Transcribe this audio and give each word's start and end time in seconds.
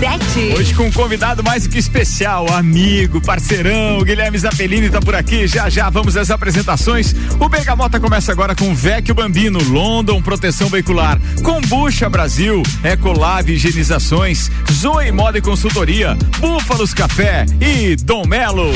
RC7. 0.00 0.54
Hoje 0.56 0.74
com 0.74 0.84
um 0.84 0.92
convidado 0.92 1.44
mais 1.44 1.66
que 1.66 1.78
especial, 1.78 2.50
amigo, 2.50 3.20
parceirão, 3.20 4.02
Guilherme 4.02 4.38
Zappellini 4.38 4.88
tá 4.88 4.98
por 4.98 5.14
aqui. 5.14 5.46
Já 5.46 5.68
já 5.68 5.90
vamos 5.90 6.16
às 6.16 6.30
apresentações. 6.30 7.14
O 7.38 7.48
Bergamota 7.48 8.00
começa 8.00 8.32
agora 8.32 8.54
com 8.54 8.74
Vecchio 8.74 9.14
Bambino, 9.14 9.62
London 9.62 10.22
Proteção 10.22 10.68
Veicular, 10.68 11.20
Combucha 11.42 12.08
Brasil, 12.08 12.62
Ecolab 12.82 13.52
Higienizações, 13.52 14.50
Zoe 14.72 15.12
Moda 15.12 15.38
e 15.38 15.42
Consultoria, 15.42 16.16
Búfalos 16.38 16.94
Café 16.94 17.44
e 17.60 17.94
Dom 17.96 18.26
Melo. 18.26 18.72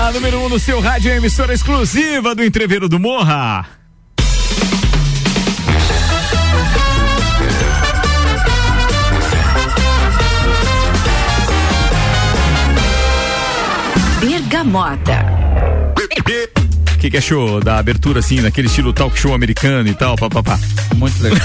A 0.00 0.12
número 0.12 0.38
1 0.38 0.44
um 0.44 0.48
no 0.48 0.58
seu 0.58 0.80
rádio 0.80 1.12
é 1.12 1.16
emissora 1.16 1.54
exclusiva 1.54 2.34
do 2.34 2.44
Entreveiro 2.44 2.88
do 2.88 2.98
Morra. 2.98 3.83
Bergamota 14.64 15.20
que, 17.04 17.10
que 17.10 17.16
achou 17.18 17.60
da 17.60 17.78
abertura, 17.78 18.20
assim, 18.20 18.40
naquele 18.40 18.66
estilo 18.66 18.90
talk 18.90 19.18
show 19.18 19.34
americano 19.34 19.86
e 19.88 19.94
tal, 19.94 20.16
papapá? 20.16 20.58
Muito 20.96 21.22
legal. 21.22 21.38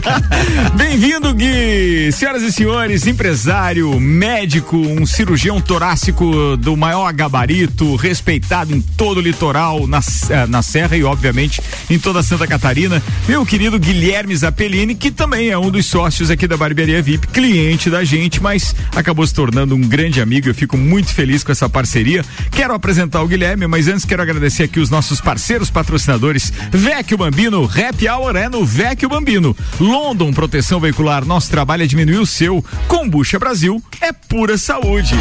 Bem-vindo, 0.74 1.34
Gui! 1.34 2.10
Senhoras 2.12 2.42
e 2.42 2.50
senhores, 2.50 3.06
empresário, 3.06 4.00
médico, 4.00 4.78
um 4.78 5.04
cirurgião 5.04 5.60
torácico 5.60 6.56
do 6.56 6.76
maior 6.78 7.12
gabarito, 7.12 7.94
respeitado 7.96 8.74
em 8.74 8.80
todo 8.80 9.18
o 9.18 9.20
litoral, 9.20 9.86
na, 9.86 10.00
eh, 10.30 10.46
na 10.46 10.62
Serra 10.62 10.96
e, 10.96 11.04
obviamente, 11.04 11.60
em 11.90 11.98
toda 11.98 12.22
Santa 12.22 12.46
Catarina. 12.46 13.02
Meu 13.28 13.44
querido 13.44 13.78
Guilherme 13.78 14.34
Zappellini, 14.34 14.94
que 14.94 15.10
também 15.10 15.50
é 15.50 15.58
um 15.58 15.70
dos 15.70 15.84
sócios 15.86 16.30
aqui 16.30 16.46
da 16.46 16.56
Barbearia 16.56 17.02
VIP, 17.02 17.26
cliente 17.26 17.90
da 17.90 18.02
gente, 18.02 18.42
mas 18.42 18.74
acabou 18.96 19.26
se 19.26 19.34
tornando 19.34 19.74
um 19.74 19.80
grande 19.80 20.22
amigo. 20.22 20.48
Eu 20.48 20.54
fico 20.54 20.78
muito 20.78 21.12
feliz 21.12 21.44
com 21.44 21.52
essa 21.52 21.68
parceria. 21.68 22.24
Quero 22.50 22.72
apresentar 22.72 23.20
o 23.22 23.28
Guilherme, 23.28 23.66
mas 23.66 23.86
antes 23.86 24.06
quero 24.06 24.22
agradecer 24.22 24.69
aqui 24.70 24.78
os 24.78 24.88
nossos 24.88 25.20
parceiros 25.20 25.68
patrocinadores. 25.68 26.52
Vecchio 26.70 27.18
Bambino, 27.18 27.64
Happy 27.64 28.08
Hour 28.08 28.36
é 28.36 28.48
no 28.48 28.64
Vecchio 28.64 29.08
Bambino. 29.08 29.54
London 29.80 30.32
Proteção 30.32 30.78
Veicular, 30.78 31.24
nosso 31.24 31.50
trabalho 31.50 31.82
é 31.82 31.86
diminuir 31.86 32.18
o 32.18 32.26
seu. 32.26 32.64
Combucha 32.86 33.38
Brasil 33.38 33.82
é 34.00 34.12
pura 34.12 34.56
saúde. 34.56 35.14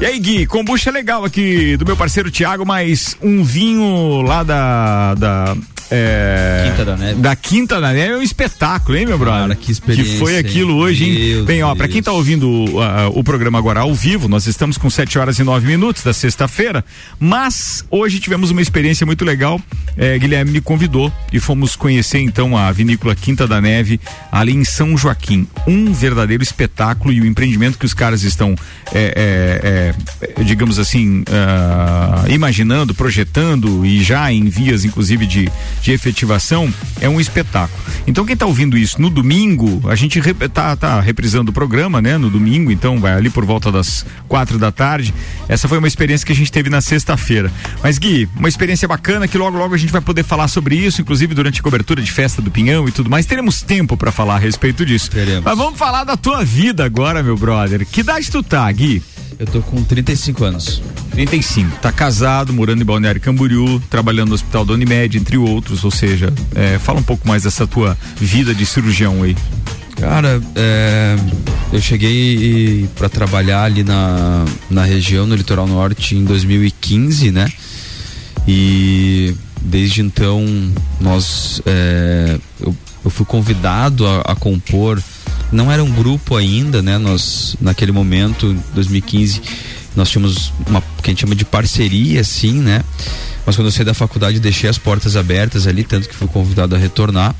E 0.00 0.06
aí, 0.06 0.18
Gui, 0.18 0.46
kombucha 0.46 0.88
é 0.90 0.92
legal 0.92 1.24
aqui 1.24 1.76
do 1.76 1.84
meu 1.84 1.96
parceiro 1.96 2.30
Tiago, 2.30 2.64
mas 2.64 3.16
um 3.22 3.44
vinho 3.44 4.22
lá 4.22 4.42
da, 4.42 5.14
da 5.14 5.56
é, 5.90 6.70
Quinta 6.70 6.84
da 6.84 6.96
Neve. 6.96 7.20
Da 7.20 7.36
Quinta 7.36 7.80
da 7.80 7.92
Neve 7.92 8.12
é 8.12 8.16
um 8.16 8.22
espetáculo, 8.22 8.96
hein, 8.96 9.06
meu 9.06 9.18
brother? 9.18 9.42
Cara, 9.42 9.54
que 9.54 9.70
experiência. 9.70 10.12
Que 10.12 10.18
foi 10.18 10.38
aquilo 10.38 10.76
hoje, 10.76 11.04
hein? 11.04 11.44
Bem, 11.44 11.62
ó, 11.62 11.74
pra 11.74 11.88
quem 11.88 12.02
tá 12.02 12.12
ouvindo 12.12 12.48
uh, 12.48 13.10
o 13.14 13.22
programa 13.22 13.58
agora 13.58 13.80
ao 13.80 13.94
vivo, 13.94 14.28
nós 14.28 14.46
estamos 14.46 14.78
com 14.78 14.88
7 14.88 15.18
horas 15.18 15.38
e 15.38 15.44
9 15.44 15.66
minutos 15.66 16.02
da 16.02 16.12
sexta-feira, 16.12 16.84
mas 17.18 17.84
hoje 17.90 18.18
tivemos 18.18 18.50
uma 18.50 18.62
experiência 18.62 18.93
muito 19.02 19.24
legal. 19.24 19.60
É, 19.96 20.18
Guilherme 20.18 20.52
me 20.52 20.60
convidou 20.60 21.12
e 21.32 21.40
fomos 21.40 21.74
conhecer 21.74 22.18
então 22.18 22.56
a 22.56 22.70
vinícola 22.70 23.14
Quinta 23.14 23.46
da 23.46 23.60
Neve 23.60 24.00
ali 24.30 24.54
em 24.54 24.64
São 24.64 24.96
Joaquim. 24.96 25.46
Um 25.66 25.92
verdadeiro 25.92 26.42
espetáculo 26.42 27.12
e 27.12 27.20
o 27.20 27.26
empreendimento 27.26 27.78
que 27.78 27.86
os 27.86 27.94
caras 27.94 28.22
estão, 28.22 28.54
é, 28.92 29.94
é, 30.22 30.40
é 30.40 30.42
digamos 30.44 30.78
assim, 30.78 31.22
uh, 31.22 32.30
imaginando, 32.30 32.94
projetando 32.94 33.86
e 33.86 34.02
já 34.02 34.32
em 34.32 34.44
vias, 34.44 34.84
inclusive, 34.84 35.26
de 35.26 35.50
de 35.84 35.92
efetivação 35.92 36.72
é 37.00 37.08
um 37.08 37.20
espetáculo. 37.20 37.78
Então 38.06 38.24
quem 38.24 38.32
está 38.32 38.46
ouvindo 38.46 38.76
isso 38.76 39.00
no 39.00 39.10
domingo, 39.10 39.82
a 39.88 39.94
gente 39.94 40.18
está 40.18 40.74
tá 40.76 41.00
reprisando 41.00 41.50
o 41.50 41.54
programa, 41.54 42.00
né? 42.00 42.16
No 42.16 42.30
domingo, 42.30 42.70
então 42.72 42.98
vai 42.98 43.12
ali 43.12 43.28
por 43.28 43.44
volta 43.44 43.70
das 43.70 44.04
quatro 44.26 44.58
da 44.58 44.72
tarde. 44.72 45.14
Essa 45.48 45.68
foi 45.68 45.78
uma 45.78 45.86
experiência 45.86 46.26
que 46.26 46.32
a 46.32 46.36
gente 46.36 46.50
teve 46.50 46.70
na 46.70 46.80
sexta-feira. 46.80 47.52
Mas 47.82 47.98
Gui, 47.98 48.28
uma 48.36 48.48
experiência 48.48 48.83
bacana 48.88 49.28
que 49.28 49.38
logo 49.38 49.56
logo 49.56 49.74
a 49.74 49.78
gente 49.78 49.92
vai 49.92 50.00
poder 50.00 50.22
falar 50.22 50.48
sobre 50.48 50.76
isso, 50.76 51.00
inclusive 51.00 51.34
durante 51.34 51.60
a 51.60 51.62
cobertura 51.62 52.02
de 52.02 52.10
festa 52.10 52.40
do 52.40 52.50
Pinhão 52.50 52.88
e 52.88 52.92
tudo 52.92 53.10
mais. 53.10 53.26
Teremos 53.26 53.62
tempo 53.62 53.96
para 53.96 54.12
falar 54.12 54.36
a 54.36 54.38
respeito 54.38 54.84
disso. 54.84 55.10
Teremos. 55.10 55.44
Mas 55.44 55.56
vamos 55.56 55.78
falar 55.78 56.04
da 56.04 56.16
tua 56.16 56.44
vida 56.44 56.84
agora, 56.84 57.22
meu 57.22 57.36
brother. 57.36 57.86
Que 57.86 58.00
idade 58.00 58.30
tu 58.30 58.42
tá, 58.42 58.70
Gui? 58.70 59.02
Eu 59.38 59.46
tô 59.46 59.60
com 59.62 59.82
35 59.82 60.44
anos. 60.44 60.82
35. 61.10 61.78
Tá 61.78 61.90
casado, 61.90 62.52
morando 62.52 62.82
em 62.82 62.84
Balneário 62.84 63.20
Camboriú, 63.20 63.80
trabalhando 63.90 64.28
no 64.28 64.34
Hospital 64.34 64.64
da 64.64 64.74
Unimed, 64.74 65.18
entre 65.18 65.36
outros. 65.36 65.84
Ou 65.84 65.90
seja, 65.90 66.32
é, 66.54 66.78
fala 66.78 67.00
um 67.00 67.02
pouco 67.02 67.26
mais 67.26 67.42
dessa 67.42 67.66
tua 67.66 67.96
vida 68.16 68.54
de 68.54 68.64
cirurgião 68.64 69.22
aí. 69.22 69.36
Cara, 69.96 70.40
é, 70.54 71.16
eu 71.72 71.80
cheguei 71.80 72.88
para 72.96 73.08
trabalhar 73.08 73.62
ali 73.62 73.82
na, 73.84 74.44
na 74.68 74.84
região, 74.84 75.26
no 75.26 75.34
litoral 75.34 75.66
norte, 75.66 76.16
em 76.16 76.24
2015, 76.24 77.30
né? 77.30 77.46
E 78.46 79.34
desde 79.60 80.02
então 80.02 80.44
nós 81.00 81.62
é, 81.64 82.38
eu, 82.60 82.76
eu, 83.04 83.10
fui 83.10 83.24
convidado 83.24 84.06
a, 84.06 84.20
a 84.20 84.34
compor 84.34 85.02
não 85.50 85.70
era 85.70 85.82
um 85.82 85.90
grupo 85.90 86.36
ainda, 86.36 86.82
né? 86.82 86.98
Nós, 86.98 87.56
naquele 87.60 87.92
momento, 87.92 88.56
2015, 88.74 89.40
nós 89.94 90.10
tínhamos 90.10 90.52
uma 90.66 90.82
que 91.02 91.10
a 91.10 91.10
gente 91.10 91.20
chama 91.20 91.34
de 91.34 91.44
parceria, 91.44 92.20
assim, 92.20 92.54
né? 92.54 92.82
Mas 93.46 93.56
quando 93.56 93.68
eu 93.68 93.72
saí 93.72 93.84
da 93.84 93.94
faculdade, 93.94 94.40
deixei 94.40 94.68
as 94.68 94.78
portas 94.78 95.16
abertas 95.16 95.66
ali, 95.66 95.84
tanto 95.84 96.08
que 96.08 96.14
fui 96.14 96.26
convidado 96.26 96.74
a 96.74 96.78
retornar. 96.78 97.34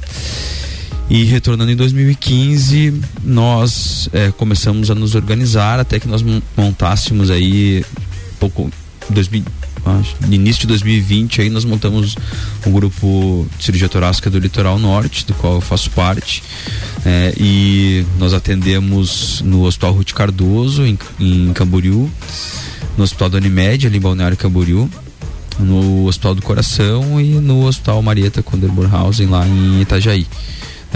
E 1.10 1.25
retornando 1.25 1.70
em 1.70 1.76
2015, 1.76 3.00
nós 3.22 4.09
é, 4.12 4.31
começamos 4.31 4.91
a 4.91 4.94
nos 4.94 5.14
organizar 5.14 5.78
até 5.78 5.98
que 5.98 6.09
nós 6.09 6.25
montássemos 6.56 7.31
aí 7.31 7.84
pouco 8.38 8.70
2000, 9.10 9.44
no 10.26 10.34
início 10.34 10.62
de 10.62 10.66
2020 10.68 11.42
aí 11.42 11.50
nós 11.50 11.64
montamos 11.64 12.16
um 12.66 12.70
grupo 12.70 13.46
de 13.58 13.64
cirurgia 13.64 13.88
torácica 13.88 14.30
do 14.30 14.38
litoral 14.38 14.78
norte, 14.78 15.26
do 15.26 15.34
qual 15.34 15.54
eu 15.54 15.60
faço 15.60 15.90
parte. 15.90 16.42
É, 17.04 17.34
e 17.36 18.04
nós 18.18 18.32
atendemos 18.32 19.42
no 19.42 19.64
Hospital 19.64 19.92
Ruth 19.92 20.12
Cardoso, 20.12 20.84
em, 20.84 20.98
em 21.20 21.52
Camboriú, 21.52 22.10
no 22.96 23.04
Hospital 23.04 23.28
da 23.28 23.38
Unimed, 23.38 23.86
ali 23.86 23.98
em 23.98 24.00
Balneário 24.00 24.36
Camboriú, 24.36 24.88
no 25.58 26.06
Hospital 26.06 26.34
do 26.34 26.42
Coração 26.42 27.20
e 27.20 27.34
no 27.34 27.66
Hospital 27.66 28.02
Marieta 28.02 28.42
Konderburghausen, 28.42 29.26
lá 29.26 29.46
em 29.46 29.82
Itajaí. 29.82 30.26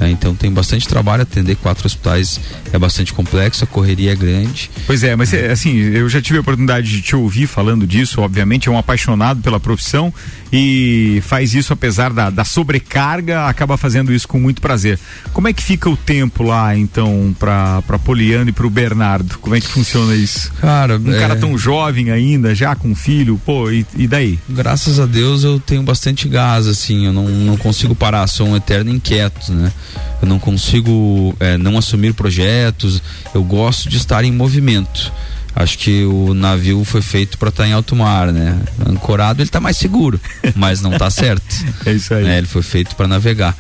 É, 0.00 0.08
então 0.08 0.34
tem 0.34 0.52
bastante 0.52 0.86
trabalho, 0.86 1.22
atender 1.22 1.56
quatro 1.56 1.86
hospitais 1.86 2.40
é 2.72 2.78
bastante 2.78 3.12
complexo, 3.12 3.64
a 3.64 3.66
correria 3.66 4.12
é 4.12 4.14
grande. 4.14 4.70
Pois 4.86 5.02
é, 5.02 5.16
mas 5.16 5.32
é, 5.34 5.50
assim, 5.50 5.76
eu 5.76 6.08
já 6.08 6.22
tive 6.22 6.38
a 6.38 6.40
oportunidade 6.40 6.88
de 6.88 7.02
te 7.02 7.16
ouvir 7.16 7.46
falando 7.46 7.86
disso, 7.86 8.20
obviamente 8.20 8.68
é 8.68 8.72
um 8.72 8.78
apaixonado 8.78 9.42
pela 9.42 9.58
profissão 9.58 10.12
e 10.52 11.22
faz 11.26 11.54
isso 11.54 11.72
apesar 11.72 12.12
da, 12.12 12.30
da 12.30 12.44
sobrecarga, 12.44 13.46
acaba 13.46 13.76
fazendo 13.76 14.12
isso 14.12 14.26
com 14.26 14.38
muito 14.38 14.60
prazer. 14.60 14.98
Como 15.32 15.48
é 15.48 15.52
que 15.52 15.62
fica 15.62 15.88
o 15.88 15.96
tempo 15.96 16.42
lá, 16.42 16.76
então, 16.76 17.34
para 17.38 17.82
pra 17.82 17.98
Poliana 17.98 18.50
e 18.50 18.52
pro 18.52 18.70
Bernardo? 18.70 19.38
Como 19.38 19.54
é 19.54 19.60
que 19.60 19.68
funciona 19.68 20.14
isso? 20.14 20.52
Cara, 20.60 20.98
um 20.98 21.12
é... 21.12 21.18
cara 21.18 21.36
tão 21.36 21.56
jovem 21.56 22.10
ainda, 22.10 22.54
já 22.54 22.74
com 22.74 22.94
filho, 22.94 23.40
pô, 23.44 23.70
e, 23.70 23.86
e, 23.96 24.06
daí? 24.06 24.38
Graças 24.48 24.98
a 24.98 25.06
Deus 25.06 25.44
eu 25.44 25.60
tenho 25.60 25.82
bastante 25.82 26.28
gás, 26.28 26.66
assim, 26.66 27.06
eu 27.06 27.12
não, 27.12 27.28
não 27.28 27.56
consigo 27.56 27.94
parar, 27.94 28.26
sou 28.26 28.48
um 28.48 28.56
eterno 28.56 28.90
inquieto, 28.90 29.52
né? 29.52 29.72
eu 30.20 30.28
não 30.28 30.38
consigo 30.38 31.34
é, 31.38 31.56
não 31.56 31.78
assumir 31.78 32.12
projetos, 32.14 33.02
eu 33.34 33.42
gosto 33.42 33.88
de 33.88 33.96
estar 33.96 34.24
em 34.24 34.32
movimento. 34.32 35.12
Acho 35.58 35.76
que 35.76 36.04
o 36.04 36.34
navio 36.34 36.84
foi 36.84 37.02
feito 37.02 37.36
para 37.36 37.48
estar 37.48 37.64
tá 37.64 37.68
em 37.68 37.72
alto 37.72 37.96
mar, 37.96 38.32
né? 38.32 38.56
Ancorado 38.86 39.42
ele 39.42 39.48
está 39.48 39.58
mais 39.58 39.76
seguro, 39.76 40.20
mas 40.54 40.80
não 40.80 40.92
está 40.92 41.10
certo. 41.10 41.44
é 41.84 41.94
isso 41.94 42.14
aí. 42.14 42.24
É, 42.28 42.38
ele 42.38 42.46
foi 42.46 42.62
feito 42.62 42.94
para 42.94 43.08
navegar. 43.08 43.56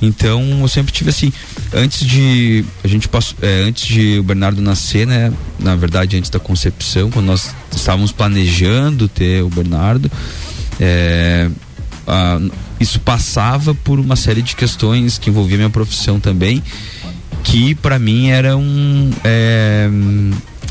Então 0.00 0.42
eu 0.62 0.68
sempre 0.68 0.90
tive 0.90 1.10
assim, 1.10 1.30
antes 1.74 2.06
de 2.06 2.64
a 2.82 2.88
gente 2.88 3.08
passou, 3.08 3.36
é, 3.42 3.60
antes 3.60 3.86
de 3.86 4.18
o 4.18 4.22
Bernardo 4.22 4.62
nascer, 4.62 5.06
né? 5.06 5.30
Na 5.58 5.76
verdade 5.76 6.16
antes 6.16 6.30
da 6.30 6.40
concepção, 6.40 7.10
quando 7.10 7.26
nós 7.26 7.54
estávamos 7.70 8.10
planejando 8.10 9.06
ter 9.06 9.42
o 9.42 9.50
Bernardo, 9.50 10.10
é, 10.80 11.50
a, 12.06 12.40
isso 12.80 12.98
passava 13.00 13.74
por 13.74 14.00
uma 14.00 14.16
série 14.16 14.40
de 14.40 14.56
questões 14.56 15.18
que 15.18 15.28
envolvia 15.28 15.58
minha 15.58 15.68
profissão 15.68 16.18
também, 16.18 16.62
que 17.42 17.74
para 17.74 17.98
mim 17.98 18.28
eram 18.28 18.64
é, 19.22 19.90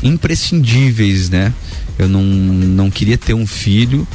imprescindíveis, 0.04 1.30
né? 1.30 1.52
Eu 1.98 2.08
não, 2.08 2.22
não 2.22 2.90
queria 2.90 3.16
ter 3.16 3.34
um 3.34 3.46
filho 3.46 4.06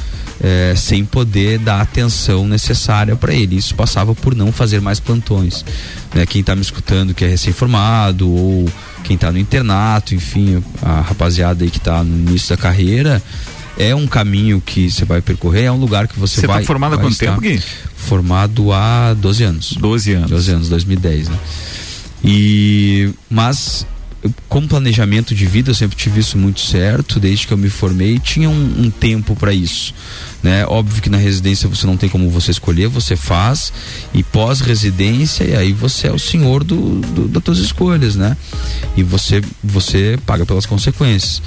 é, 0.42 0.74
sem 0.76 1.04
poder 1.04 1.60
dar 1.60 1.76
a 1.76 1.82
atenção 1.82 2.48
necessária 2.48 3.16
para 3.16 3.34
ele. 3.34 3.58
Isso 3.58 3.76
passava 3.76 4.14
por 4.14 4.36
não 4.36 4.52
fazer 4.52 4.80
mais 4.80 5.00
plantões. 5.00 5.66
Né? 6.14 6.26
Quem 6.26 6.42
está 6.42 6.56
me 6.56 6.62
escutando 6.62 7.14
que 7.14 7.26
é 7.26 7.28
recém-formado 7.28 8.30
ou 8.30 8.70
quem 9.04 9.16
está 9.16 9.32
no 9.32 9.38
internato, 9.38 10.14
enfim, 10.14 10.64
a 10.82 11.02
rapaziada 11.02 11.64
aí 11.64 11.72
que 11.72 11.78
está 11.78 12.04
no 12.04 12.30
início 12.30 12.56
da 12.56 12.62
carreira, 12.62 13.22
é 13.78 13.96
um 13.96 14.08
caminho 14.08 14.62
que 14.66 14.92
você 14.92 15.06
vai 15.06 15.22
percorrer, 15.22 15.64
é 15.64 15.72
um 15.72 15.80
lugar 15.80 16.08
que 16.08 16.20
você, 16.20 16.42
você 16.42 16.48
vai. 16.48 16.58
Você 16.58 16.64
tá 16.64 16.68
formado 16.68 16.96
há 16.96 16.98
quanto 16.98 17.18
tempo, 17.18 17.40
Gui? 17.40 17.62
formado 17.96 18.74
há 18.74 19.14
12 19.14 19.44
anos. 19.44 19.74
12 19.74 20.14
anos. 20.14 20.30
12 20.32 20.52
anos, 20.52 20.70
2010, 20.70 21.30
né? 21.30 21.38
E 22.24 23.14
mas 23.30 23.86
com 24.48 24.68
planejamento 24.68 25.34
de 25.34 25.46
vida 25.46 25.72
eu 25.72 25.76
sempre 25.76 25.96
tive 25.96 26.20
isso 26.20 26.38
muito 26.38 26.60
certo 26.60 27.20
desde 27.20 27.48
que 27.48 27.54
eu 27.54 27.58
me 27.58 27.70
formei 27.70 28.20
tinha 28.20 28.50
um, 28.50 28.86
um 28.86 28.92
tempo 28.92 29.36
para 29.36 29.54
isso 29.54 29.94
né? 30.42 30.66
Óbvio 30.66 31.02
que 31.02 31.10
na 31.10 31.18
residência 31.18 31.68
você 31.68 31.86
não 31.86 31.98
tem 31.98 32.10
como 32.10 32.30
você 32.30 32.52
escolher 32.52 32.88
você 32.88 33.16
faz 33.16 33.74
e 34.14 34.24
pós 34.24 34.62
residência 34.62 35.44
e 35.44 35.56
aí 35.56 35.74
você 35.74 36.08
é 36.08 36.12
o 36.12 36.20
senhor 36.20 36.64
do, 36.64 37.00
do 37.02 37.28
das 37.28 37.44
suas 37.44 37.58
escolhas 37.60 38.16
né? 38.16 38.38
E 38.96 39.04
você 39.04 39.42
você 39.64 40.18
paga 40.26 40.46
pelas 40.46 40.66
consequências. 40.66 41.42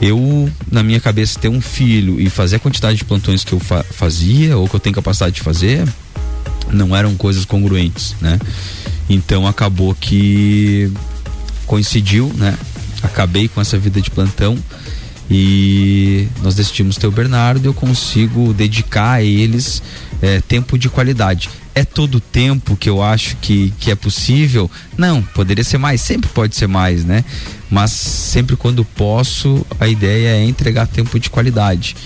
Eu 0.00 0.50
na 0.70 0.82
minha 0.82 1.00
cabeça 1.00 1.38
ter 1.38 1.48
um 1.48 1.60
filho 1.60 2.20
e 2.20 2.28
fazer 2.28 2.56
a 2.56 2.58
quantidade 2.58 2.98
de 2.98 3.04
plantões 3.04 3.44
que 3.44 3.52
eu 3.52 3.60
fa 3.60 3.84
fazia 3.84 4.56
ou 4.56 4.68
que 4.68 4.74
eu 4.74 4.80
tenho 4.80 4.94
capacidade 4.94 5.36
de 5.36 5.42
fazer 5.42 5.86
não 6.72 6.96
eram 6.96 7.14
coisas 7.14 7.44
congruentes 7.44 8.16
né? 8.20 8.38
Então 9.08 9.46
acabou 9.46 9.94
que 9.94 10.90
coincidiu, 11.66 12.32
né? 12.36 12.56
Acabei 13.02 13.48
com 13.48 13.60
essa 13.60 13.78
vida 13.78 14.00
de 14.00 14.10
plantão 14.10 14.56
e 15.30 16.28
nós 16.42 16.54
decidimos 16.54 16.96
ter 16.96 17.06
o 17.06 17.10
Bernardo. 17.10 17.64
Eu 17.64 17.74
consigo 17.74 18.52
dedicar 18.52 19.12
a 19.12 19.22
eles 19.22 19.82
é, 20.20 20.40
tempo 20.40 20.78
de 20.78 20.88
qualidade. 20.88 21.48
É 21.74 21.84
todo 21.84 22.16
o 22.16 22.20
tempo 22.20 22.76
que 22.76 22.88
eu 22.88 23.02
acho 23.02 23.36
que, 23.36 23.72
que 23.80 23.90
é 23.90 23.94
possível? 23.94 24.70
Não, 24.96 25.22
poderia 25.22 25.64
ser 25.64 25.78
mais, 25.78 26.02
sempre 26.02 26.28
pode 26.28 26.54
ser 26.54 26.66
mais, 26.66 27.04
né? 27.04 27.24
Mas 27.72 27.90
sempre 27.90 28.54
quando 28.54 28.84
posso, 28.84 29.64
a 29.80 29.88
ideia 29.88 30.36
é 30.36 30.44
entregar 30.44 30.86
tempo 30.86 31.18
de 31.18 31.30
qualidade 31.30 31.96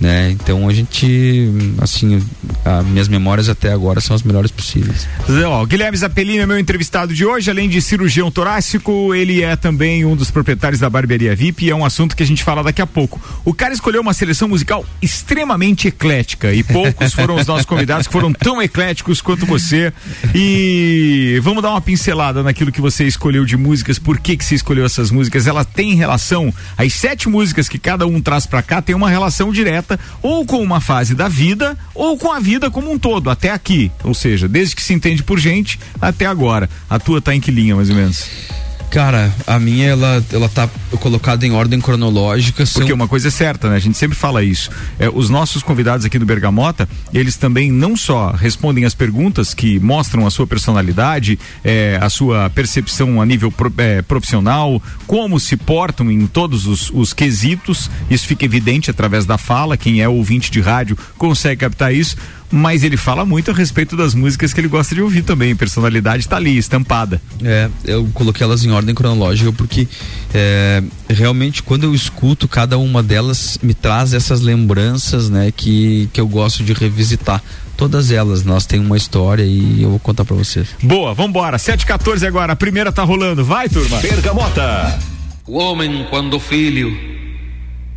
né? 0.00 0.30
Então 0.30 0.68
a 0.68 0.72
gente, 0.72 1.50
assim, 1.80 2.22
as 2.64 2.86
minhas 2.86 3.08
memórias 3.08 3.48
até 3.48 3.72
agora 3.72 4.00
são 4.00 4.14
as 4.14 4.22
melhores 4.22 4.50
possíveis. 4.50 5.08
Ó, 5.46 5.64
Guilherme 5.64 5.96
Zappellini 5.96 6.38
é 6.38 6.46
meu 6.46 6.58
entrevistado 6.58 7.14
de 7.14 7.24
hoje, 7.24 7.50
além 7.50 7.68
de 7.68 7.80
cirurgião 7.80 8.30
torácico, 8.30 9.14
ele 9.14 9.42
é 9.42 9.56
também 9.56 10.04
um 10.04 10.14
dos 10.14 10.30
proprietários 10.30 10.80
da 10.80 10.90
barbearia 10.90 11.34
VIP 11.34 11.66
e 11.66 11.70
é 11.70 11.74
um 11.74 11.84
assunto 11.84 12.16
que 12.16 12.22
a 12.22 12.26
gente 12.26 12.44
fala 12.44 12.62
daqui 12.62 12.82
a 12.82 12.86
pouco. 12.86 13.20
O 13.44 13.54
cara 13.54 13.72
escolheu 13.72 14.02
uma 14.02 14.12
seleção 14.12 14.48
musical 14.48 14.84
extremamente 15.00 15.88
eclética 15.88 16.52
e 16.52 16.62
poucos 16.62 17.12
foram 17.12 17.36
os 17.36 17.46
nossos 17.46 17.66
convidados 17.66 18.06
que 18.06 18.12
foram 18.12 18.32
tão 18.32 18.60
ecléticos 18.60 19.20
quanto 19.20 19.46
você. 19.46 19.92
E 20.34 21.38
vamos 21.42 21.62
dar 21.62 21.70
uma 21.70 21.80
pincelada 21.80 22.42
naquilo 22.42 22.70
que 22.70 22.80
você 22.80 23.04
escolheu 23.04 23.44
de 23.44 23.56
músicas, 23.56 23.98
por 23.98 24.18
que 24.18 24.36
que 24.36 24.44
você 24.44 24.54
escolheu 24.54 24.84
essas 24.84 25.10
músicas? 25.10 25.15
Ela 25.46 25.64
tem 25.64 25.94
relação, 25.94 26.52
as 26.76 26.92
sete 26.92 27.28
músicas 27.28 27.68
que 27.68 27.78
cada 27.78 28.06
um 28.06 28.20
traz 28.20 28.46
para 28.46 28.62
cá 28.62 28.82
tem 28.82 28.94
uma 28.94 29.08
relação 29.08 29.52
direta 29.52 29.98
ou 30.22 30.44
com 30.44 30.62
uma 30.62 30.80
fase 30.80 31.14
da 31.14 31.28
vida 31.28 31.76
ou 31.94 32.16
com 32.16 32.32
a 32.32 32.40
vida 32.40 32.70
como 32.70 32.90
um 32.90 32.98
todo, 32.98 33.30
até 33.30 33.50
aqui. 33.50 33.90
Ou 34.04 34.14
seja, 34.14 34.48
desde 34.48 34.76
que 34.76 34.82
se 34.82 34.92
entende 34.92 35.22
por 35.22 35.38
gente 35.38 35.78
até 36.00 36.26
agora. 36.26 36.68
A 36.88 36.98
tua 36.98 37.20
tá 37.20 37.34
em 37.34 37.40
que 37.40 37.50
linha, 37.50 37.76
mais 37.76 37.90
ou 37.90 37.96
menos? 37.96 38.65
Cara, 38.90 39.32
a 39.46 39.58
minha 39.58 39.88
ela, 39.88 40.24
ela 40.32 40.48
tá 40.48 40.68
colocada 41.00 41.46
em 41.46 41.52
ordem 41.52 41.80
cronológica. 41.80 42.64
Porque 42.72 42.92
uma 42.92 43.08
coisa 43.08 43.28
é 43.28 43.30
certa, 43.30 43.68
né? 43.68 43.76
A 43.76 43.80
gente 43.80 43.98
sempre 43.98 44.16
fala 44.16 44.42
isso. 44.42 44.70
É, 44.98 45.08
os 45.08 45.28
nossos 45.28 45.62
convidados 45.62 46.06
aqui 46.06 46.18
do 46.18 46.24
Bergamota, 46.24 46.88
eles 47.12 47.36
também 47.36 47.70
não 47.70 47.96
só 47.96 48.30
respondem 48.30 48.84
as 48.84 48.94
perguntas 48.94 49.52
que 49.52 49.78
mostram 49.80 50.26
a 50.26 50.30
sua 50.30 50.46
personalidade, 50.46 51.38
é, 51.64 51.98
a 52.00 52.08
sua 52.08 52.48
percepção 52.50 53.20
a 53.20 53.26
nível 53.26 53.50
pro, 53.50 53.72
é, 53.76 54.02
profissional, 54.02 54.82
como 55.06 55.38
se 55.38 55.56
portam 55.56 56.10
em 56.10 56.26
todos 56.26 56.66
os, 56.66 56.90
os 56.90 57.12
quesitos. 57.12 57.90
Isso 58.08 58.26
fica 58.26 58.44
evidente 58.44 58.90
através 58.90 59.26
da 59.26 59.36
fala. 59.36 59.76
Quem 59.76 60.00
é 60.00 60.08
ouvinte 60.08 60.50
de 60.50 60.60
rádio 60.60 60.96
consegue 61.18 61.60
captar 61.60 61.92
isso 61.92 62.16
mas 62.50 62.84
ele 62.84 62.96
fala 62.96 63.24
muito 63.24 63.50
a 63.50 63.54
respeito 63.54 63.96
das 63.96 64.14
músicas 64.14 64.52
que 64.52 64.60
ele 64.60 64.68
gosta 64.68 64.94
de 64.94 65.02
ouvir 65.02 65.22
também. 65.22 65.54
Personalidade 65.54 66.22
está 66.22 66.36
ali, 66.36 66.56
estampada. 66.56 67.20
É, 67.42 67.68
eu 67.84 68.08
coloquei 68.14 68.44
elas 68.44 68.64
em 68.64 68.70
ordem 68.70 68.94
cronológica 68.94 69.52
porque 69.52 69.88
é, 70.32 70.82
realmente 71.08 71.62
quando 71.62 71.84
eu 71.84 71.94
escuto 71.94 72.46
cada 72.46 72.78
uma 72.78 73.02
delas 73.02 73.58
me 73.62 73.74
traz 73.74 74.14
essas 74.14 74.40
lembranças, 74.40 75.28
né, 75.28 75.52
que, 75.54 76.08
que 76.12 76.20
eu 76.20 76.28
gosto 76.28 76.62
de 76.62 76.72
revisitar. 76.72 77.42
Todas 77.76 78.10
elas, 78.10 78.42
nós 78.42 78.64
tem 78.64 78.80
uma 78.80 78.96
história 78.96 79.42
e 79.42 79.82
eu 79.82 79.90
vou 79.90 79.98
contar 79.98 80.24
para 80.24 80.34
vocês. 80.34 80.68
Boa, 80.82 81.12
vambora. 81.12 81.58
7h14 81.58 82.26
agora, 82.26 82.54
a 82.54 82.56
primeira 82.56 82.90
tá 82.90 83.02
rolando. 83.02 83.44
Vai, 83.44 83.68
turma. 83.68 83.98
Bergamota. 83.98 84.98
O 85.46 85.58
homem, 85.58 86.06
quando 86.08 86.40
filho, 86.40 86.96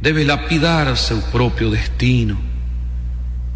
deve 0.01 0.25
lapidar 0.25 0.97
seu 0.97 1.21
próprio 1.31 1.71
destino 1.71 2.48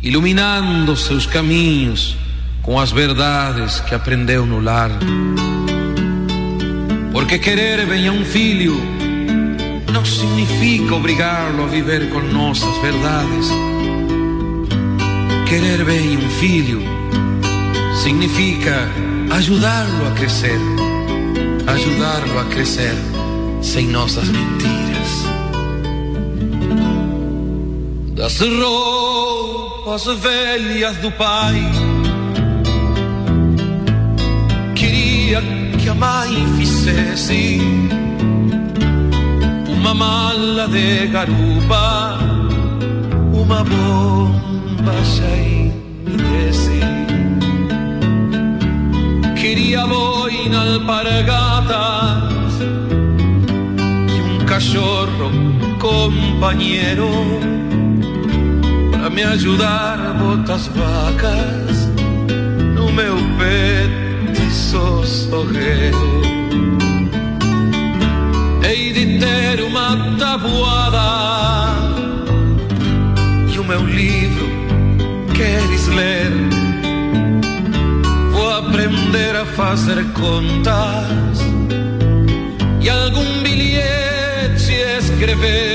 iluminando 0.04 0.98
seus 0.98 1.26
caminhos 1.26 2.18
com 2.62 2.78
as 2.78 2.92
verdades 2.92 3.80
que 3.80 3.96
aprendeu 3.96 4.46
no 4.46 4.60
lar. 4.60 4.92
Porque 7.14 7.40
querer 7.40 7.86
bem 7.88 8.10
a 8.10 8.12
um 8.12 8.26
filho 8.26 8.76
não 9.94 10.04
significa 10.04 10.94
obrigá-lo 10.96 11.64
a 11.64 11.68
viver 11.68 12.10
com 12.10 12.20
nossas 12.20 12.76
verdades. 12.82 13.50
Querer 15.48 15.86
bem 15.86 16.18
um 16.18 16.30
filho 16.30 16.82
significa 18.04 18.90
ajudá-lo 19.32 20.08
a 20.08 20.12
crescer, 20.12 20.60
ajudá-lo 21.66 22.40
a 22.40 22.46
crescer 22.46 22.96
sem 23.62 23.88
nossas 23.88 24.28
mentiras. 24.28 25.26
Das 28.16 28.42
roupas 29.84 30.06
velhas 30.06 30.96
do 30.98 31.12
pai. 31.12 31.62
Queria 34.76 35.42
que 35.78 35.90
a 35.90 35.94
mãe 35.94 36.48
fizesse 36.58 37.60
uma 39.68 39.94
mala 39.94 40.68
de 40.70 41.08
garupa, 41.08 42.18
uma 43.34 43.64
bomba 43.64 45.04
cheia 45.04 45.74
me 46.06 46.18
desse. 46.18 46.80
Queria 49.36 49.86
boina 49.86 50.76
alpargatas 50.76 52.62
e 54.16 54.22
um 54.22 54.46
cachorro 54.46 55.32
companheiro 55.80 57.54
me 59.10 59.24
ajudar 59.24 60.00
a 60.00 60.14
botar 60.14 60.54
as 60.54 60.68
vacas 60.68 61.90
no 62.74 62.92
meu 62.92 63.18
petiço 63.38 65.04
sorreiro. 65.06 66.22
Hei 68.64 68.94
de 68.94 69.20
ter 69.20 69.62
uma 69.62 70.16
tabuada 70.18 71.00
e 73.54 73.60
o 73.60 73.64
meu 73.64 73.86
livro 73.86 74.48
queres 75.36 75.88
ler. 75.88 76.32
Vou 78.32 78.52
aprender 78.52 79.36
a 79.36 79.46
fazer 79.46 80.06
contas 80.14 81.40
e 82.82 82.90
algum 82.90 83.44
bilhete 83.44 84.72
escrever 84.98 85.73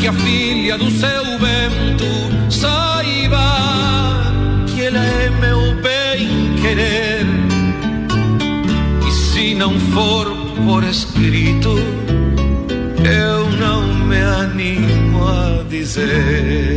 que 0.00 0.08
a 0.08 0.12
filha 0.14 0.78
do 0.78 0.90
seu 0.90 1.38
vento 1.38 2.50
saiba 2.50 3.38
que 4.66 4.80
ele 4.80 4.96
é 4.96 5.30
meu 5.40 5.74
bem 5.82 6.54
querer. 6.62 7.26
E 9.06 9.12
se 9.12 9.54
não 9.54 9.78
for 9.78 10.26
por 10.66 10.82
escrito, 10.84 11.74
eu 13.04 13.50
não 13.58 13.94
me 14.06 14.16
animo 14.16 15.28
a 15.28 15.64
dizer. 15.68 16.69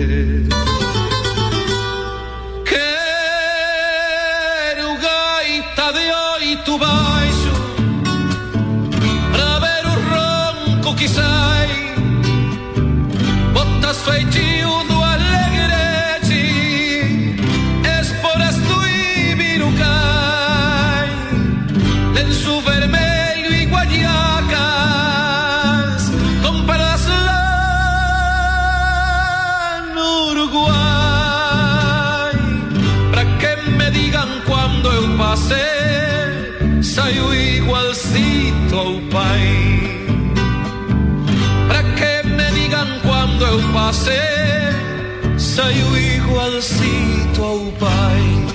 Saiu 45.55 45.95
igualcito 45.95 47.43
ao 47.43 47.59
pai. 47.79 48.52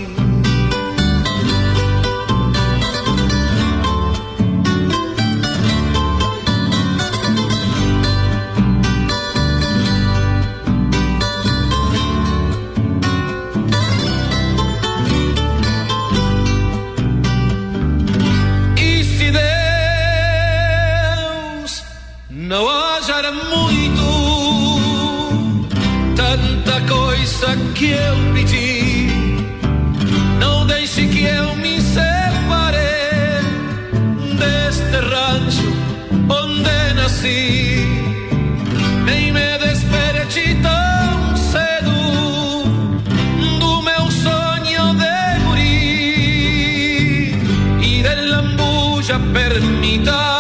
Lambuja 49.08 49.18
permita. 49.32 50.38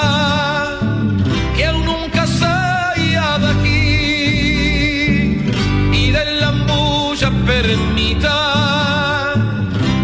permita 7.48 9.32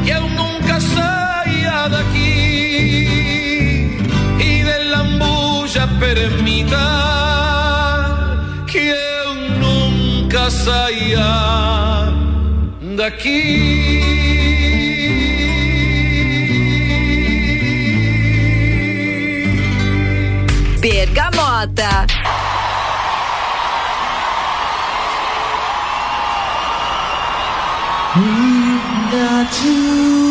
que 0.03 0.11
eu 0.11 0.29
nunca 0.31 0.81
saia 0.81 1.89
daqui 1.89 3.99
e 4.41 4.65
de 4.65 4.79
lambuja 4.91 5.87
permita 6.01 6.85
que 8.67 8.79
eu 8.79 9.35
nunca 9.61 10.51
saia 10.51 12.13
daqui. 12.97 14.14
Bergamota. 21.67 22.07
got 29.11 29.53
to 29.53 30.24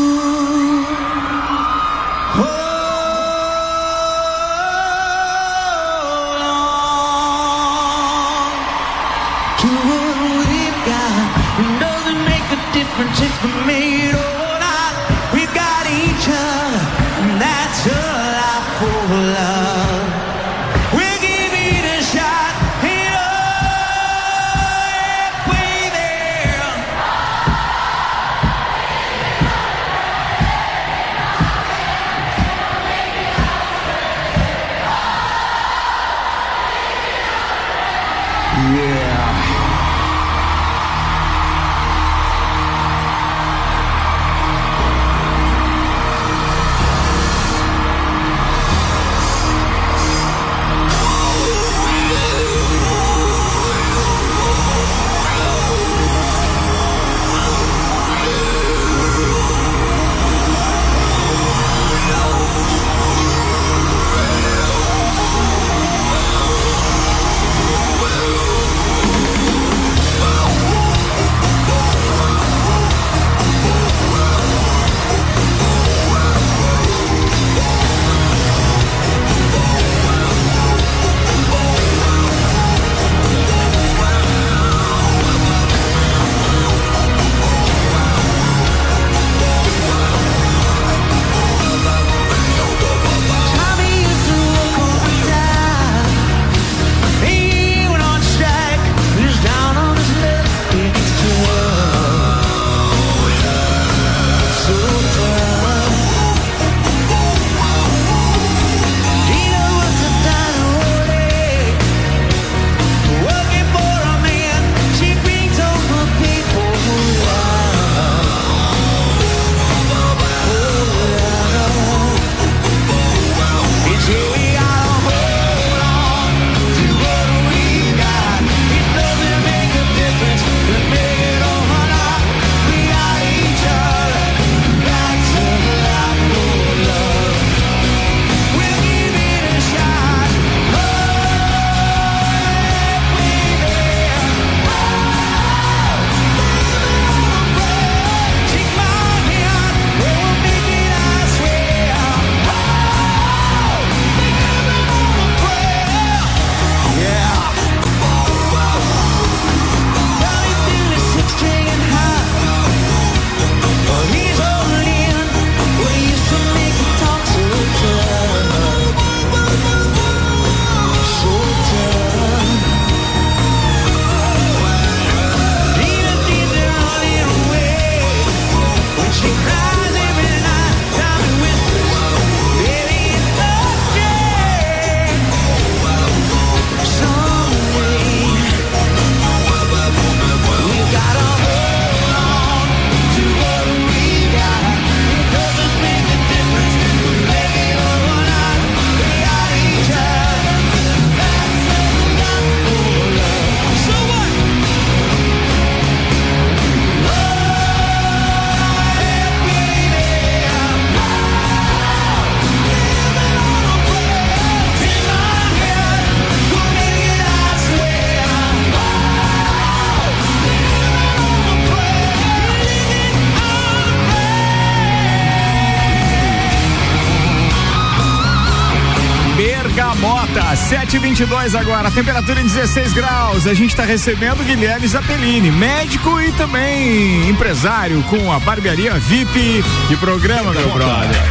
7 230.74 230.98
22 230.98 231.54
agora, 231.54 231.92
temperatura 231.92 232.42
em 232.42 232.46
16 232.46 232.94
graus. 232.94 233.46
A 233.46 233.54
gente 233.54 233.70
está 233.70 233.84
recebendo 233.84 234.44
Guilherme 234.44 234.88
Zappellini, 234.88 235.52
médico 235.52 236.20
e 236.20 236.32
também 236.32 237.30
empresário 237.30 238.02
com 238.10 238.32
a 238.32 238.40
barbearia 238.40 238.92
VIP 238.96 239.64
e 239.92 239.96
programa, 239.98 240.52
meu 240.52 240.74
brother. 240.74 241.22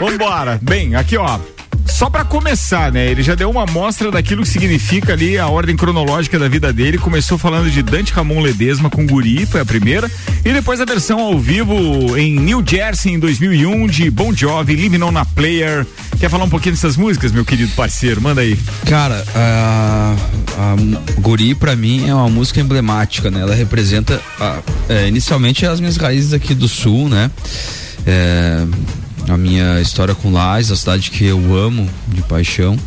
Vambora. 0.00 0.58
Bem, 0.62 0.94
aqui 0.94 1.18
ó, 1.18 1.38
só 1.86 2.10
para 2.10 2.24
começar, 2.24 2.92
né? 2.92 3.10
Ele 3.10 3.22
já 3.22 3.34
deu 3.34 3.50
uma 3.50 3.62
amostra 3.62 4.10
daquilo 4.10 4.42
que 4.42 4.48
significa 4.48 5.12
ali 5.12 5.38
a 5.38 5.48
ordem 5.48 5.76
cronológica 5.76 6.38
da 6.38 6.48
vida 6.48 6.72
dele. 6.72 6.98
Começou 6.98 7.38
falando 7.38 7.70
de 7.70 7.82
Dante 7.82 8.12
Ramon 8.12 8.40
Ledesma 8.40 8.90
com 8.90 9.06
Guri, 9.06 9.46
foi 9.46 9.60
a 9.60 9.64
primeira, 9.64 10.10
e 10.44 10.52
depois 10.52 10.80
a 10.80 10.84
versão 10.84 11.20
ao 11.20 11.38
vivo 11.38 12.16
em 12.16 12.38
New 12.38 12.62
Jersey 12.66 13.14
em 13.14 13.18
2001 13.18 13.86
de 13.86 14.10
Bon 14.10 14.32
Jovi, 14.32 14.74
Living 14.74 15.02
on 15.02 15.16
a 15.16 15.24
Player. 15.24 15.86
Quer 16.18 16.30
falar 16.30 16.44
um 16.44 16.48
pouquinho 16.48 16.74
dessas 16.74 16.96
músicas, 16.96 17.30
meu 17.32 17.44
querido 17.44 17.70
parceiro? 17.72 18.20
Manda 18.20 18.40
aí. 18.40 18.58
Cara, 18.86 19.24
a, 19.34 20.16
a 20.58 21.20
Guri 21.20 21.54
para 21.54 21.76
mim 21.76 22.08
é 22.08 22.14
uma 22.14 22.28
música 22.28 22.60
emblemática, 22.60 23.30
né? 23.30 23.40
Ela 23.40 23.54
representa 23.54 24.20
a, 24.40 24.58
é, 24.88 25.08
inicialmente 25.08 25.66
as 25.66 25.78
minhas 25.78 25.96
raízes 25.96 26.32
aqui 26.32 26.54
do 26.54 26.68
sul, 26.68 27.08
né? 27.08 27.30
É, 28.06 28.64
a 29.28 29.36
minha 29.36 29.80
história 29.80 30.14
com 30.14 30.32
Lais, 30.32 30.70
a 30.70 30.76
cidade 30.76 31.10
que 31.10 31.24
eu 31.24 31.56
amo 31.56 31.88
de 32.08 32.22
paixão. 32.22 32.78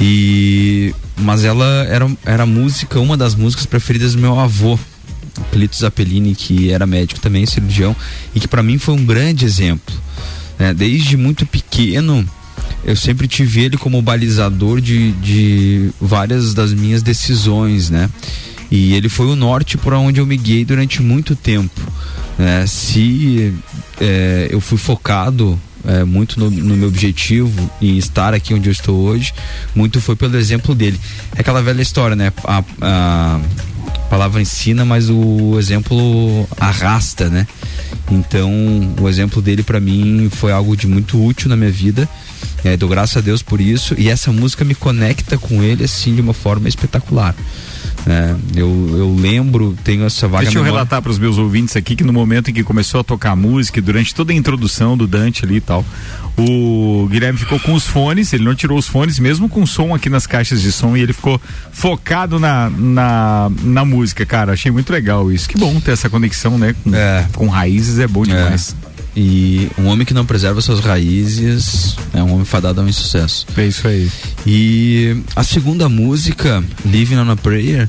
E 0.00 0.94
mas 1.18 1.44
ela 1.44 1.64
era 1.88 2.10
era 2.24 2.46
música, 2.46 3.00
uma 3.00 3.16
das 3.16 3.34
músicas 3.34 3.66
preferidas 3.66 4.14
do 4.14 4.20
meu 4.20 4.38
avô, 4.38 4.78
Clito 5.50 5.76
Zappellini, 5.76 6.34
que 6.34 6.70
era 6.70 6.86
médico 6.86 7.20
também, 7.20 7.46
cirurgião, 7.46 7.96
e 8.34 8.40
que 8.40 8.48
para 8.48 8.62
mim 8.62 8.78
foi 8.78 8.94
um 8.94 9.04
grande 9.04 9.44
exemplo. 9.44 9.94
Né? 10.58 10.74
Desde 10.74 11.16
muito 11.16 11.46
pequeno, 11.46 12.28
eu 12.84 12.96
sempre 12.96 13.26
tive 13.26 13.62
ele 13.62 13.76
como 13.76 14.00
balizador 14.02 14.80
de, 14.80 15.12
de 15.12 15.90
várias 16.00 16.54
das 16.54 16.72
minhas 16.72 17.02
decisões, 17.02 17.90
né? 17.90 18.08
E 18.70 18.94
ele 18.94 19.08
foi 19.08 19.26
o 19.26 19.36
norte 19.36 19.78
por 19.78 19.92
onde 19.94 20.20
eu 20.20 20.26
me 20.26 20.36
guiei 20.36 20.64
durante 20.64 21.02
muito 21.02 21.36
tempo. 21.36 21.80
Né? 22.38 22.66
Se 22.66 23.54
é, 24.00 24.48
eu 24.50 24.60
fui 24.60 24.78
focado 24.78 25.58
é, 25.86 26.04
muito 26.04 26.38
no, 26.38 26.50
no, 26.50 26.76
meu 26.76 26.88
objetivo 26.88 27.70
e 27.80 27.96
estar 27.96 28.34
aqui 28.34 28.52
onde 28.52 28.68
eu 28.68 28.72
estou 28.72 28.96
hoje, 28.96 29.32
muito 29.74 30.00
foi 30.00 30.16
pelo 30.16 30.36
exemplo 30.36 30.74
dele. 30.74 31.00
É 31.34 31.40
aquela 31.40 31.62
velha 31.62 31.80
história, 31.80 32.16
né? 32.16 32.32
A, 32.44 32.64
a 32.80 33.40
palavra 34.10 34.40
ensina, 34.42 34.84
mas 34.84 35.08
o 35.08 35.56
exemplo 35.58 36.48
arrasta, 36.58 37.28
né? 37.28 37.46
Então, 38.10 38.50
o 39.00 39.08
exemplo 39.08 39.40
dele 39.40 39.62
para 39.62 39.80
mim 39.80 40.28
foi 40.30 40.52
algo 40.52 40.76
de 40.76 40.86
muito 40.86 41.22
útil 41.22 41.48
na 41.48 41.56
minha 41.56 41.70
vida. 41.70 42.08
É, 42.64 42.76
dou 42.76 42.88
graças 42.88 43.16
a 43.16 43.20
Deus 43.20 43.42
por 43.42 43.60
isso 43.60 43.94
e 43.96 44.08
essa 44.08 44.32
música 44.32 44.64
me 44.64 44.74
conecta 44.74 45.38
com 45.38 45.62
ele 45.62 45.84
assim 45.84 46.14
de 46.14 46.20
uma 46.20 46.34
forma 46.34 46.68
espetacular. 46.68 47.34
É, 48.06 48.34
eu, 48.54 48.68
eu 48.96 49.14
lembro, 49.14 49.76
tenho 49.82 50.04
essa 50.04 50.28
vaga 50.28 50.44
Deixa 50.44 50.58
eu 50.58 50.62
memória. 50.62 50.80
relatar 50.80 51.02
para 51.02 51.10
os 51.10 51.18
meus 51.18 51.38
ouvintes 51.38 51.76
aqui 51.76 51.96
que 51.96 52.04
no 52.04 52.12
momento 52.12 52.50
em 52.50 52.54
que 52.54 52.62
começou 52.62 53.00
a 53.00 53.04
tocar 53.04 53.34
música, 53.34 53.80
durante 53.82 54.14
toda 54.14 54.32
a 54.32 54.34
introdução 54.34 54.96
do 54.96 55.06
Dante 55.06 55.44
ali 55.44 55.56
e 55.56 55.60
tal, 55.60 55.84
o 56.38 57.08
Guilherme 57.10 57.38
ficou 57.38 57.58
com 57.58 57.72
os 57.72 57.86
fones, 57.86 58.32
ele 58.32 58.44
não 58.44 58.54
tirou 58.54 58.78
os 58.78 58.86
fones, 58.86 59.18
mesmo 59.18 59.48
com 59.48 59.66
som 59.66 59.94
aqui 59.94 60.08
nas 60.08 60.26
caixas 60.26 60.60
de 60.60 60.70
som, 60.70 60.96
e 60.96 61.00
ele 61.00 61.12
ficou 61.12 61.40
focado 61.72 62.38
na, 62.38 62.70
na, 62.70 63.50
na 63.62 63.84
música, 63.84 64.26
cara. 64.26 64.52
Achei 64.52 64.70
muito 64.70 64.92
legal 64.92 65.32
isso. 65.32 65.48
Que 65.48 65.58
bom 65.58 65.80
ter 65.80 65.92
essa 65.92 66.10
conexão, 66.10 66.58
né? 66.58 66.74
Com, 66.84 66.94
é. 66.94 67.26
com 67.34 67.48
raízes 67.48 67.98
é 67.98 68.06
bom 68.06 68.22
demais. 68.22 68.76
É. 68.92 68.95
E 69.16 69.70
um 69.78 69.86
homem 69.86 70.04
que 70.04 70.12
não 70.12 70.26
preserva 70.26 70.60
suas 70.60 70.80
raízes 70.80 71.96
é 72.12 72.22
um 72.22 72.34
homem 72.34 72.44
fadado 72.44 72.82
a 72.82 72.84
um 72.84 72.88
insucesso. 72.88 73.46
É 73.56 73.66
isso 73.66 73.88
aí. 73.88 74.10
E 74.46 75.16
a 75.34 75.42
segunda 75.42 75.88
música, 75.88 76.62
Living 76.84 77.16
on 77.16 77.30
a 77.30 77.36
Prayer, 77.36 77.88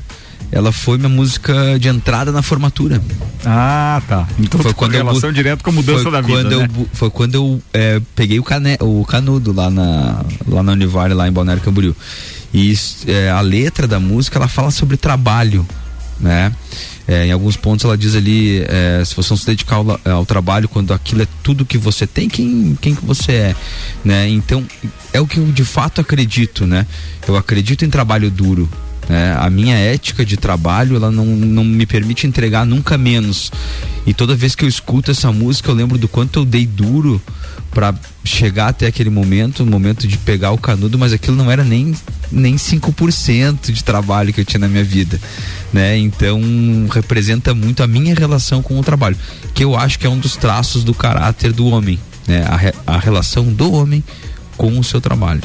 ela 0.50 0.72
foi 0.72 0.96
minha 0.96 1.10
música 1.10 1.78
de 1.78 1.88
entrada 1.88 2.32
na 2.32 2.40
formatura. 2.40 3.02
Ah, 3.44 4.00
tá. 4.08 4.26
Então 4.38 4.60
foi 4.60 4.72
quando 4.72 4.92
relação 4.92 5.28
eu, 5.28 5.32
direto 5.34 5.62
com 5.62 5.68
a 5.70 5.72
mudança 5.74 6.10
da 6.10 6.22
vida, 6.22 6.50
eu, 6.50 6.60
né? 6.60 6.68
Foi 6.94 7.10
quando 7.10 7.34
eu 7.34 7.62
é, 7.74 8.00
peguei 8.16 8.38
o, 8.38 8.42
cane, 8.42 8.78
o 8.80 9.04
canudo 9.04 9.52
lá 9.52 9.70
na, 9.70 10.24
lá 10.46 10.62
na 10.62 10.72
Univale, 10.72 11.12
lá 11.12 11.28
em 11.28 11.32
Balneário 11.32 11.62
Camboriú. 11.62 11.94
E 12.54 12.74
é, 13.06 13.28
a 13.28 13.42
letra 13.42 13.86
da 13.86 14.00
música, 14.00 14.38
ela 14.38 14.48
fala 14.48 14.70
sobre 14.70 14.96
trabalho, 14.96 15.66
né? 16.20 16.52
É, 17.06 17.26
em 17.26 17.32
alguns 17.32 17.56
pontos 17.56 17.84
ela 17.84 17.96
diz 17.96 18.14
ali, 18.14 18.62
é, 18.68 19.02
se 19.04 19.16
você 19.16 19.30
não 19.30 19.36
se 19.38 19.46
dedicar 19.46 19.76
ao, 19.76 19.98
ao, 20.04 20.26
trabalho, 20.26 20.68
quando 20.68 20.92
aquilo 20.92 21.22
é 21.22 21.26
tudo 21.42 21.64
que 21.64 21.78
você 21.78 22.06
tem, 22.06 22.28
quem, 22.28 22.76
quem 22.80 22.94
que 22.94 23.04
você 23.04 23.32
é, 23.32 23.56
né? 24.04 24.28
Então, 24.28 24.62
é 25.12 25.20
o 25.20 25.26
que 25.26 25.38
eu 25.38 25.46
de 25.46 25.64
fato 25.64 26.02
acredito, 26.02 26.66
né? 26.66 26.86
Eu 27.26 27.34
acredito 27.36 27.82
em 27.84 27.88
trabalho 27.88 28.30
duro, 28.30 28.68
né? 29.08 29.34
A 29.38 29.48
minha 29.48 29.74
ética 29.74 30.22
de 30.22 30.36
trabalho, 30.36 30.96
ela 30.96 31.10
não, 31.10 31.24
não 31.24 31.64
me 31.64 31.86
permite 31.86 32.26
entregar 32.26 32.66
nunca 32.66 32.98
menos. 32.98 33.50
E 34.06 34.12
toda 34.12 34.36
vez 34.36 34.54
que 34.54 34.64
eu 34.64 34.68
escuto 34.68 35.10
essa 35.10 35.32
música, 35.32 35.70
eu 35.70 35.74
lembro 35.74 35.96
do 35.96 36.08
quanto 36.08 36.40
eu 36.40 36.44
dei 36.44 36.66
duro 36.66 37.20
para 37.70 37.94
chegar 38.24 38.68
até 38.68 38.86
aquele 38.86 39.10
momento, 39.10 39.62
o 39.62 39.66
momento 39.66 40.06
de 40.06 40.16
pegar 40.18 40.50
o 40.52 40.58
canudo, 40.58 40.98
mas 40.98 41.12
aquilo 41.12 41.36
não 41.36 41.50
era 41.50 41.64
nem 41.64 41.94
nem 42.30 42.56
5% 42.56 43.72
de 43.72 43.82
trabalho 43.82 44.32
que 44.32 44.40
eu 44.40 44.44
tinha 44.44 44.60
na 44.60 44.68
minha 44.68 44.84
vida, 44.84 45.18
né? 45.72 45.96
Então, 45.96 46.40
representa 46.90 47.54
muito 47.54 47.82
a 47.82 47.86
minha 47.86 48.14
relação 48.14 48.62
com 48.62 48.78
o 48.78 48.82
trabalho, 48.82 49.16
que 49.54 49.64
eu 49.64 49.74
acho 49.74 49.98
que 49.98 50.06
é 50.06 50.10
um 50.10 50.18
dos 50.18 50.36
traços 50.36 50.84
do 50.84 50.92
caráter 50.92 51.52
do 51.52 51.66
homem, 51.66 51.98
né? 52.26 52.44
A, 52.46 52.56
re, 52.56 52.74
a 52.86 52.98
relação 52.98 53.44
do 53.44 53.72
homem 53.72 54.04
com 54.58 54.76
o 54.76 54.84
seu 54.84 55.00
trabalho. 55.00 55.40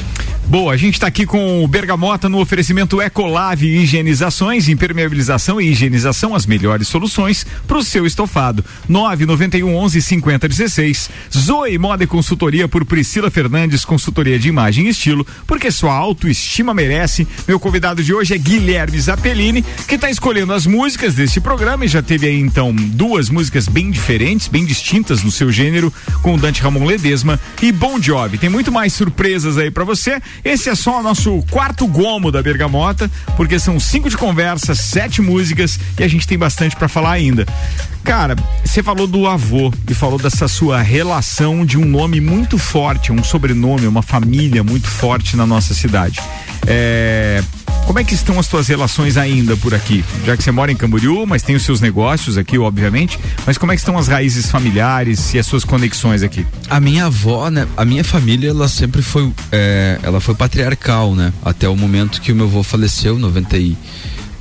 Boa, 0.46 0.74
a 0.74 0.78
gente 0.78 0.96
está 0.96 1.08
aqui 1.08 1.26
com 1.26 1.64
o 1.64 1.68
Bergamota 1.68 2.28
no 2.28 2.40
oferecimento 2.40 3.02
Ecolave 3.02 3.68
Higienizações, 3.68 4.68
impermeabilização 4.68 5.62
e 5.62 5.70
higienização, 5.70 6.36
as 6.36 6.46
melhores 6.46 6.88
soluções 6.88 7.46
para 7.66 7.78
o 7.78 7.84
seu 7.84 8.06
estofado. 8.06 8.66
991 8.90 9.74
11 9.74 10.02
50 10.02 10.48
16. 10.48 11.10
Zoe 11.34 11.78
Moda 11.78 12.04
e 12.04 12.08
Consultoria 12.08 12.68
por 12.68 12.84
Priscila 12.84 13.32
Fernandes, 13.32 13.86
consultoria 13.86 14.38
de 14.38 14.50
imagem 14.50 14.88
e 14.88 14.90
estilo, 14.90 15.26
porque 15.48 15.72
sua 15.72 15.94
autoestima 15.94 16.74
merece. 16.74 17.26
Meu 17.48 17.60
convidado 17.60 18.04
de 18.04 18.14
hoje 18.14 18.34
é 18.34 18.38
Guilherme 18.38 19.00
Zappellini, 19.00 19.64
que 19.88 19.96
está 19.96 20.10
escolhendo 20.10 20.54
as 20.54 20.66
músicas 20.66 21.16
deste 21.16 21.40
programa 21.40 21.86
e 21.86 21.88
já 21.88 22.02
teve 22.02 22.28
aí 22.28 22.40
então 22.40 22.74
duas 22.74 23.30
músicas 23.30 23.68
bem 23.68 23.92
diferentes, 23.92 24.48
bem 24.48 24.66
distintas 24.66 25.24
no 25.24 25.32
seu 25.32 25.52
gênero, 25.52 25.94
com 26.22 26.38
Dante 26.38 26.62
Ramon 26.62 26.86
Ledesma 26.86 27.40
e 27.62 27.72
Bon 27.72 28.02
Jovi. 28.02 28.38
Tem 28.38 28.50
muito 28.50 28.72
mais 28.72 28.92
surpresas 29.04 29.58
aí 29.58 29.70
para 29.70 29.84
você. 29.84 30.22
Esse 30.44 30.70
é 30.70 30.76
só 30.76 31.00
o 31.00 31.04
nosso 31.04 31.44
quarto 31.52 31.86
gomo 31.86 32.32
da 32.32 32.42
Bergamota, 32.42 33.12
porque 33.36 33.60
são 33.60 33.80
cinco 33.80 34.10
de 34.10 34.18
conversa, 34.18 34.74
sete 34.74 35.22
músicas 35.22 35.80
e 36.00 36.04
a 36.04 36.08
gente 36.08 36.26
tem 36.26 36.38
bastante 36.38 36.76
para 36.76 36.88
falar 36.88 37.12
ainda. 37.12 37.46
Cara, 38.04 38.36
você 38.64 38.82
falou 38.82 39.08
do 39.08 39.28
avô 39.28 39.74
e 39.90 39.94
falou 39.94 40.18
dessa 40.18 40.48
sua 40.48 40.82
relação 40.82 41.66
de 41.66 41.78
um 41.78 41.86
nome 41.86 42.22
muito 42.22 42.58
forte, 42.58 43.12
um 43.12 43.24
sobrenome, 43.24 43.88
uma 43.88 44.02
família 44.02 44.64
muito 44.64 44.88
forte 44.88 45.36
na 45.36 45.46
nossa 45.46 45.74
cidade. 45.74 46.20
É, 46.66 47.44
como 47.86 48.00
é 48.00 48.04
que 48.04 48.14
estão 48.14 48.40
as 48.40 48.48
tuas 48.48 48.68
relações 48.68 49.18
ainda 49.18 49.56
por 49.58 49.74
aqui? 49.74 50.04
Já 50.26 50.36
que 50.38 50.44
você 50.44 50.52
mora 50.52 50.72
em 50.72 50.76
Camboriú, 50.76 51.26
mas 51.26 51.44
tem 51.44 51.56
os 51.56 51.64
seus 51.64 51.82
negócios 51.82 52.38
aqui, 52.38 52.58
obviamente. 52.58 53.20
Mas 53.46 53.58
como 53.58 53.72
é 53.72 53.76
que 53.76 53.82
estão 53.82 53.98
as 53.98 54.08
raízes 54.08 54.50
familiares 54.50 55.34
e 55.34 55.40
as 55.40 55.46
suas 55.46 55.64
conexões 55.64 56.24
aqui? 56.24 56.46
A 56.70 56.80
minha 56.80 57.06
avó, 57.06 57.50
né? 57.50 57.68
A 57.76 57.86
minha 57.86 58.04
família, 58.04 58.50
ela 58.50 58.68
sempre 58.68 59.02
foi, 59.02 59.32
é, 59.52 60.00
ela 60.02 60.20
foi 60.20 60.36
patriarcal, 60.36 61.14
né? 61.16 61.34
Até 61.44 61.68
o 61.68 61.76
momento 61.76 62.22
que 62.22 62.32
o 62.32 62.36
meu 62.36 62.46
avô 62.46 62.64
faleceu, 62.64 63.20
90 63.20 63.58
e, 63.58 63.78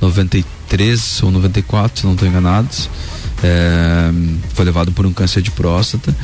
93 0.01 1.23
ou 1.23 1.31
94, 1.31 1.99
se 1.99 2.05
não 2.05 2.13
estou 2.13 2.27
enganado. 2.27 2.69
É, 3.43 4.11
foi 4.53 4.65
levado 4.65 4.91
por 4.91 5.05
um 5.05 5.13
câncer 5.13 5.41
de 5.41 5.51
próstata. 5.51 6.15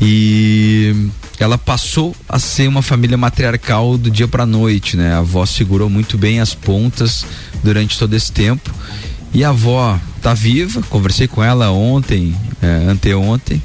E 0.00 1.10
ela 1.38 1.56
passou 1.56 2.14
a 2.28 2.38
ser 2.38 2.68
uma 2.68 2.82
família 2.82 3.16
matriarcal 3.16 3.96
do 3.96 4.10
dia 4.10 4.26
para 4.26 4.44
noite, 4.44 4.96
né? 4.96 5.14
A 5.14 5.18
avó 5.18 5.46
segurou 5.46 5.88
muito 5.88 6.18
bem 6.18 6.40
as 6.40 6.54
pontas 6.54 7.24
durante 7.62 7.98
todo 7.98 8.14
esse 8.14 8.32
tempo. 8.32 8.74
E 9.32 9.44
a 9.44 9.50
avó 9.50 9.98
tá 10.20 10.34
viva, 10.34 10.82
conversei 10.88 11.28
com 11.28 11.42
ela 11.42 11.70
ontem, 11.70 12.34
é, 12.60 12.90
anteontem. 12.90 13.62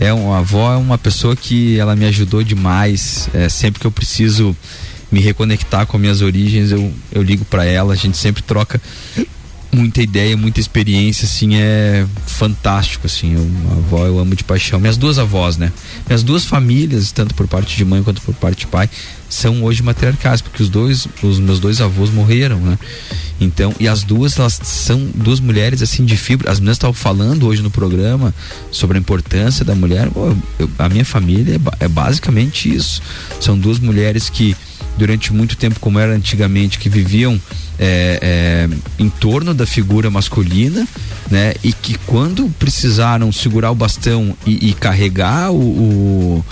É 0.00 0.12
uma 0.12 0.36
a 0.36 0.38
avó 0.38 0.72
é 0.72 0.76
uma 0.76 0.96
pessoa 0.96 1.36
que 1.36 1.78
ela 1.78 1.94
me 1.94 2.06
ajudou 2.06 2.42
demais. 2.42 3.28
É, 3.34 3.48
sempre 3.48 3.80
que 3.80 3.86
eu 3.86 3.92
preciso 3.92 4.56
me 5.10 5.20
reconectar 5.20 5.86
com 5.86 5.98
minhas 5.98 6.22
origens, 6.22 6.72
eu, 6.72 6.92
eu 7.12 7.22
ligo 7.22 7.44
para 7.44 7.66
ela, 7.66 7.92
a 7.92 7.96
gente 7.96 8.16
sempre 8.16 8.42
troca 8.42 8.80
muita 9.74 10.02
ideia, 10.02 10.36
muita 10.36 10.60
experiência, 10.60 11.24
assim, 11.24 11.54
é 11.54 12.06
fantástico, 12.26 13.06
assim, 13.06 13.34
a 13.34 13.72
avó 13.72 14.06
eu 14.06 14.18
amo 14.18 14.36
de 14.36 14.44
paixão, 14.44 14.78
minhas 14.78 14.98
duas 14.98 15.18
avós, 15.18 15.56
né, 15.56 15.72
minhas 16.06 16.22
duas 16.22 16.44
famílias, 16.44 17.10
tanto 17.10 17.34
por 17.34 17.48
parte 17.48 17.74
de 17.74 17.84
mãe 17.84 18.02
quanto 18.02 18.20
por 18.20 18.34
parte 18.34 18.60
de 18.60 18.66
pai, 18.66 18.88
são 19.30 19.64
hoje 19.64 19.82
matriarcais, 19.82 20.42
porque 20.42 20.62
os 20.62 20.68
dois, 20.68 21.08
os 21.22 21.38
meus 21.38 21.58
dois 21.58 21.80
avós 21.80 22.10
morreram, 22.10 22.58
né, 22.58 22.78
então, 23.40 23.74
e 23.80 23.88
as 23.88 24.02
duas, 24.02 24.38
elas 24.38 24.60
são 24.62 25.08
duas 25.14 25.40
mulheres, 25.40 25.80
assim, 25.80 26.04
de 26.04 26.18
fibra, 26.18 26.50
as 26.50 26.60
meninas 26.60 26.76
estavam 26.76 26.94
falando 26.94 27.46
hoje 27.46 27.62
no 27.62 27.70
programa 27.70 28.34
sobre 28.70 28.98
a 28.98 29.00
importância 29.00 29.64
da 29.64 29.74
mulher, 29.74 30.10
Pô, 30.10 30.36
eu, 30.58 30.70
a 30.78 30.88
minha 30.88 31.04
família 31.04 31.58
é, 31.80 31.84
é 31.84 31.88
basicamente 31.88 32.72
isso, 32.72 33.00
são 33.40 33.58
duas 33.58 33.78
mulheres 33.78 34.28
que 34.28 34.54
durante 34.98 35.32
muito 35.32 35.56
tempo, 35.56 35.80
como 35.80 35.98
era 35.98 36.14
antigamente, 36.14 36.78
que 36.78 36.90
viviam 36.90 37.40
é, 37.78 38.18
é, 38.22 38.76
em 38.98 39.08
torno 39.08 39.54
da 39.54 39.66
figura 39.66 40.10
masculina, 40.10 40.86
né? 41.30 41.54
E 41.62 41.72
que 41.72 41.96
quando 42.06 42.48
precisaram 42.58 43.32
segurar 43.32 43.70
o 43.70 43.74
bastão 43.74 44.36
e, 44.46 44.70
e 44.70 44.74
carregar 44.74 45.50
o, 45.50 45.56
o, 45.56 46.44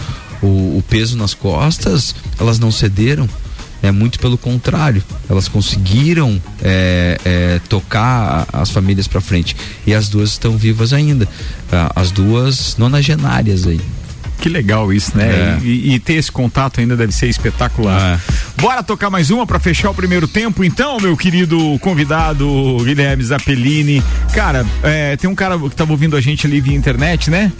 o, 0.42 0.46
o 0.78 0.84
peso 0.88 1.16
nas 1.16 1.34
costas, 1.34 2.14
elas 2.38 2.58
não 2.58 2.70
cederam. 2.70 3.28
É 3.82 3.90
muito 3.90 4.18
pelo 4.18 4.36
contrário, 4.36 5.02
elas 5.26 5.48
conseguiram 5.48 6.40
é, 6.60 7.18
é, 7.24 7.60
tocar 7.66 8.46
as 8.52 8.68
famílias 8.68 9.08
para 9.08 9.22
frente 9.22 9.56
e 9.86 9.94
as 9.94 10.10
duas 10.10 10.32
estão 10.32 10.54
vivas 10.58 10.92
ainda, 10.92 11.26
as 11.96 12.10
duas 12.10 12.76
nonagenárias 12.76 13.66
aí. 13.66 13.80
Que 14.40 14.48
legal 14.48 14.92
isso, 14.92 15.16
né? 15.16 15.58
É. 15.60 15.64
E, 15.64 15.94
e, 15.94 16.00
ter 16.00 16.14
esse 16.14 16.32
contato 16.32 16.80
ainda 16.80 16.96
deve 16.96 17.12
ser 17.12 17.28
espetacular. 17.28 18.18
É. 18.18 18.60
Bora 18.60 18.82
tocar 18.82 19.10
mais 19.10 19.30
uma 19.30 19.46
para 19.46 19.60
fechar 19.60 19.90
o 19.90 19.94
primeiro 19.94 20.26
tempo, 20.26 20.64
então, 20.64 20.98
meu 20.98 21.16
querido 21.16 21.78
convidado 21.80 22.78
Guilherme 22.82 23.22
Zappellini. 23.22 24.02
Cara, 24.32 24.64
é, 24.82 25.16
tem 25.16 25.28
um 25.28 25.34
cara 25.34 25.58
que 25.58 25.76
tava 25.76 25.92
ouvindo 25.92 26.16
a 26.16 26.20
gente 26.20 26.46
ali 26.46 26.60
via 26.60 26.74
internet, 26.74 27.30
né? 27.30 27.52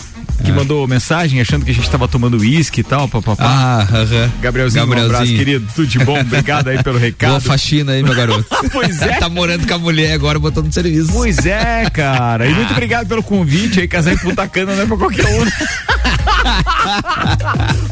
Que 0.42 0.50
é. 0.50 0.54
mandou 0.54 0.87
mensagem 0.87 1.40
achando 1.40 1.64
que 1.64 1.70
a 1.70 1.74
gente 1.74 1.85
estava 1.85 2.09
tomando 2.09 2.38
uísque 2.38 2.80
e 2.80 2.85
tal, 2.85 3.09
papapá. 3.09 3.44
Ah, 3.44 3.87
uh 3.90 3.94
-huh. 3.94 4.30
Gabrielzinho, 4.40 4.87
Gabrielzinho, 4.87 4.87
um 4.87 5.04
abraço, 5.04 5.33
querido, 5.33 5.66
tudo 5.74 5.87
de 5.87 5.98
bom, 5.98 6.20
obrigado 6.20 6.68
aí 6.68 6.83
pelo 6.83 6.98
recado. 6.98 7.30
Boa 7.30 7.40
faxina 7.40 7.92
aí, 7.92 8.02
meu 8.02 8.14
garoto. 8.14 8.46
pois 8.72 9.00
é. 9.02 9.18
tá 9.18 9.28
morando 9.28 9.66
com 9.66 9.74
a 9.74 9.78
mulher 9.78 10.12
agora, 10.12 10.38
botando 10.38 10.72
serviço. 10.72 11.12
Pois 11.12 11.44
é, 11.46 11.88
cara, 11.90 12.46
e 12.46 12.54
muito 12.54 12.72
obrigado 12.72 13.06
pelo 13.06 13.22
convite 13.22 13.80
aí, 13.80 13.88
casar 13.88 14.12
em 14.12 14.18
Punta 14.18 14.46
Cana 14.48 14.74
não 14.74 14.83
é 14.83 14.87
pra 14.87 14.96
qualquer 14.96 15.26
um. 15.26 15.44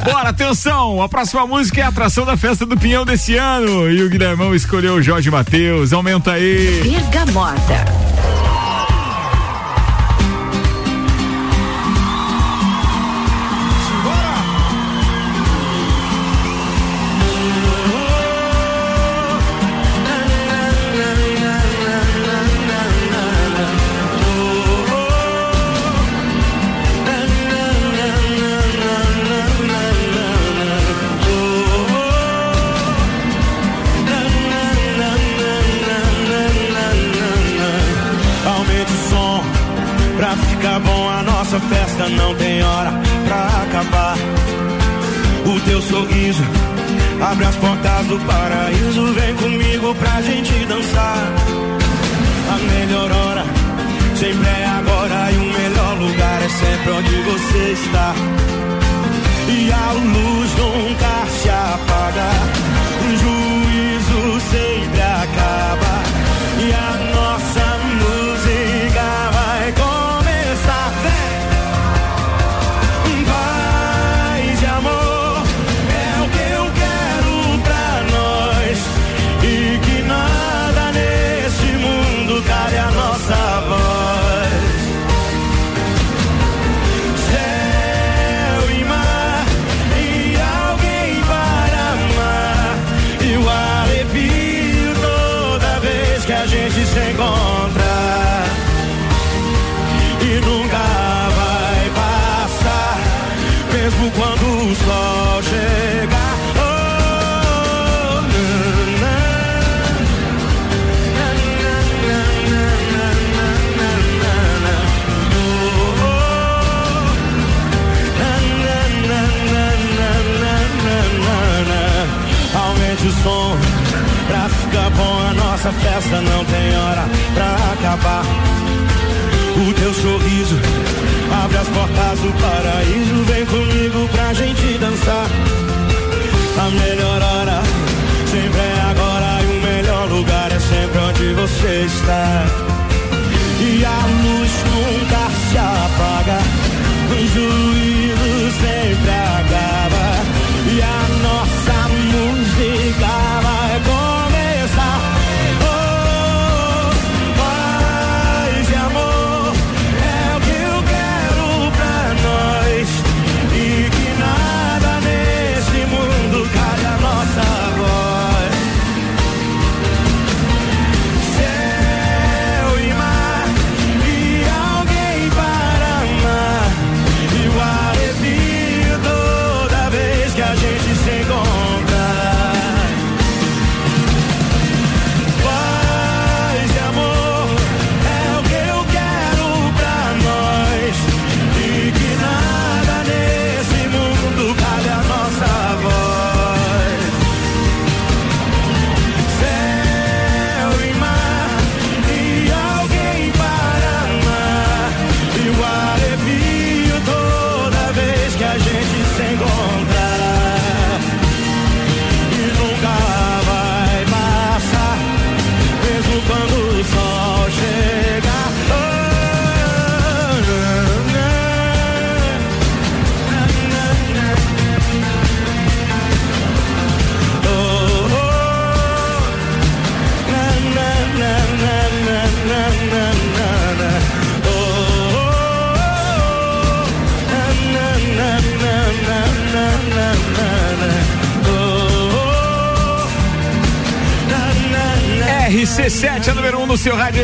Bora, 0.05 0.31
atenção, 0.31 1.03
a 1.03 1.09
próxima 1.09 1.47
música 1.47 1.81
é 1.81 1.85
a 1.85 1.89
atração 1.89 2.25
da 2.25 2.37
festa 2.37 2.65
do 2.65 2.77
Pinhão 2.77 3.05
desse 3.05 3.37
ano 3.37 3.91
e 3.91 4.03
o 4.03 4.09
Guilhermão 4.09 4.55
escolheu 4.55 4.95
o 4.95 5.03
Jorge 5.03 5.31
Matheus, 5.31 5.93
aumenta 5.93 6.33
aí. 6.33 6.81
Bergamota. 6.83 8.48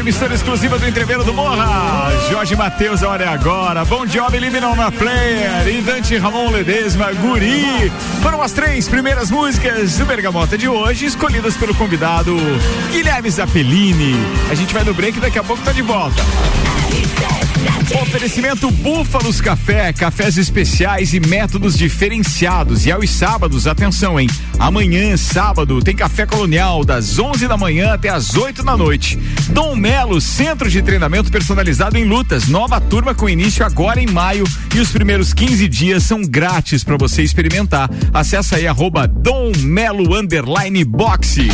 Emissora 0.04 0.34
exclusiva 0.34 0.78
do 0.78 0.86
Entreveiro 0.86 1.24
do 1.24 1.32
Morra. 1.32 2.12
Jorge 2.30 2.54
Matheus, 2.54 3.02
a 3.02 3.08
hora 3.08 3.24
é 3.24 3.28
agora. 3.28 3.86
Bom 3.86 4.04
Job 4.04 4.38
Liminal 4.38 4.76
na 4.76 4.92
Player. 4.92 5.66
E 5.66 5.80
Dante 5.80 6.18
Ramon 6.18 6.50
Ledesma, 6.50 7.10
Guri. 7.14 7.90
Foram 8.22 8.42
as 8.42 8.52
três 8.52 8.86
primeiras 8.86 9.30
músicas 9.30 9.96
do 9.96 10.04
Bergamota 10.04 10.58
de 10.58 10.68
hoje, 10.68 11.06
escolhidas 11.06 11.56
pelo 11.56 11.74
convidado 11.74 12.36
Guilherme 12.92 13.30
Zappellini. 13.30 14.14
A 14.50 14.54
gente 14.54 14.74
vai 14.74 14.84
no 14.84 14.92
break 14.92 15.16
e 15.16 15.20
daqui 15.22 15.38
a 15.38 15.42
pouco 15.42 15.62
tá 15.62 15.72
de 15.72 15.80
volta. 15.80 16.22
Oferecimento 18.02 18.70
Búfalos 18.70 19.40
Café, 19.40 19.92
cafés 19.92 20.36
especiais 20.36 21.14
e 21.14 21.20
métodos 21.20 21.78
diferenciados. 21.78 22.84
E 22.84 22.92
aos 22.92 23.08
sábados, 23.08 23.66
atenção, 23.66 24.20
hein? 24.20 24.28
Amanhã, 24.58 25.16
sábado, 25.16 25.82
tem 25.82 25.94
café 25.94 26.26
colonial 26.26 26.84
das 26.84 27.18
11 27.18 27.46
da 27.48 27.56
manhã 27.56 27.92
até 27.92 28.08
as 28.08 28.34
8 28.34 28.62
da 28.62 28.76
noite. 28.76 29.18
Dom 29.50 29.76
Melo, 29.76 30.20
centro 30.20 30.70
de 30.70 30.82
treinamento 30.82 31.30
personalizado 31.30 31.98
em 31.98 32.04
lutas. 32.04 32.48
Nova 32.48 32.80
turma 32.80 33.14
com 33.14 33.28
início 33.28 33.64
agora 33.64 34.00
em 34.00 34.06
maio 34.06 34.44
e 34.74 34.80
os 34.80 34.90
primeiros 34.90 35.34
15 35.34 35.68
dias 35.68 36.02
são 36.04 36.22
grátis 36.22 36.82
para 36.84 36.96
você 36.96 37.22
experimentar. 37.22 37.90
Acesse 38.12 38.54
aí 38.54 38.66
arroba 38.66 39.06
Dom 39.06 39.52
Melo 39.58 40.14
underline 40.16 40.84
boxe. 40.84 41.48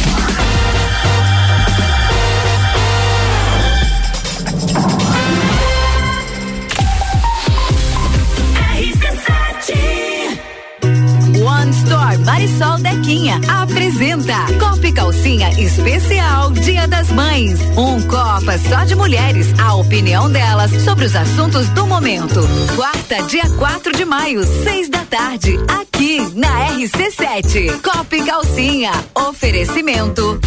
Marisol 12.25 12.79
Dequinha 12.79 13.41
apresenta 13.49 14.35
Copa 14.59 14.87
e 14.87 14.93
Calcinha 14.93 15.51
Especial 15.59 16.51
Dia 16.53 16.87
das 16.87 17.11
Mães. 17.11 17.59
Um 17.77 18.01
Copa 18.03 18.59
só 18.69 18.85
de 18.85 18.95
mulheres. 18.95 19.47
A 19.59 19.75
opinião 19.75 20.31
delas 20.31 20.71
sobre 20.83 21.07
os 21.07 21.15
assuntos 21.15 21.69
do 21.71 21.87
momento. 21.87 22.41
Quarta, 22.77 23.23
dia 23.25 23.49
4 23.51 23.93
de 23.97 24.05
maio, 24.05 24.43
seis 24.63 24.89
da 24.89 25.05
tarde, 25.05 25.59
aqui 25.69 26.21
na 26.35 26.71
RC7. 26.71 27.81
Copa 27.81 28.17
e 28.17 28.25
Calcinha. 28.25 28.93
Oferecimento. 29.15 30.41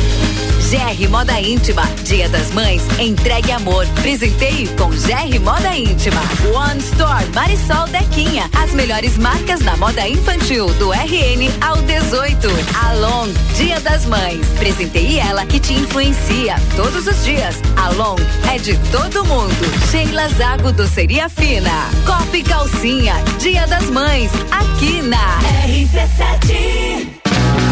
GR 0.74 1.08
Moda 1.08 1.40
Íntima. 1.40 1.84
Dia 2.04 2.28
das 2.30 2.52
Mães, 2.52 2.82
entregue 2.98 3.52
amor. 3.52 3.86
Presenteie 4.02 4.68
com 4.70 4.90
GR 4.90 5.40
Moda 5.40 5.76
Íntima. 5.76 6.20
One 6.52 6.80
Store 6.80 7.24
Marisol 7.36 7.88
Dequinha. 7.90 8.50
As 8.58 8.74
melhores 8.74 9.16
marcas 9.20 9.60
da 9.60 9.78
moda 9.78 10.08
infantil 10.08 10.66
do 10.80 10.92
RN 10.92 11.52
ao 11.62 11.78
18. 11.84 12.48
Along, 12.90 13.32
Dia 13.56 13.80
das 13.82 14.08
Mães. 14.08 14.48
Presenteie 14.58 15.20
ela 15.20 15.46
que 15.46 15.60
te 15.60 15.74
influencia 15.74 16.56
todos 16.76 17.06
os 17.06 17.24
dias. 17.24 17.58
Along 17.78 18.18
é 18.52 18.58
de 18.58 18.76
todo 18.92 19.24
mundo. 19.26 19.54
Sheila 19.92 20.28
Zago 20.30 20.72
Doceria 20.72 21.30
Fina. 21.30 21.88
Copa 22.04 22.36
e 22.36 22.42
Calcinha. 22.42 23.14
Dia 23.40 23.68
das 23.68 23.92
Mães. 23.92 24.32
Aqui 24.50 25.04
na 25.04 25.40
RC7. 25.68 27.43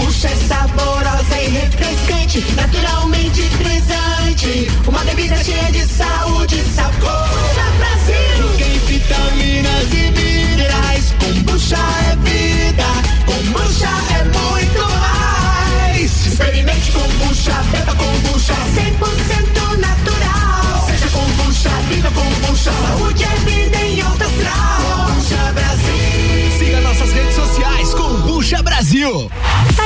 Kombucha 0.00 0.28
é 0.28 0.36
saborosa 0.48 1.42
e 1.42 1.48
refrescante, 1.50 2.40
naturalmente 2.56 3.42
frisante. 3.42 4.70
Uma 4.88 5.04
bebida 5.04 5.36
cheia 5.44 5.70
de 5.70 5.84
saúde, 5.86 6.56
sabor 6.74 7.28
Brasil. 7.78 8.48
Tem 8.56 8.78
vitaminas 8.78 9.92
e 9.92 10.10
minerais. 10.10 11.14
Kombucha 11.20 11.76
é 12.10 12.16
vida, 12.16 12.84
kombucha 13.26 13.90
é 14.18 14.24
muito 14.24 14.82
mais. 15.00 16.26
Experimente 16.26 16.92
kombucha, 16.92 17.52
beba 17.70 17.94
kombucha, 17.94 18.54
100% 18.54 19.76
natural. 19.76 20.86
Seja 20.86 21.08
kombucha, 21.10 21.70
viva 21.90 22.10
kombucha, 22.10 22.72
saúde 22.72 23.22
é 23.22 23.36
vida 23.50 23.76
em 23.76 24.00
alta 24.00 24.24
astral. 24.24 25.06
Kombucha 25.06 25.52
Brasil. 25.52 26.58
Siga 26.58 26.80
nossas 26.80 27.12
redes 27.12 27.34
sociais, 27.34 27.94
Kombucha 27.94 28.62
Brasil. 28.62 29.30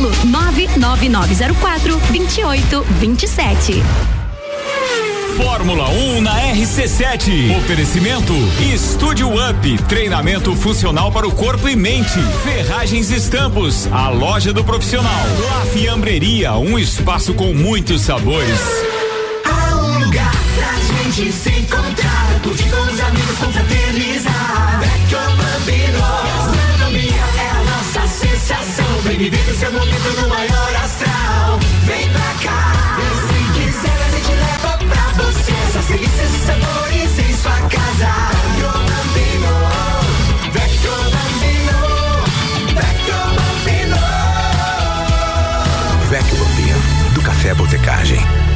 99904 0.00 2.00
2827. 2.10 3.82
Fórmula 5.36 5.88
1 5.90 6.22
na 6.22 6.32
RC7. 6.54 7.54
Oferecimento 7.58 8.32
Estúdio 8.72 9.28
Up, 9.28 9.78
treinamento 9.82 10.56
funcional 10.56 11.12
para 11.12 11.28
o 11.28 11.32
corpo 11.32 11.68
e 11.68 11.76
mente. 11.76 12.18
Ferragens 12.42 13.10
Estampos, 13.10 13.86
a 13.92 14.08
loja 14.08 14.50
do 14.52 14.64
profissional. 14.64 15.20
La 15.46 15.66
Fiambreria, 15.66 16.54
um 16.54 16.78
espaço 16.78 17.34
com 17.34 17.52
muitos 17.52 18.00
sabores. 18.00 18.58
Há 19.44 19.76
um 19.76 19.98
lugar 20.04 20.32
pra 20.56 20.72
gente 21.04 21.30
se 21.30 21.50
encontrar, 21.50 22.40
curtir 22.42 22.70
com 22.70 22.80
os 22.80 22.98
amigos, 23.00 23.38
confraternizar. 23.38 24.80
Vecchio 24.80 25.18
Bambino, 25.36 25.95
Vem 29.06 29.18
viver 29.18 29.48
o 29.48 29.54
seu 29.56 29.70
momento 29.70 30.20
no 30.20 30.28
maior 30.28 30.76
astral. 30.82 31.60
Vem 31.84 32.10
pra 32.10 32.34
cá, 32.42 32.98
e 32.98 33.04
se 33.28 33.38
quiser 33.52 33.98
a 34.04 34.08
gente 34.10 34.32
leva 34.32 34.78
pra 34.78 35.22
você. 35.22 35.52
Essas 35.68 35.86
delícias 35.86 36.34
e 36.34 36.38
sabores 36.44 37.18
em 37.20 37.32
sua 37.36 37.60
casa. 37.68 38.10
Vecchio 38.42 38.72
Bambino, 38.90 39.54
Vecchio 40.52 40.96
Bambino, 41.14 41.78
Vecchio 42.74 43.20
Bambino. 43.36 43.98
Vecchio 46.10 46.36
Bambino, 46.36 46.78
do 47.14 47.22
Café 47.22 47.54
Botecagem. 47.54 48.55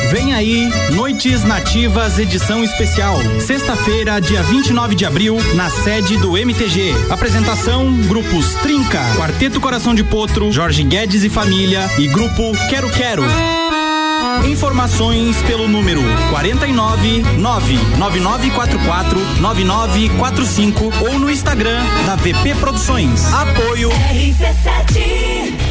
Vem 0.11 0.33
aí, 0.33 0.69
Noites 0.91 1.45
Nativas, 1.45 2.19
edição 2.19 2.61
especial. 2.65 3.17
Sexta-feira, 3.39 4.19
dia 4.19 4.43
29 4.43 4.93
de 4.93 5.05
abril, 5.05 5.37
na 5.55 5.69
sede 5.69 6.17
do 6.17 6.37
MTG. 6.37 6.93
Apresentação: 7.09 7.89
grupos 8.09 8.55
Trinca, 8.55 8.99
Quarteto 9.15 9.61
Coração 9.61 9.95
de 9.95 10.03
Potro, 10.03 10.51
Jorge 10.51 10.83
Guedes 10.83 11.23
e 11.23 11.29
Família 11.29 11.89
e 11.97 12.09
grupo 12.09 12.51
Quero 12.69 12.89
Quero. 12.89 13.23
Informações 14.45 15.37
pelo 15.43 15.65
número 15.69 16.01
49 16.29 17.21
99944 17.37 19.17
9945 19.39 20.91
ou 21.09 21.19
no 21.19 21.31
Instagram 21.31 21.81
da 22.05 22.17
VP 22.17 22.53
Produções. 22.55 23.31
Apoio 23.33 23.89
RC7 23.89 25.70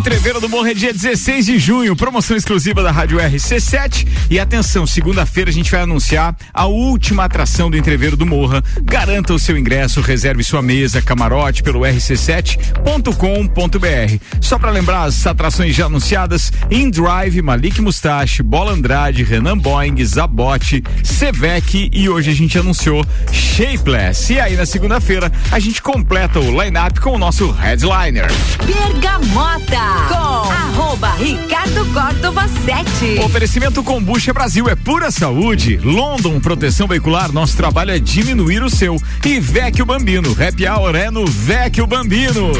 Entreveiro 0.00 0.40
do 0.40 0.48
Morro 0.48 0.66
é 0.66 0.72
dia 0.72 0.94
16 0.94 1.44
de 1.44 1.58
junho, 1.58 1.94
promoção 1.94 2.34
exclusiva 2.34 2.82
da 2.82 2.90
Rádio 2.90 3.18
RC7. 3.18 4.08
E 4.30 4.40
atenção, 4.40 4.86
segunda-feira 4.86 5.50
a 5.50 5.52
gente 5.52 5.70
vai 5.70 5.82
anunciar 5.82 6.34
a 6.54 6.64
última 6.64 7.24
atração 7.24 7.70
do 7.70 7.76
Entreveiro 7.76 8.16
do 8.16 8.24
Morra. 8.24 8.64
Garanta 8.82 9.34
o 9.34 9.38
seu 9.38 9.58
ingresso, 9.58 10.00
reserve 10.00 10.42
sua 10.42 10.62
mesa, 10.62 11.02
camarote 11.02 11.62
pelo 11.62 11.80
rc7.com.br. 11.80 14.24
Só 14.40 14.58
para 14.58 14.70
lembrar 14.70 15.02
as 15.02 15.26
atrações 15.26 15.76
já 15.76 15.84
anunciadas: 15.84 16.50
In 16.70 16.88
Drive, 16.88 17.42
Malik 17.42 17.82
Mustache, 17.82 18.42
Bola 18.42 18.72
Andrade, 18.72 19.22
Renan 19.22 19.58
Boeing, 19.58 20.02
Zabote, 20.02 20.82
Sevec 21.04 21.90
e 21.92 22.08
hoje 22.08 22.30
a 22.30 22.34
gente 22.34 22.58
anunciou 22.58 23.04
Shapeless. 23.30 24.32
E 24.32 24.40
aí 24.40 24.56
na 24.56 24.64
segunda-feira 24.64 25.30
a 25.52 25.58
gente 25.58 25.82
completa 25.82 26.40
o 26.40 26.62
line-up 26.62 26.98
com 27.00 27.10
o 27.10 27.18
nosso 27.18 27.50
headliner. 27.50 28.30
Bergamota 28.64 29.89
com 30.08 30.52
arroba 30.52 31.10
Ricardo 31.12 31.84
Córdova 31.92 32.48
7. 32.48 33.20
Oferecimento 33.24 33.82
Combucha 33.82 34.32
Brasil 34.32 34.68
é 34.68 34.74
pura 34.74 35.10
saúde. 35.10 35.76
London 35.78 36.40
Proteção 36.40 36.86
Veicular, 36.86 37.32
nosso 37.32 37.56
trabalho 37.56 37.90
é 37.90 37.98
diminuir 37.98 38.62
o 38.62 38.70
seu. 38.70 38.96
E 39.24 39.40
Vecchio 39.40 39.84
Bambino, 39.86 40.30
happy 40.32 40.66
hour 40.66 40.94
é 40.94 41.10
no 41.10 41.26
Vecchio 41.26 41.86
Bambino. 41.86 42.52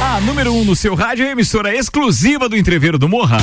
A 0.00 0.20
número 0.20 0.52
1 0.52 0.60
um 0.60 0.64
no 0.64 0.76
seu 0.76 0.94
rádio 0.94 1.26
é 1.26 1.30
emissora 1.32 1.74
exclusiva 1.74 2.48
do 2.48 2.56
Entreveiro 2.56 2.98
do 2.98 3.08
Morra. 3.08 3.38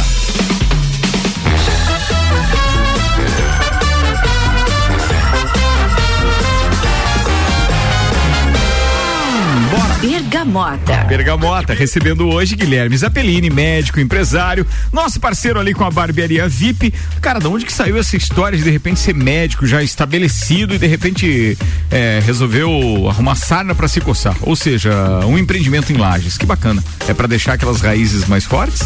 Bergamota. 10.44 11.04
Bergamota, 11.06 11.74
recebendo 11.74 12.28
hoje 12.28 12.58
Guilherme 12.58 12.98
Zappellini, 12.98 13.50
médico, 13.50 14.02
empresário, 14.02 14.68
nosso 14.92 15.18
parceiro 15.18 15.58
ali 15.58 15.74
com 15.74 15.86
a 15.86 15.90
barbearia 15.90 16.50
VIP. 16.50 16.94
Cara, 17.22 17.40
de 17.40 17.48
onde 17.48 17.66
que 17.66 17.72
saiu 17.72 17.98
essa 17.98 18.18
história 18.18 18.58
de 18.58 18.64
de 18.64 18.70
repente 18.70 19.00
ser 19.00 19.16
médico 19.16 19.66
já 19.66 19.82
estabelecido 19.82 20.76
e 20.76 20.78
de 20.78 20.86
repente 20.86 21.58
é, 21.90 22.20
resolveu 22.26 22.70
arrumar 23.10 23.36
sarna 23.36 23.74
para 23.74 23.88
se 23.88 24.02
coçar? 24.02 24.36
Ou 24.42 24.54
seja, 24.54 24.92
um 25.26 25.38
empreendimento 25.38 25.94
em 25.94 25.96
lajes. 25.96 26.38
Que 26.38 26.46
bacana. 26.46 26.84
É 27.08 27.14
para 27.14 27.28
deixar 27.28 27.54
aquelas 27.54 27.80
raízes 27.80 28.28
mais 28.28 28.44
fortes? 28.44 28.82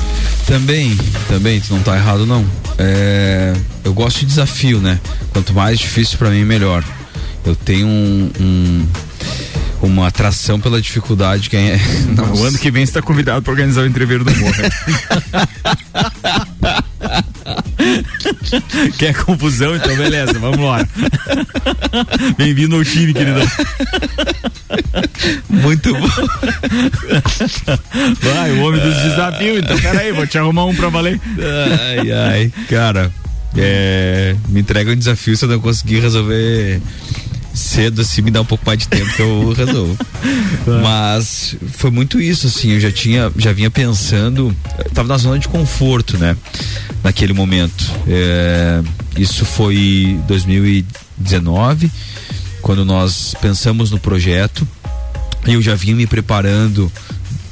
Também, 0.45 0.95
também, 1.27 1.59
tu 1.59 1.73
não 1.73 1.81
tá 1.81 1.95
errado 1.95 2.27
não. 2.27 2.45
É, 2.77 3.53
eu 3.83 3.95
gosto 3.95 4.19
de 4.19 4.27
desafio, 4.27 4.79
né? 4.79 4.99
Quanto 5.33 5.53
mais 5.53 5.79
difícil 5.79 6.19
para 6.19 6.29
mim, 6.29 6.43
melhor. 6.43 6.83
Eu 7.43 7.55
tenho 7.55 7.87
um, 7.87 8.31
um 8.39 8.87
uma 9.81 10.07
atração 10.07 10.59
pela 10.59 10.81
dificuldade. 10.81 11.49
Quem 11.49 11.71
é... 11.71 11.79
O 12.37 12.43
ano 12.43 12.57
que 12.57 12.71
vem 12.71 12.85
você 12.85 12.91
está 12.91 13.01
convidado 13.01 13.41
para 13.41 13.51
organizar 13.51 13.81
o 13.81 13.87
entreveiro 13.87 14.23
do 14.23 14.35
Morro. 14.37 14.53
Quer 18.97 19.13
confusão? 19.15 19.75
Então 19.75 19.95
beleza, 19.95 20.33
vamos 20.39 20.59
lá. 20.59 20.85
Bem-vindo 22.37 22.75
ao 22.75 22.83
time, 22.83 23.13
queridão. 23.13 23.47
Muito 25.49 25.93
bom. 25.93 26.07
Vai, 28.21 28.51
o 28.51 28.61
homem 28.63 28.81
dos 28.81 28.95
desafios, 28.97 29.59
então 29.59 29.79
peraí, 29.79 30.11
vou 30.11 30.27
te 30.27 30.37
arrumar 30.37 30.65
um 30.65 30.75
pra 30.75 30.89
valer. 30.89 31.19
Ai, 31.79 32.11
ai, 32.11 32.51
cara, 32.69 33.11
é, 33.55 34.35
me 34.49 34.59
entrega 34.61 34.91
um 34.91 34.95
desafio 34.95 35.37
se 35.37 35.45
eu 35.45 35.49
não 35.49 35.59
conseguir 35.59 35.99
resolver 35.99 36.81
cedo, 37.57 38.01
assim, 38.01 38.21
me 38.21 38.29
dá 38.29 38.41
um 38.41 38.45
pouco 38.45 38.63
mais 38.65 38.79
de 38.79 38.87
tempo 38.87 39.11
que 39.13 39.21
eu 39.21 39.51
resolvo. 39.51 39.97
Mas 40.83 41.55
foi 41.73 41.89
muito 41.89 42.21
isso, 42.21 42.47
assim, 42.47 42.71
eu 42.71 42.79
já 42.79 42.91
tinha, 42.91 43.31
já 43.35 43.51
vinha 43.51 43.71
pensando, 43.71 44.55
tava 44.93 45.07
na 45.07 45.17
zona 45.17 45.39
de 45.39 45.47
conforto, 45.47 46.17
né? 46.17 46.37
Naquele 47.03 47.33
momento. 47.33 47.91
É, 48.07 48.81
isso 49.17 49.45
foi 49.45 50.19
2019, 50.27 51.91
quando 52.61 52.85
nós 52.85 53.33
pensamos 53.41 53.91
no 53.91 53.99
projeto. 53.99 54.67
Eu 55.45 55.61
já 55.61 55.75
vinha 55.75 55.95
me 55.95 56.05
preparando 56.05 56.91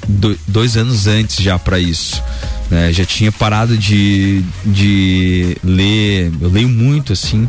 do, 0.08 0.38
dois 0.48 0.78
anos 0.78 1.08
antes 1.08 1.38
já 1.38 1.58
para 1.58 1.80
isso. 1.80 2.22
Né? 2.70 2.92
Já 2.92 3.06
tinha 3.06 3.32
parado 3.32 3.78
de, 3.78 4.44
de 4.66 5.58
ler, 5.64 6.32
eu 6.42 6.50
leio 6.50 6.70
muito 6.70 7.14
assim. 7.14 7.48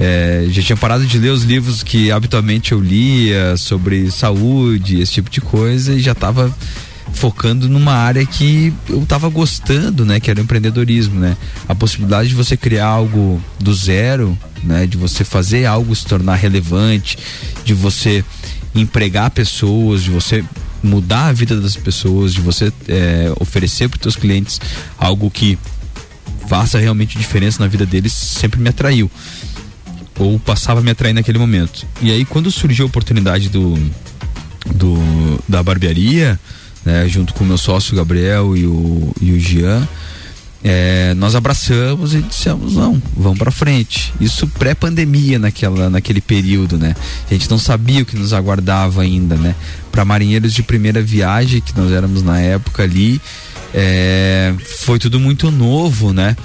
É, 0.00 0.46
já 0.48 0.62
tinha 0.62 0.76
parado 0.76 1.04
de 1.04 1.18
ler 1.18 1.30
os 1.30 1.42
livros 1.42 1.82
que 1.82 2.12
habitualmente 2.12 2.70
eu 2.70 2.80
lia 2.80 3.56
sobre 3.56 4.08
saúde, 4.12 5.00
esse 5.00 5.12
tipo 5.14 5.28
de 5.28 5.40
coisa, 5.40 5.92
e 5.92 5.98
já 5.98 6.12
estava 6.12 6.54
focando 7.12 7.68
numa 7.68 7.94
área 7.94 8.24
que 8.24 8.72
eu 8.88 9.02
estava 9.02 9.28
gostando, 9.28 10.04
né, 10.04 10.20
que 10.20 10.30
era 10.30 10.38
o 10.38 10.42
empreendedorismo, 10.44 11.18
né? 11.18 11.36
A 11.68 11.74
possibilidade 11.74 12.28
de 12.28 12.34
você 12.36 12.56
criar 12.56 12.86
algo 12.86 13.42
do 13.58 13.74
zero, 13.74 14.38
né, 14.62 14.86
de 14.86 14.96
você 14.96 15.24
fazer 15.24 15.66
algo 15.66 15.94
se 15.96 16.06
tornar 16.06 16.36
relevante, 16.36 17.18
de 17.64 17.74
você 17.74 18.24
empregar 18.74 19.30
pessoas, 19.30 20.04
de 20.04 20.10
você 20.10 20.44
mudar 20.80 21.26
a 21.26 21.32
vida 21.32 21.60
das 21.60 21.74
pessoas, 21.74 22.32
de 22.32 22.40
você 22.40 22.72
é, 22.86 23.32
oferecer 23.40 23.88
para 23.88 23.96
os 23.96 24.02
seus 24.02 24.16
clientes 24.16 24.60
algo 24.96 25.28
que 25.28 25.58
faça 26.46 26.78
realmente 26.78 27.18
diferença 27.18 27.58
na 27.60 27.66
vida 27.66 27.84
deles, 27.84 28.12
sempre 28.12 28.60
me 28.60 28.68
atraiu 28.68 29.10
ou 30.18 30.38
passava 30.38 30.80
a 30.80 30.82
me 30.82 30.90
atrair 30.90 31.12
naquele 31.12 31.38
momento. 31.38 31.86
E 32.02 32.10
aí 32.10 32.24
quando 32.24 32.50
surgiu 32.50 32.84
a 32.84 32.88
oportunidade 32.88 33.48
do, 33.48 33.74
do 34.74 34.98
da 35.48 35.62
barbearia, 35.62 36.38
né, 36.84 37.08
junto 37.08 37.34
com 37.34 37.44
o 37.44 37.46
meu 37.46 37.58
sócio 37.58 37.96
Gabriel 37.96 38.56
e 38.56 38.66
o, 38.66 39.12
e 39.20 39.32
o 39.32 39.40
Jean, 39.40 39.86
é, 40.62 41.14
nós 41.14 41.36
abraçamos 41.36 42.14
e 42.14 42.20
dissemos 42.20 42.74
não, 42.74 43.00
vamos 43.16 43.38
para 43.38 43.50
frente. 43.50 44.12
Isso 44.20 44.46
pré-pandemia 44.48 45.38
naquela 45.38 45.88
naquele 45.88 46.20
período, 46.20 46.76
né? 46.76 46.96
A 47.30 47.32
gente 47.32 47.48
não 47.48 47.58
sabia 47.58 48.02
o 48.02 48.06
que 48.06 48.16
nos 48.16 48.32
aguardava 48.32 49.02
ainda, 49.02 49.36
né? 49.36 49.54
Para 49.92 50.04
marinheiros 50.04 50.52
de 50.52 50.62
primeira 50.62 51.00
viagem 51.00 51.60
que 51.60 51.76
nós 51.76 51.92
éramos 51.92 52.22
na 52.22 52.40
época 52.40 52.82
ali, 52.82 53.20
é, 53.74 54.54
foi 54.86 54.98
tudo 54.98 55.20
muito 55.20 55.50
novo, 55.50 56.12
né? 56.12 56.36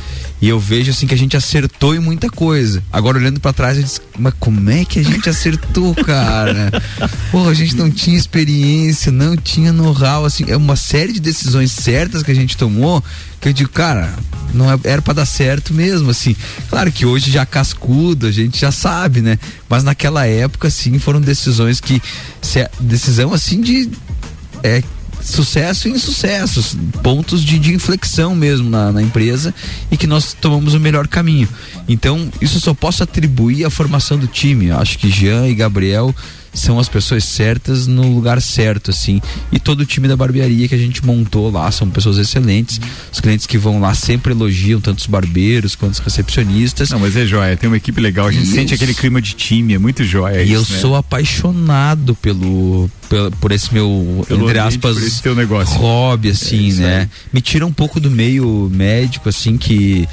E 0.41 0.49
eu 0.49 0.59
vejo 0.59 0.91
assim 0.91 1.07
que 1.07 1.13
a 1.13 1.17
gente 1.17 1.37
acertou 1.37 1.95
em 1.95 1.99
muita 1.99 2.29
coisa. 2.29 2.83
Agora 2.91 3.17
olhando 3.17 3.39
para 3.39 3.53
trás, 3.53 3.77
eu 3.77 3.83
disse, 3.83 4.01
mas 4.19 4.33
como 4.37 4.69
é 4.69 4.83
que 4.83 4.99
a 4.99 5.03
gente 5.03 5.29
acertou, 5.29 5.95
cara? 6.03 6.69
Pô, 7.31 7.47
a 7.47 7.53
gente 7.53 7.77
não 7.77 7.89
tinha 7.89 8.17
experiência, 8.17 9.09
não 9.09 9.37
tinha 9.37 9.71
know-how, 9.71 10.25
assim, 10.25 10.43
é 10.49 10.57
uma 10.57 10.75
série 10.75 11.13
de 11.13 11.21
decisões 11.21 11.71
certas 11.71 12.23
que 12.23 12.31
a 12.31 12.35
gente 12.35 12.57
tomou, 12.57 13.01
que 13.39 13.47
eu 13.47 13.53
digo, 13.53 13.69
cara, 13.69 14.13
não 14.53 14.69
é, 14.69 14.77
era 14.83 15.01
para 15.01 15.13
dar 15.13 15.25
certo 15.25 15.73
mesmo, 15.73 16.09
assim. 16.09 16.35
Claro 16.69 16.91
que 16.91 17.05
hoje 17.05 17.31
já 17.31 17.45
cascudo, 17.45 18.27
a 18.27 18.31
gente 18.31 18.59
já 18.59 18.71
sabe, 18.71 19.21
né? 19.21 19.39
Mas 19.69 19.81
naquela 19.81 20.27
época, 20.27 20.67
assim, 20.67 20.99
foram 20.99 21.21
decisões 21.21 21.79
que 21.79 22.01
decisão 22.81 23.33
assim 23.33 23.61
de 23.61 23.89
é, 24.61 24.83
sucesso 25.23 25.87
e 25.87 25.91
insucessos, 25.91 26.75
pontos 27.01 27.43
de, 27.43 27.57
de 27.57 27.73
inflexão 27.73 28.35
mesmo 28.35 28.69
na, 28.69 28.91
na, 28.91 29.01
empresa 29.01 29.53
e 29.89 29.97
que 29.97 30.05
nós 30.05 30.33
tomamos 30.33 30.73
o 30.73 30.79
melhor 30.79 31.07
caminho. 31.07 31.47
Então, 31.87 32.29
isso 32.41 32.57
eu 32.57 32.61
só 32.61 32.73
posso 32.73 33.03
atribuir 33.03 33.65
à 33.65 33.69
formação 33.69 34.17
do 34.17 34.27
time. 34.27 34.67
Eu 34.67 34.77
acho 34.77 34.97
que 34.97 35.09
Jean 35.09 35.47
e 35.47 35.55
Gabriel 35.55 36.13
são 36.53 36.79
as 36.79 36.87
pessoas 36.87 37.23
certas 37.23 37.87
no 37.87 38.13
lugar 38.13 38.41
certo, 38.41 38.91
assim. 38.91 39.21
E 39.51 39.59
todo 39.59 39.81
o 39.81 39.85
time 39.85 40.07
da 40.07 40.15
barbearia 40.15 40.67
que 40.67 40.75
a 40.75 40.77
gente 40.77 41.05
montou 41.05 41.51
lá 41.51 41.71
são 41.71 41.89
pessoas 41.89 42.17
excelentes. 42.17 42.79
Os 43.11 43.19
clientes 43.19 43.47
que 43.47 43.57
vão 43.57 43.79
lá 43.79 43.93
sempre 43.93 44.33
elogiam, 44.33 44.79
tanto 44.79 44.99
os 44.99 45.07
barbeiros 45.07 45.75
quanto 45.75 45.93
os 45.93 45.99
recepcionistas. 45.99 46.91
Não, 46.91 46.99
mas 46.99 47.15
é 47.15 47.25
joia, 47.25 47.57
tem 47.57 47.67
uma 47.67 47.77
equipe 47.77 47.99
legal, 47.99 48.27
a 48.27 48.31
gente 48.31 48.45
e 48.45 48.51
sente 48.51 48.73
eu... 48.73 48.75
aquele 48.75 48.93
clima 48.93 49.21
de 49.21 49.33
time, 49.33 49.73
é 49.73 49.79
muito 49.79 50.03
joia. 50.03 50.43
E 50.43 50.51
isso, 50.51 50.71
eu 50.71 50.75
né? 50.75 50.81
sou 50.81 50.95
apaixonado 50.95 52.15
pelo, 52.15 52.89
pelo, 53.09 53.31
por 53.31 53.51
esse 53.51 53.73
meu, 53.73 54.23
pelo 54.27 54.45
entre 54.45 54.59
aspas, 54.59 54.97
esse 54.97 55.21
teu 55.21 55.35
negócio. 55.35 55.75
hobby, 55.77 56.29
assim, 56.29 56.71
é 56.71 56.75
né? 56.75 56.99
Aí. 57.01 57.09
Me 57.33 57.41
tira 57.41 57.65
um 57.65 57.73
pouco 57.73 57.99
do 57.99 58.11
meio 58.11 58.69
médico, 58.71 59.29
assim, 59.29 59.57
que 59.57 60.07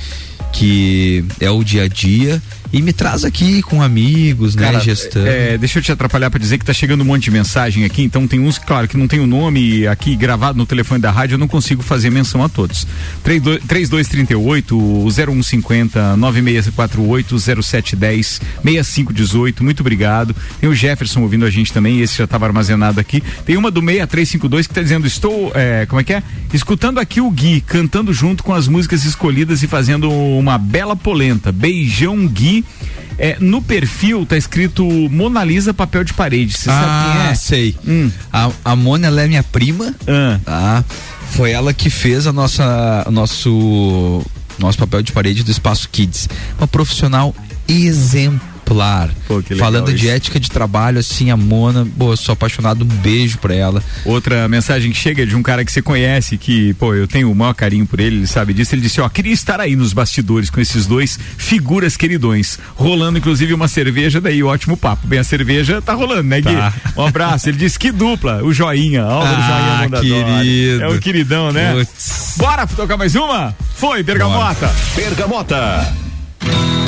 que 0.53 1.25
é 1.39 1.49
o 1.49 1.63
dia 1.63 1.85
a 1.85 1.89
dia 1.89 2.43
e 2.73 2.81
me 2.83 2.93
traz 2.93 3.25
aqui 3.25 3.63
com 3.63 3.83
amigos, 3.83 4.55
né, 4.55 4.63
Cara, 4.63 4.79
né, 4.79 4.85
gestão. 4.85 5.27
É, 5.27 5.59
deixa 5.59 5.79
eu 5.79 5.83
te 5.83 5.91
atrapalhar 5.91 6.31
para 6.31 6.39
dizer 6.39 6.59
que 6.59 6.65
tá 6.65 6.73
chegando 6.73 7.03
um 7.03 7.05
monte 7.05 7.25
de 7.25 7.31
mensagem 7.31 7.85
aqui, 7.85 8.03
então 8.03 8.27
tem 8.27 8.41
uns, 8.41 8.59
claro, 8.59 8.87
que 8.87 8.97
não 8.97 9.09
tem 9.09 9.21
o 9.21 9.27
nome 9.27 9.87
aqui 9.87 10.15
gravado 10.15 10.57
no 10.57 10.67
telefone 10.67 11.01
da 11.01 11.11
rádio, 11.11 11.35
eu 11.35 11.39
não 11.39 11.49
consigo 11.49 11.83
fazer 11.83 12.11
menção 12.11 12.43
a 12.45 12.49
todos. 12.49 12.87
3238 13.25 15.07
0150 15.11 16.17
9648 16.17 17.39
0710 17.63 18.41
6518, 18.63 19.65
muito 19.65 19.81
obrigado. 19.81 20.35
Tem 20.61 20.69
o 20.69 20.75
Jefferson 20.75 21.23
ouvindo 21.23 21.45
a 21.45 21.51
gente 21.51 21.73
também, 21.73 22.01
esse 22.01 22.17
já 22.17 22.25
estava 22.25 22.47
armazenado 22.47 23.01
aqui. 23.01 23.23
Tem 23.45 23.57
uma 23.57 23.71
do 23.71 23.81
6352 23.81 24.67
que 24.67 24.75
tá 24.75 24.83
dizendo, 24.83 25.07
estou, 25.07 25.53
é, 25.55 25.87
como 25.87 26.01
é 26.01 26.05
que 26.05 26.13
é? 26.13 26.23
Escutando 26.53 26.99
aqui 26.99 27.21
o 27.21 27.31
Gui, 27.31 27.61
cantando 27.61 28.13
junto 28.13 28.43
com 28.43 28.55
as 28.55 28.69
músicas 28.69 29.05
escolhidas 29.05 29.63
e 29.63 29.67
fazendo 29.67 30.11
uma 30.11 30.59
bela 30.59 30.95
polenta. 30.95 31.53
Beijão 31.53 32.27
Gui. 32.27 32.60
É, 33.19 33.37
no 33.39 33.61
perfil 33.61 34.25
tá 34.25 34.37
escrito 34.37 34.85
Mona 34.85 35.45
Lisa 35.45 35.75
papel 35.75 36.05
de 36.05 36.15
parede. 36.15 36.57
Você 36.57 36.71
ah, 36.71 36.81
sabe 36.81 37.13
quem 37.13 37.31
é? 37.31 37.35
sei. 37.35 37.77
Hum. 37.87 38.11
A, 38.33 38.51
a 38.65 38.77
Mona 38.77 39.09
ela 39.09 39.23
é 39.23 39.29
minha 39.29 39.43
prima. 39.43 39.95
Ah. 40.07 40.39
Tá? 40.45 40.85
Foi 41.33 41.51
ela 41.51 41.73
que 41.73 41.91
fez 41.91 42.27
a 42.27 42.33
nossa 42.33 43.07
nosso 43.11 44.23
nosso 44.59 44.79
papel 44.79 45.03
de 45.03 45.13
parede 45.13 45.43
do 45.43 45.51
Espaço 45.51 45.89
Kids. 45.91 46.29
Uma 46.59 46.67
profissional 46.67 47.35
exemplar 47.69 48.50
exemplar. 48.71 49.11
Pô, 49.27 49.43
Falando 49.59 49.93
de 49.93 50.09
ética 50.09 50.39
de 50.39 50.51
trabalho, 50.51 50.99
assim, 50.99 51.31
a 51.31 51.37
Mona, 51.37 51.87
pô, 51.99 52.13
eu 52.13 52.17
sou 52.17 52.33
apaixonado, 52.33 52.85
um 52.85 52.89
beijo 52.89 53.39
pra 53.39 53.55
ela. 53.55 53.83
Outra 54.05 54.49
mensagem 54.49 54.91
que 54.93 54.97
chega 54.97 55.27
de 55.27 55.37
um 55.37 55.43
cara 55.43 55.65
que 55.65 55.73
você 55.73 55.83
conhece, 55.83 56.39
que, 56.39 56.75
pô, 56.75 56.95
eu 56.95 57.07
tenho 57.07 57.31
o 57.31 57.35
maior 57.35 57.55
carinho 57.55 57.87
por 57.87 58.01
ele, 58.01 58.17
ele 58.17 58.27
sabe 58.27 58.55
disso. 58.55 58.75
Ele 58.75 58.83
disse, 58.83 59.01
ó, 59.01 59.09
queria 59.09 59.33
estar 59.33 59.61
aí 59.61 59.77
nos 59.77 59.93
bastidores 59.93 60.51
com 60.51 60.61
esses 60.61 60.87
dois 60.87 61.19
figuras 61.37 61.97
queridões, 61.97 62.59
rolando 62.75 63.19
inclusive 63.19 63.53
uma 63.53 63.69
cerveja, 63.69 64.21
daí 64.21 64.43
ótimo 64.43 64.77
papo. 64.77 65.07
Bem, 65.07 65.19
a 65.19 65.25
cerveja 65.25 65.83
tá 65.83 65.93
rolando, 65.93 66.25
né, 66.25 66.41
Gui? 66.41 66.55
Tá. 66.55 66.73
Um 66.97 67.07
abraço. 67.07 67.49
Ele 67.49 67.59
disse 67.59 67.79
que 67.79 67.91
dupla, 67.91 68.43
o 68.43 68.53
Joinha, 68.53 69.03
Álvaro 69.03 69.37
ah, 69.37 69.89
Joinha 69.89 70.01
querido. 70.01 70.83
É 70.83 70.89
um 70.89 70.99
queridão, 70.99 71.53
né? 71.53 71.73
Putz. 71.75 72.35
Bora 72.37 72.67
tocar 72.67 72.97
mais 72.97 73.15
uma? 73.15 73.55
Foi, 73.75 74.03
Bergamota. 74.03 74.67
Bora. 74.67 74.75
Bergamota. 74.95 76.80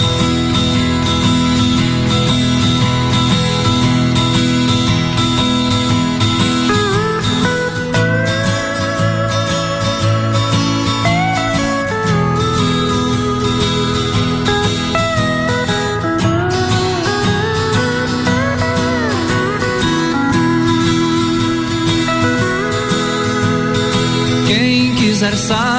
Quiser 25.22 25.38
saber 25.38 25.71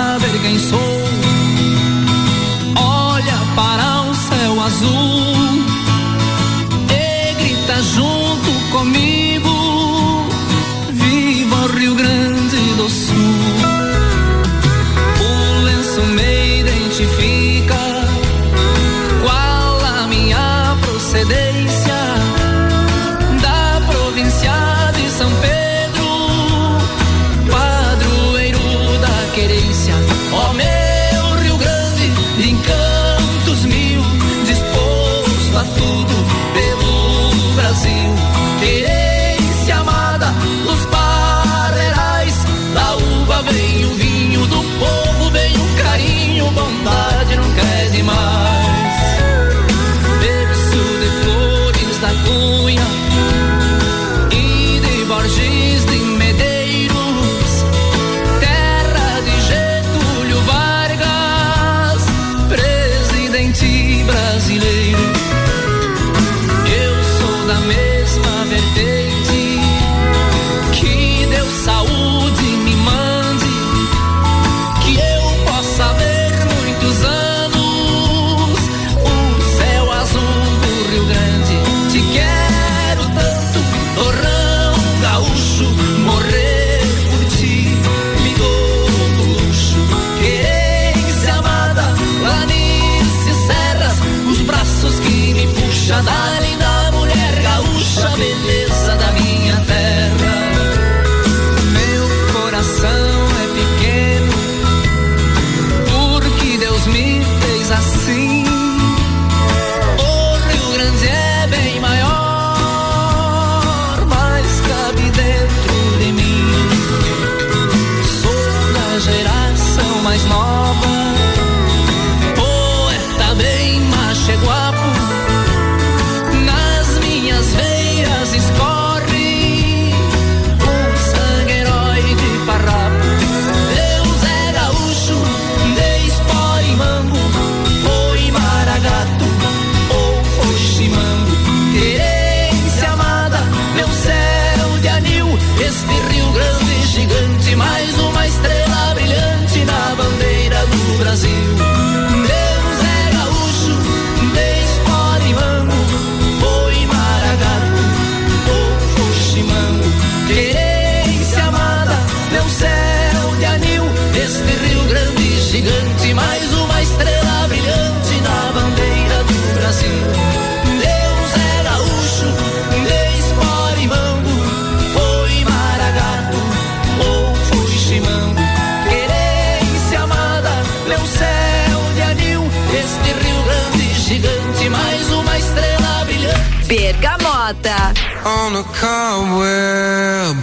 on 188.25 188.55
a 188.55 188.63
cobweb 188.63 190.37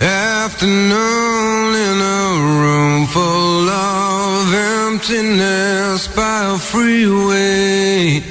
afternoon 0.00 1.74
in 1.74 1.98
a 2.00 2.28
room 2.62 3.06
full 3.06 3.68
of 3.68 4.54
emptiness 4.54 6.06
by 6.14 6.54
a 6.54 6.58
freeway. 6.58 8.22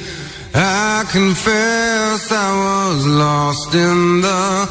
I 0.53 1.03
confess 1.11 2.31
I 2.31 2.49
was 2.65 3.05
lost 3.05 3.75
in 3.75 4.21
the 4.21 4.67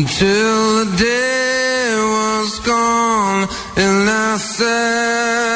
until 0.00 0.84
the 0.84 0.96
day 0.96 1.92
was 1.94 2.58
gone, 2.60 3.46
and 3.76 4.08
I 4.08 4.38
sat 4.38 5.49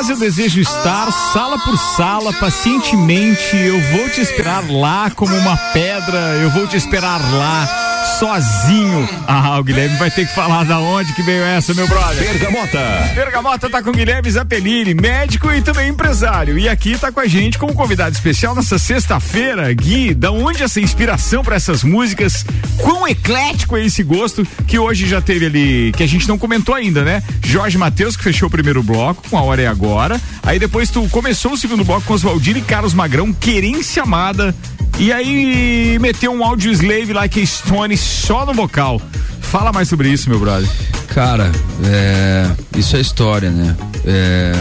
casa 0.00 0.12
eu 0.12 0.16
desejo 0.16 0.62
estar, 0.62 1.12
sala 1.12 1.58
por 1.58 1.76
sala, 1.76 2.32
pacientemente. 2.32 3.54
Eu 3.54 3.78
vou 3.92 4.08
te 4.08 4.22
esperar 4.22 4.64
lá 4.70 5.10
como 5.10 5.36
uma 5.36 5.54
pedra. 5.74 6.36
Eu 6.40 6.48
vou 6.50 6.66
te 6.66 6.74
esperar 6.74 7.20
lá, 7.34 7.68
sozinho. 8.18 9.08
Ah, 9.26 9.58
o 9.58 9.64
Guilherme 9.64 9.96
vai 9.96 10.10
ter 10.10 10.26
que 10.26 10.34
falar 10.34 10.64
da 10.64 10.78
onde 10.78 11.12
que 11.12 11.22
veio 11.22 11.42
essa, 11.42 11.72
meu 11.74 11.86
brother. 11.86 12.32
Bergamota. 12.32 12.78
Bergamota 13.14 13.70
tá 13.70 13.82
com 13.82 13.90
o 13.90 13.92
Guilherme 13.92 14.30
Zappellini, 14.30 14.94
médico 14.94 15.50
e 15.52 15.62
também 15.62 15.88
empresário. 15.88 16.58
E 16.58 16.68
aqui 16.68 16.98
tá 16.98 17.10
com 17.12 17.20
a 17.20 17.26
gente 17.26 17.58
como 17.58 17.74
convidado 17.74 18.14
especial 18.14 18.54
nessa 18.54 18.78
sexta-feira. 18.78 19.72
Gui, 19.72 20.14
da 20.14 20.30
onde 20.30 20.62
essa 20.62 20.80
inspiração 20.80 21.42
para 21.42 21.56
essas 21.56 21.82
músicas? 21.82 22.44
Quão 22.78 23.06
eclético 23.06 23.76
é 23.76 23.84
esse 23.84 24.02
gosto 24.02 24.46
que 24.66 24.78
hoje 24.78 25.06
já 25.06 25.20
teve 25.20 25.46
ali, 25.46 25.92
que 25.96 26.02
a 26.02 26.08
gente 26.08 26.28
não 26.28 26.38
comentou 26.38 26.74
ainda, 26.74 27.04
né? 27.04 27.22
Jorge 27.44 27.78
Matheus, 27.78 28.16
que 28.16 28.24
fechou 28.24 28.48
o 28.48 28.50
primeiro 28.50 28.82
bloco 28.82 29.28
com 29.28 29.38
A 29.38 29.42
Hora 29.42 29.62
é 29.62 29.66
Agora. 29.66 30.20
Aí 30.42 30.58
depois 30.58 30.90
tu 30.90 31.06
começou 31.08 31.52
o 31.52 31.56
segundo 31.56 31.84
bloco 31.84 32.06
com 32.06 32.14
Oswaldino 32.14 32.58
e 32.58 32.62
Carlos 32.62 32.94
Magrão, 32.94 33.32
Querência 33.32 34.02
Amada. 34.02 34.54
E 35.00 35.10
aí 35.14 35.98
meteu 35.98 36.30
um 36.30 36.44
áudio 36.44 36.70
slave 36.72 37.14
like 37.14 37.46
Stone 37.46 37.96
só 37.96 38.44
no 38.44 38.52
vocal. 38.52 39.00
Fala 39.40 39.72
mais 39.72 39.88
sobre 39.88 40.10
isso, 40.10 40.28
meu 40.28 40.38
brother. 40.38 40.68
Cara, 41.08 41.50
é, 41.86 42.50
isso 42.76 42.94
é 42.96 43.00
história, 43.00 43.50
né? 43.50 43.74
É, 44.04 44.52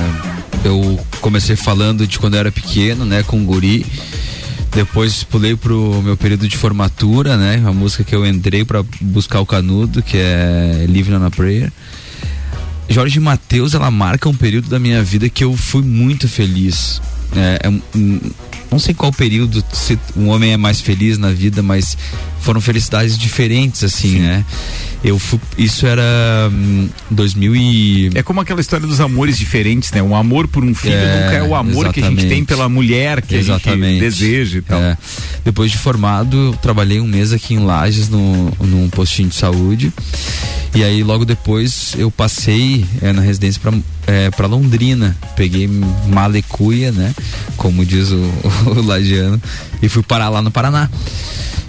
eu 0.63 0.97
comecei 1.19 1.57
falando 1.57 2.07
de 2.07 2.17
quando 2.17 2.35
eu 2.35 2.39
era 2.39 2.51
pequeno, 2.53 3.03
né, 3.03 3.21
com 3.21 3.43
guri. 3.43 3.85
Depois 4.73 5.25
pulei 5.25 5.57
pro 5.57 6.01
meu 6.01 6.15
período 6.15 6.47
de 6.47 6.55
formatura, 6.55 7.35
né? 7.35 7.61
A 7.65 7.73
música 7.73 8.05
que 8.05 8.15
eu 8.15 8.25
entrei 8.25 8.63
para 8.63 8.81
buscar 9.01 9.41
o 9.41 9.45
canudo, 9.45 10.01
que 10.01 10.15
é 10.15 10.85
Living 10.87 11.15
on 11.15 11.25
a 11.25 11.29
Prayer. 11.29 11.69
Jorge 12.87 13.19
Mateus, 13.19 13.73
ela 13.73 13.91
marca 13.91 14.29
um 14.29 14.33
período 14.33 14.69
da 14.69 14.79
minha 14.79 15.03
vida 15.03 15.27
que 15.27 15.43
eu 15.43 15.57
fui 15.57 15.81
muito 15.81 16.29
feliz. 16.29 17.01
É, 17.35 17.67
é 17.67 18.48
não 18.71 18.79
sei 18.79 18.93
qual 18.93 19.11
período 19.11 19.63
se 19.73 19.97
um 20.15 20.29
homem 20.29 20.53
é 20.53 20.57
mais 20.57 20.79
feliz 20.79 21.17
na 21.17 21.31
vida, 21.31 21.63
mas 21.63 21.97
foram 22.39 22.61
felicidades 22.61 23.17
diferentes, 23.17 23.83
assim, 23.83 24.13
Sim. 24.13 24.19
né? 24.19 24.45
Eu 25.01 25.17
fui, 25.17 25.39
isso 25.57 25.87
era 25.87 26.49
hum, 26.51 26.89
2000 27.09 27.55
e... 27.55 28.09
É 28.15 28.21
como 28.21 28.41
aquela 28.41 28.59
história 28.59 28.85
dos 28.85 28.99
amores 28.99 29.37
diferentes, 29.37 29.91
né? 29.91 30.03
Um 30.03 30.15
amor 30.15 30.47
por 30.47 30.63
um 30.63 30.75
filho 30.75 30.93
é, 30.93 31.23
nunca 31.23 31.35
é 31.35 31.43
o 31.43 31.55
amor 31.55 31.85
exatamente. 31.85 31.93
que 31.93 32.01
a 32.01 32.09
gente 32.09 32.27
tem 32.27 32.43
pela 32.43 32.67
mulher 32.67 33.21
que 33.21 33.35
exatamente. 33.35 33.85
a 33.85 33.89
gente 33.91 33.99
deseja 34.01 34.57
e 34.57 34.61
tal. 34.61 34.79
É. 34.79 34.97
Depois 35.43 35.71
de 35.71 35.77
formado, 35.77 36.35
eu 36.35 36.53
trabalhei 36.61 36.99
um 36.99 37.07
mês 37.07 37.31
aqui 37.31 37.53
em 37.53 37.59
Lages, 37.59 38.09
no, 38.09 38.51
num 38.59 38.89
postinho 38.89 39.29
de 39.29 39.35
saúde. 39.35 39.93
E 40.75 40.83
aí 40.83 41.01
logo 41.01 41.23
depois 41.23 41.93
eu 41.97 42.11
passei 42.11 42.85
é, 43.01 43.13
na 43.13 43.21
residência 43.21 43.59
para 43.61 43.71
é, 44.09 44.31
para 44.31 44.47
Londrina, 44.47 45.15
peguei 45.35 45.69
malecuia, 46.07 46.91
né, 46.91 47.13
como 47.55 47.85
diz 47.85 48.09
o, 48.09 48.31
o, 48.65 48.81
lagiano, 48.81 49.39
e 49.83 49.87
fui 49.87 50.01
parar 50.01 50.29
lá 50.29 50.41
no 50.41 50.49
Paraná. 50.49 50.89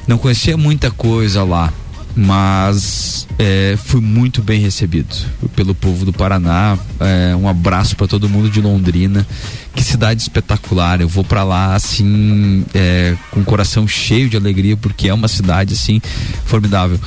Não 0.06 0.16
conhecia 0.16 0.56
muita 0.56 0.90
coisa 0.90 1.44
lá, 1.44 1.70
mas 2.16 3.28
é, 3.38 3.76
fui 3.84 4.00
muito 4.00 4.42
bem 4.42 4.58
recebido 4.58 5.14
pelo 5.54 5.74
povo 5.74 6.06
do 6.06 6.14
Paraná. 6.14 6.78
É, 6.98 7.36
um 7.36 7.46
abraço 7.46 7.94
para 7.94 8.08
todo 8.08 8.28
mundo 8.28 8.48
de 8.48 8.60
Londrina. 8.60 9.26
Que 9.74 9.84
cidade 9.84 10.22
espetacular! 10.22 11.00
Eu 11.00 11.08
vou 11.08 11.22
para 11.22 11.44
lá 11.44 11.74
assim 11.74 12.64
é, 12.74 13.14
com 13.30 13.40
o 13.40 13.44
coração 13.44 13.86
cheio 13.86 14.30
de 14.30 14.36
alegria 14.36 14.76
porque 14.78 15.08
é 15.08 15.14
uma 15.14 15.28
cidade 15.28 15.74
assim 15.74 16.00
formidável. 16.46 16.98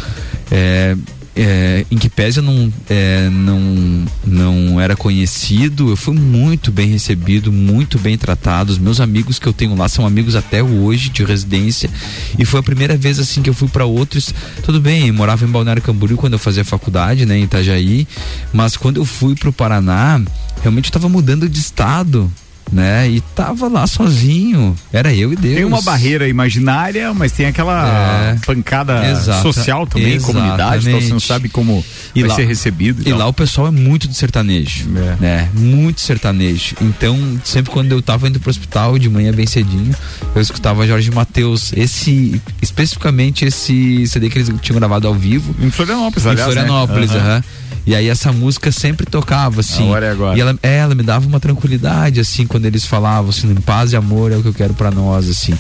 É, 1.36 1.84
em 1.90 1.98
que 1.98 2.10
pese 2.10 2.40
eu 2.40 2.44
não, 2.44 2.72
é, 2.88 3.28
não, 3.30 4.06
não 4.24 4.80
era 4.80 4.96
conhecido, 4.96 5.90
eu 5.90 5.98
fui 5.98 6.14
muito 6.14 6.72
bem 6.72 6.88
recebido, 6.88 7.52
muito 7.52 7.98
bem 7.98 8.18
tratado. 8.18 8.72
Os 8.72 8.78
meus 8.78 9.00
amigos 9.00 9.40
que 9.40 9.48
eu 9.48 9.54
tenho 9.54 9.76
lá 9.76 9.90
são 9.90 10.06
amigos 10.06 10.36
até 10.36 10.62
hoje 10.62 11.10
de 11.10 11.24
residência. 11.24 11.90
E 12.38 12.46
foi 12.46 12.60
a 12.60 12.64
primeira 12.64 12.96
vez 12.96 13.20
assim 13.20 13.42
que 13.42 13.50
eu 13.50 13.54
fui 13.54 13.68
para 13.68 13.86
outros. 13.86 14.34
Tudo 14.64 14.80
bem, 14.80 15.08
eu 15.08 15.14
morava 15.14 15.44
em 15.44 15.48
Balneário 15.48 15.82
Camboriú 15.82 16.18
quando 16.18 16.34
eu 16.34 16.40
fazia 16.40 16.64
faculdade, 16.64 17.26
né, 17.26 17.38
em 17.38 17.44
Itajaí. 17.44 18.08
Mas 18.52 18.78
quando 18.78 18.98
eu 18.98 19.06
fui 19.06 19.36
para 19.36 19.50
o 19.50 19.54
Paraná, 19.54 20.22
realmente 20.62 20.86
estava 20.86 21.10
mudando 21.10 21.50
de 21.50 21.60
estado 21.60 22.32
né? 22.72 23.10
E 23.10 23.22
tava 23.22 23.68
lá 23.68 23.86
sozinho. 23.88 24.76
Era 24.92 25.14
eu 25.14 25.34
e 25.34 25.36
Deus. 25.36 25.56
Tem 25.56 25.66
uma 25.66 25.82
barreira 25.82 26.28
imaginária, 26.28 27.14
mas 27.14 27.32
tem 27.32 27.46
aquela 27.46 28.32
é, 28.32 28.46
pancada 28.46 29.06
exata, 29.10 29.42
social 29.42 29.86
também, 29.86 30.14
exatamente. 30.14 30.42
comunidade, 30.42 30.88
então 30.88 31.02
você 31.02 31.10
não 31.10 31.20
sabe 31.20 31.50
como 31.50 31.84
e 32.16 32.22
vai 32.22 32.30
lá, 32.30 32.36
ser 32.36 32.46
recebido. 32.46 33.04
E, 33.06 33.10
e 33.10 33.14
lá 33.14 33.28
o 33.28 33.34
pessoal 33.34 33.68
é 33.68 33.72
muito 33.72 34.08
de 34.08 34.16
sertanejo, 34.16 34.88
é. 34.96 35.16
né? 35.20 35.50
Muito 35.54 36.02
sertanejo. 36.02 36.76
Então, 36.82 37.40
sempre 37.44 37.72
quando 37.72 37.92
eu 37.92 38.02
tava 38.02 38.28
indo 38.28 38.40
pro 38.40 38.50
hospital 38.50 38.98
de 38.98 39.10
manhã 39.10 39.32
bem 39.32 39.46
cedinho, 39.46 39.94
eu 40.36 40.42
escutava 40.42 40.86
Jorge 40.88 41.12
Matheus, 41.12 41.74
esse 41.76 42.42
especificamente 42.62 43.46
esse 43.46 44.08
CD 44.08 44.30
que 44.30 44.38
eles 44.40 44.52
tinham 44.62 44.80
gravado 44.80 45.08
ao 45.08 45.14
vivo. 45.14 45.56
Em 45.60 45.70
Florianópolis, 45.70 46.26
aliás, 46.26 46.50
Em 46.50 46.54
Florianópolis, 46.54 47.12
né? 47.12 47.18
aham. 47.20 47.36
Uhum. 47.36 47.63
E 47.86 47.94
aí 47.94 48.08
essa 48.08 48.32
música 48.32 48.72
sempre 48.72 49.06
tocava, 49.06 49.60
assim. 49.60 49.84
Agora 49.84 50.06
é 50.06 50.12
agora. 50.12 50.38
E 50.38 50.42
ela, 50.42 50.58
é, 50.64 50.78
ela 50.78 50.96
me 50.96 51.04
dava 51.04 51.28
uma 51.28 51.40
tranquilidade, 51.40 52.20
assim, 52.20 52.48
quando 52.48 52.66
eles 52.66 52.86
falavam, 52.86 53.30
assim, 53.30 53.52
em 53.52 53.56
paz 53.56 53.92
e 53.92 53.96
amor 53.96 54.32
é 54.32 54.38
o 54.38 54.42
que 54.42 54.48
eu 54.48 54.54
quero 54.54 54.74
para 54.74 54.90
nós, 54.90 55.30
assim. 55.30 55.54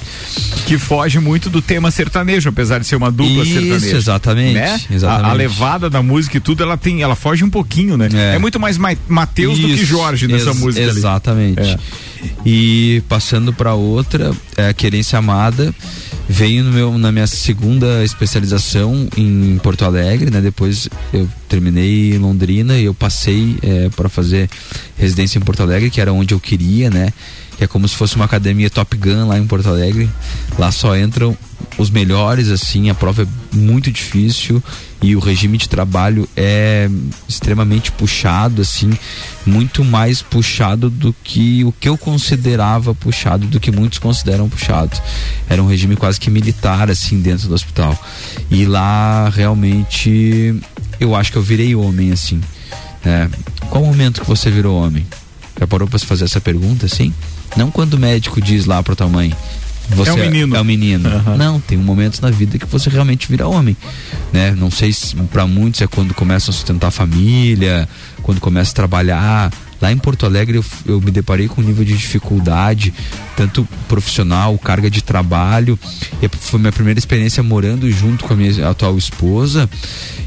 Que 0.65 0.77
foge 0.77 1.19
muito 1.19 1.49
do 1.49 1.61
tema 1.61 1.91
sertanejo, 1.91 2.49
apesar 2.49 2.79
de 2.79 2.87
ser 2.87 2.95
uma 2.95 3.11
dupla 3.11 3.43
Isso, 3.43 3.53
sertaneja. 3.53 3.97
exatamente. 3.97 4.53
Né? 4.53 4.81
exatamente. 4.89 5.25
A, 5.25 5.31
a, 5.31 5.33
levada 5.33 5.89
da 5.89 6.01
música 6.01 6.37
e 6.37 6.39
tudo, 6.39 6.63
ela 6.63 6.77
tem, 6.77 7.01
ela 7.01 7.15
foge 7.15 7.43
um 7.43 7.49
pouquinho, 7.49 7.97
né? 7.97 8.07
É, 8.13 8.35
é 8.35 8.39
muito 8.39 8.59
mais 8.59 8.77
Mateus 8.77 9.59
do 9.59 9.67
que 9.67 9.85
Jorge 9.85 10.27
nessa 10.27 10.49
Ex 10.49 10.59
música 10.59 10.85
Exatamente. 10.85 11.61
É. 11.61 11.77
E 12.45 13.03
passando 13.09 13.51
para 13.51 13.73
outra, 13.73 14.31
é 14.55 14.73
Querência 14.73 15.19
Amada 15.19 15.73
veio 16.27 16.63
no 16.63 16.71
meu, 16.71 16.97
na 16.97 17.11
minha 17.11 17.27
segunda 17.27 18.03
especialização 18.03 19.07
em 19.17 19.57
Porto 19.61 19.85
Alegre, 19.85 20.31
né? 20.31 20.41
Depois 20.41 20.89
eu 21.13 21.27
terminei 21.47 22.13
em 22.13 22.17
Londrina 22.17 22.77
e 22.77 22.85
eu 22.85 22.93
passei 22.93 23.57
é, 23.61 23.89
para 23.89 24.09
fazer 24.09 24.49
residência 24.97 25.37
em 25.37 25.41
Porto 25.41 25.61
Alegre, 25.61 25.89
que 25.89 26.01
era 26.01 26.13
onde 26.13 26.33
eu 26.33 26.39
queria, 26.39 26.89
né? 26.89 27.13
Que 27.57 27.65
é 27.65 27.67
como 27.67 27.87
se 27.87 27.95
fosse 27.95 28.15
uma 28.15 28.25
academia 28.25 28.69
Top 28.69 28.95
Gun 28.97 29.27
lá 29.27 29.37
em 29.37 29.45
Porto 29.45 29.67
Alegre. 29.67 30.09
Lá 30.57 30.71
só 30.71 30.97
entram 30.97 31.37
os 31.77 31.89
melhores, 31.89 32.49
assim, 32.49 32.89
a 32.89 32.93
prova 32.93 33.23
é 33.23 33.27
muito 33.55 33.91
difícil 33.91 34.61
e 35.01 35.15
o 35.15 35.19
regime 35.19 35.57
de 35.57 35.67
trabalho 35.67 36.27
é 36.35 36.89
extremamente 37.27 37.91
puxado, 37.91 38.61
assim, 38.61 38.91
muito 39.45 39.83
mais 39.83 40.21
puxado 40.21 40.89
do 40.89 41.13
que 41.23 41.63
o 41.63 41.71
que 41.71 41.89
eu 41.89 41.97
considerava 41.97 42.93
puxado, 42.93 43.47
do 43.47 43.59
que 43.59 43.71
muitos 43.71 43.99
consideram 43.99 44.47
puxado. 44.49 44.97
Era 45.49 45.61
um 45.61 45.67
regime 45.67 45.95
quase 45.95 46.19
que 46.19 46.29
militar, 46.29 46.89
assim, 46.89 47.21
dentro 47.21 47.47
do 47.47 47.55
hospital. 47.55 47.97
E 48.49 48.65
lá 48.65 49.29
realmente 49.29 50.55
eu 50.99 51.15
acho 51.15 51.31
que 51.31 51.37
eu 51.37 51.43
virei 51.43 51.75
homem, 51.75 52.11
assim. 52.11 52.39
É. 53.05 53.27
Qual 53.69 53.83
o 53.83 53.87
momento 53.87 54.21
que 54.21 54.27
você 54.27 54.49
virou 54.49 54.81
homem? 54.81 55.05
Já 55.59 55.67
parou 55.67 55.87
para 55.87 55.99
se 55.99 56.05
fazer 56.05 56.25
essa 56.25 56.39
pergunta, 56.39 56.85
assim? 56.85 57.13
Não 57.55 57.69
quando 57.71 57.95
o 57.95 57.99
médico 57.99 58.41
diz 58.41 58.65
lá 58.65 58.81
para 58.81 58.95
tua 58.95 59.07
mãe, 59.07 59.33
você 59.89 60.09
é 60.09 60.13
um 60.13 60.17
menino. 60.17 60.55
É 60.55 60.61
um 60.61 60.63
menino. 60.63 61.09
Uhum. 61.09 61.37
Não, 61.37 61.59
tem 61.59 61.77
um 61.77 61.83
momento 61.83 62.21
na 62.21 62.29
vida 62.29 62.57
que 62.57 62.65
você 62.65 62.89
realmente 62.89 63.27
vira 63.27 63.47
homem, 63.47 63.75
né? 64.31 64.51
Não 64.57 64.71
sei 64.71 64.93
se 64.93 65.15
para 65.15 65.45
muitos 65.45 65.81
é 65.81 65.87
quando 65.87 66.13
começam 66.13 66.51
a 66.51 66.53
sustentar 66.53 66.87
a 66.87 66.91
família, 66.91 67.87
quando 68.21 68.39
começa 68.39 68.71
a 68.71 68.75
trabalhar. 68.75 69.51
Lá 69.81 69.91
em 69.91 69.97
Porto 69.97 70.25
Alegre 70.25 70.57
eu, 70.57 70.65
eu 70.85 71.01
me 71.01 71.11
deparei 71.11 71.49
com 71.49 71.61
um 71.61 71.65
nível 71.65 71.83
de 71.83 71.91
dificuldade, 71.91 72.93
tanto 73.35 73.67
profissional, 73.89 74.57
carga 74.57 74.89
de 74.89 75.03
trabalho. 75.03 75.77
E 76.21 76.29
foi 76.29 76.59
minha 76.59 76.71
primeira 76.71 76.97
experiência 76.97 77.43
morando 77.43 77.91
junto 77.91 78.23
com 78.23 78.33
a 78.33 78.37
minha 78.37 78.69
atual 78.69 78.97
esposa. 78.97 79.69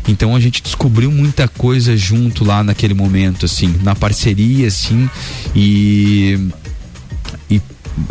Então 0.07 0.37
a 0.37 0.41
gente 0.41 0.63
descobriu 0.63 1.11
muita 1.11 1.49
coisa 1.49 1.97
junto 1.97 2.45
lá 2.45 2.63
naquele 2.63 2.93
momento, 2.93 3.47
assim, 3.47 3.75
na 3.83 3.95
parceria, 3.95 4.69
assim, 4.69 5.09
e 5.55 6.39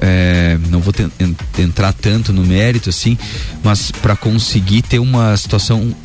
é, 0.02 0.58
não 0.70 0.80
vou 0.80 0.94
entrar 1.60 1.94
tanto 1.94 2.34
no 2.34 2.44
mérito 2.44 2.90
assim, 2.90 3.18
mas 3.64 3.92
para 3.92 4.16
conseguir 4.16 4.82
ter 4.82 5.00
uma 5.00 5.36
situação 5.38 5.96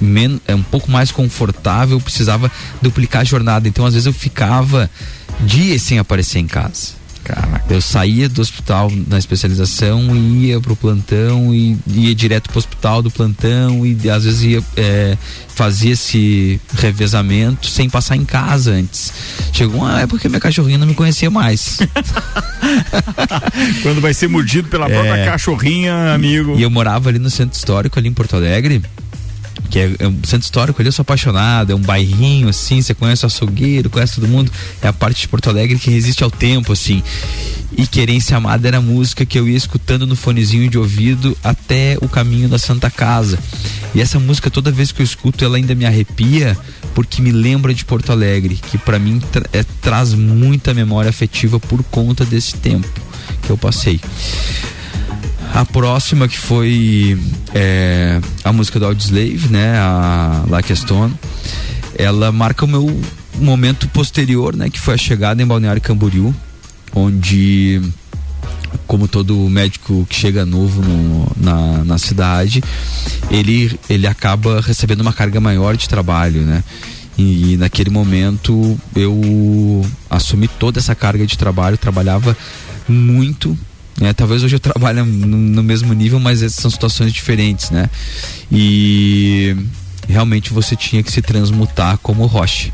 men, 0.00 0.40
é, 0.46 0.54
um 0.54 0.62
pouco 0.62 0.90
mais 0.90 1.10
confortável, 1.10 2.00
precisava 2.00 2.50
duplicar 2.80 3.22
a 3.22 3.24
jornada. 3.24 3.68
Então, 3.68 3.84
às 3.84 3.94
vezes, 3.94 4.06
eu 4.06 4.12
ficava 4.12 4.90
dias 5.40 5.82
sem 5.82 5.98
aparecer 5.98 6.38
em 6.38 6.46
casa. 6.46 6.99
Caraca. 7.34 7.72
Eu 7.72 7.80
saía 7.80 8.28
do 8.28 8.40
hospital 8.40 8.90
na 9.06 9.18
especialização 9.18 10.14
e 10.14 10.46
ia 10.46 10.60
pro 10.60 10.74
plantão 10.74 11.54
e 11.54 11.78
ia 11.86 12.14
direto 12.14 12.50
pro 12.50 12.58
hospital 12.58 13.02
do 13.02 13.10
plantão 13.10 13.86
e 13.86 14.10
às 14.10 14.24
vezes 14.24 14.42
ia 14.42 14.62
é, 14.76 15.16
fazia 15.48 15.92
esse 15.92 16.60
revezamento 16.74 17.66
sem 17.66 17.88
passar 17.88 18.16
em 18.16 18.24
casa 18.24 18.72
antes. 18.72 19.12
Chegou 19.52 19.82
uma 19.82 20.00
época 20.00 20.20
que 20.20 20.28
minha 20.28 20.40
cachorrinha 20.40 20.78
não 20.78 20.86
me 20.86 20.94
conhecia 20.94 21.30
mais. 21.30 21.78
Quando 23.82 24.00
vai 24.00 24.14
ser 24.14 24.28
mordido 24.28 24.68
pela 24.68 24.86
é, 24.86 24.88
própria 24.88 25.24
cachorrinha, 25.26 26.14
amigo. 26.14 26.58
E 26.58 26.62
eu 26.62 26.70
morava 26.70 27.08
ali 27.08 27.18
no 27.18 27.30
centro 27.30 27.56
histórico, 27.56 27.98
ali 27.98 28.08
em 28.08 28.14
Porto 28.14 28.36
Alegre 28.36 28.82
que 29.70 29.78
é, 29.78 29.94
é, 30.00 30.08
um 30.08 30.18
centro 30.24 30.44
histórico 30.44 30.82
ali, 30.82 30.88
eu 30.88 30.92
sou 30.92 31.02
apaixonado, 31.02 31.72
é 31.72 31.74
um 31.74 31.80
bairrinho 31.80 32.48
assim, 32.48 32.82
você 32.82 32.92
conhece 32.92 33.24
o 33.24 33.26
açougueiro, 33.26 33.88
conhece 33.88 34.16
todo 34.16 34.28
mundo, 34.28 34.50
é 34.82 34.88
a 34.88 34.92
parte 34.92 35.22
de 35.22 35.28
Porto 35.28 35.48
Alegre 35.48 35.78
que 35.78 35.90
resiste 35.90 36.24
ao 36.24 36.30
tempo, 36.30 36.72
assim. 36.72 37.02
E 37.76 37.86
Querência 37.86 38.36
Amada 38.36 38.66
era 38.66 38.78
a 38.78 38.80
música 38.80 39.24
que 39.24 39.38
eu 39.38 39.48
ia 39.48 39.56
escutando 39.56 40.06
no 40.06 40.16
fonezinho 40.16 40.68
de 40.68 40.76
ouvido 40.76 41.36
até 41.42 41.96
o 42.02 42.08
caminho 42.08 42.48
da 42.48 42.58
Santa 42.58 42.90
Casa. 42.90 43.38
E 43.94 44.00
essa 44.00 44.18
música, 44.18 44.50
toda 44.50 44.72
vez 44.72 44.90
que 44.90 45.00
eu 45.00 45.04
escuto, 45.04 45.44
ela 45.44 45.56
ainda 45.56 45.74
me 45.74 45.86
arrepia, 45.86 46.58
porque 46.94 47.22
me 47.22 47.30
lembra 47.30 47.72
de 47.72 47.84
Porto 47.84 48.10
Alegre, 48.10 48.56
que 48.56 48.76
para 48.76 48.98
mim 48.98 49.20
tra 49.20 49.44
é, 49.52 49.64
traz 49.80 50.12
muita 50.14 50.74
memória 50.74 51.08
afetiva 51.08 51.60
por 51.60 51.82
conta 51.84 52.24
desse 52.24 52.54
tempo 52.56 52.88
que 53.42 53.50
eu 53.50 53.56
passei. 53.56 54.00
A 55.54 55.64
próxima 55.64 56.28
que 56.28 56.38
foi 56.38 57.18
é, 57.54 58.20
a 58.44 58.52
música 58.52 58.78
do 58.78 58.86
Audioslave, 58.86 59.48
né? 59.50 59.78
A 59.78 60.44
Like 60.48 60.72
a 60.72 60.76
Stone. 60.76 61.14
Ela 61.96 62.30
marca 62.32 62.64
o 62.64 62.68
meu 62.68 63.00
momento 63.34 63.88
posterior, 63.88 64.56
né? 64.56 64.70
Que 64.70 64.80
foi 64.80 64.94
a 64.94 64.98
chegada 64.98 65.42
em 65.42 65.46
Balneário 65.46 65.82
Camboriú, 65.82 66.34
onde 66.94 67.82
como 68.86 69.08
todo 69.08 69.36
médico 69.48 70.06
que 70.08 70.14
chega 70.14 70.46
novo 70.46 70.82
no, 70.82 71.32
na, 71.36 71.84
na 71.84 71.98
cidade, 71.98 72.62
ele, 73.30 73.78
ele 73.88 74.06
acaba 74.06 74.60
recebendo 74.60 75.00
uma 75.00 75.12
carga 75.12 75.40
maior 75.40 75.76
de 75.76 75.88
trabalho, 75.88 76.42
né? 76.42 76.62
E, 77.18 77.52
e, 77.52 77.56
naquele 77.56 77.90
momento 77.90 78.78
eu 78.94 79.84
assumi 80.08 80.48
toda 80.48 80.78
essa 80.78 80.94
carga 80.94 81.26
de 81.26 81.36
trabalho, 81.36 81.76
trabalhava 81.76 82.36
muito 82.88 83.58
né? 84.00 84.14
Talvez 84.14 84.42
hoje 84.42 84.56
eu 84.56 84.60
trabalhe 84.60 85.02
no, 85.02 85.36
no 85.36 85.62
mesmo 85.62 85.92
nível, 85.92 86.18
mas 86.18 86.40
são 86.54 86.70
situações 86.70 87.12
diferentes, 87.12 87.70
né? 87.70 87.88
E 88.50 89.54
realmente 90.08 90.52
você 90.52 90.74
tinha 90.74 91.02
que 91.02 91.12
se 91.12 91.20
transmutar 91.20 91.98
como 91.98 92.24
rocha. 92.24 92.72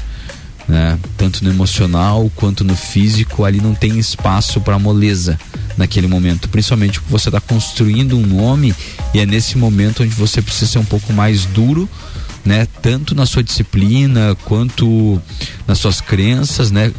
né? 0.69 0.97
Tanto 1.19 1.45
no 1.45 1.51
emocional 1.51 2.31
quanto 2.37 2.63
no 2.63 2.77
físico, 2.77 3.45
ali 3.45 3.61
não 3.61 3.75
tem 3.75 3.99
espaço 3.99 4.61
para 4.61 4.79
moleza 4.79 5.39
naquele 5.77 6.07
momento, 6.07 6.49
principalmente 6.49 7.01
porque 7.01 7.13
você 7.13 7.29
está 7.29 7.41
construindo 7.41 8.17
um 8.17 8.25
nome 8.25 8.75
e 9.13 9.19
é 9.19 9.27
nesse 9.27 9.59
momento 9.59 10.03
onde 10.05 10.15
você 10.15 10.41
precisa 10.41 10.71
ser 10.71 10.79
um 10.79 10.85
pouco 10.85 11.13
mais 11.13 11.45
duro, 11.45 11.89
né? 12.45 12.69
Tanto 12.81 13.17
na 13.17 13.27
sua 13.27 13.43
disciplina 13.43 14.37
quanto 14.45 15.21
nas 15.67 15.79
suas 15.79 16.01
crenças, 16.01 16.71
né? 16.71 16.93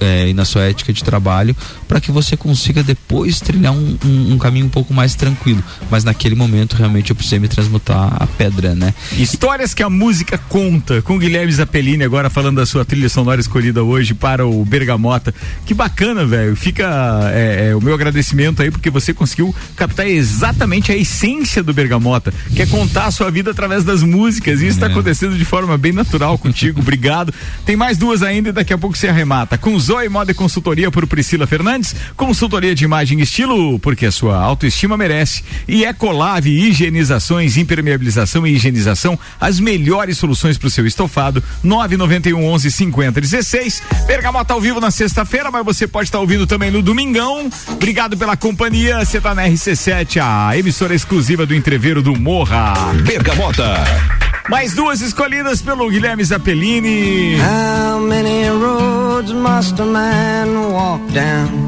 é, 0.00 0.28
e 0.28 0.34
na 0.34 0.44
sua 0.44 0.64
ética 0.64 0.92
de 0.92 1.04
trabalho 1.04 1.56
para 1.88 2.00
que 2.00 2.12
você 2.12 2.36
consiga 2.36 2.82
depois 2.82 3.40
trilhar 3.40 3.72
um, 3.72 3.96
um, 4.04 4.32
um, 4.34 4.38
caminho 4.38 4.66
um 4.66 4.68
pouco 4.68 4.92
mais 4.92 5.14
tranquilo. 5.14 5.62
Mas 5.90 6.04
naquele 6.04 6.34
momento 6.34 6.74
realmente 6.74 7.10
eu 7.10 7.16
precisei 7.16 7.38
me 7.38 7.48
transmutar 7.48 8.22
a 8.22 8.26
pedra, 8.26 8.74
né? 8.74 8.94
Histórias 9.16 9.72
que 9.72 9.82
a 9.82 9.88
música 9.88 10.36
conta, 10.36 11.00
com 11.02 11.18
Guilherme 11.18 11.52
Zappellini 11.52 12.04
agora 12.04 12.28
falando 12.28 12.56
da 12.56 12.66
sua 12.66 12.84
trilha 12.84 13.08
sonora 13.08 13.40
escolhida 13.40 13.82
hoje 13.82 14.14
para 14.14 14.46
o 14.46 14.64
Bergamota. 14.64 15.34
Que 15.64 15.74
bacana, 15.74 16.26
velho. 16.26 16.54
Fica 16.54 17.30
é, 17.32 17.70
é, 17.70 17.76
o 17.76 17.80
meu 17.80 17.94
agradecimento 17.94 18.62
aí 18.62 18.70
porque 18.70 18.90
você 18.90 19.14
conseguiu 19.14 19.54
captar 19.76 20.06
exatamente 20.06 20.92
a 20.92 20.96
essência 20.96 21.62
do 21.62 21.72
Bergamota, 21.72 22.32
que 22.54 22.62
é 22.62 22.66
contar 22.66 23.06
a 23.06 23.10
sua 23.10 23.30
vida 23.30 23.50
através 23.50 23.84
das 23.84 24.02
músicas. 24.02 24.60
E 24.60 24.66
isso 24.66 24.76
está 24.76 24.86
é. 24.86 24.90
acontecendo 24.90 25.36
de 25.36 25.44
forma 25.44 25.78
bem 25.78 25.92
natural 25.92 26.36
contigo. 26.36 26.80
Obrigado. 26.88 27.32
Tem 27.64 27.76
mais 27.76 27.96
duas 27.96 28.22
ainda 28.22 28.48
e 28.48 28.52
daqui 28.52 28.72
a 28.72 28.78
pouco 28.78 28.96
você 28.96 29.08
arremata 29.08 29.56
com 29.56 29.78
Zoe 29.78 30.08
Moda 30.08 30.32
e 30.32 30.34
Consultoria 30.34 30.90
por 30.90 31.06
Priscila 31.06 31.46
Fernandes, 31.46 31.77
consultoria 32.16 32.74
de 32.74 32.84
imagem 32.84 33.20
e 33.20 33.22
estilo, 33.22 33.78
porque 33.78 34.06
a 34.06 34.12
sua 34.12 34.36
autoestima 34.36 34.96
merece. 34.96 35.42
E 35.66 35.84
Ecolave 35.84 36.50
Higienizações, 36.50 37.56
impermeabilização 37.56 38.46
e 38.46 38.54
higienização, 38.54 39.18
as 39.40 39.60
melhores 39.60 40.18
soluções 40.18 40.58
para 40.58 40.68
o 40.68 40.70
seu 40.70 40.86
estofado. 40.86 41.42
991 41.62 42.44
11 42.44 42.70
50 42.70 43.20
16. 43.20 43.82
Bergamota 44.06 44.54
ao 44.54 44.60
vivo 44.60 44.80
na 44.80 44.90
sexta-feira, 44.90 45.50
mas 45.50 45.64
você 45.64 45.86
pode 45.86 46.08
estar 46.08 46.18
tá 46.18 46.22
ouvindo 46.22 46.46
também 46.46 46.70
no 46.70 46.82
domingão. 46.82 47.50
Obrigado 47.68 48.16
pela 48.16 48.36
companhia. 48.36 49.04
Você 49.04 49.18
está 49.18 49.34
na 49.34 49.46
RC7, 49.46 50.20
a 50.22 50.56
emissora 50.56 50.94
exclusiva 50.94 51.46
do 51.46 51.54
entreveiro 51.54 52.02
do 52.02 52.14
Morra. 52.18 52.74
Bergamota. 53.04 53.84
Mais 54.48 54.72
duas 54.72 55.02
escolhidas 55.02 55.60
pelo 55.60 55.90
Guilherme 55.90 56.24
Zappellini. 56.24 57.36
How 57.36 58.00
many 58.00 58.48
roads 58.48 59.30
must 59.32 59.78
a 59.80 59.84
man 59.84 60.72
walk 60.72 61.12
down 61.12 61.67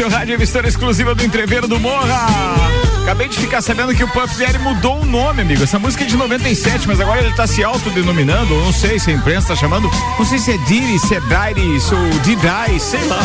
Seu 0.00 0.08
rádio, 0.08 0.32
emissora 0.32 0.66
exclusiva 0.66 1.14
do 1.14 1.22
Entreveiro 1.22 1.68
do 1.68 1.78
Morra. 1.78 2.26
Acabei 3.02 3.28
de 3.28 3.38
ficar 3.38 3.60
sabendo 3.60 3.94
que 3.94 4.02
o 4.02 4.08
Puff 4.08 4.34
Daddy 4.38 4.58
mudou 4.58 5.02
o 5.02 5.04
nome, 5.04 5.42
amigo. 5.42 5.62
Essa 5.62 5.78
música 5.78 6.04
é 6.04 6.06
de 6.06 6.16
97, 6.16 6.88
mas 6.88 6.98
agora 6.98 7.20
ele 7.20 7.34
tá 7.34 7.46
se 7.46 7.62
autodenominando, 7.62 8.54
ou 8.54 8.64
não 8.64 8.72
sei 8.72 8.98
se 8.98 9.10
a 9.10 9.12
imprensa 9.12 9.48
tá 9.48 9.56
chamando, 9.56 9.90
não 10.18 10.24
sei 10.24 10.38
se 10.38 10.52
é 10.52 10.56
Diri, 10.56 10.98
se 10.98 11.16
é 11.16 11.20
Dairi, 11.20 11.78
se 11.78 11.94
é 11.94 12.08
Didai, 12.22 12.78
sei 12.78 13.04
lá. 13.08 13.20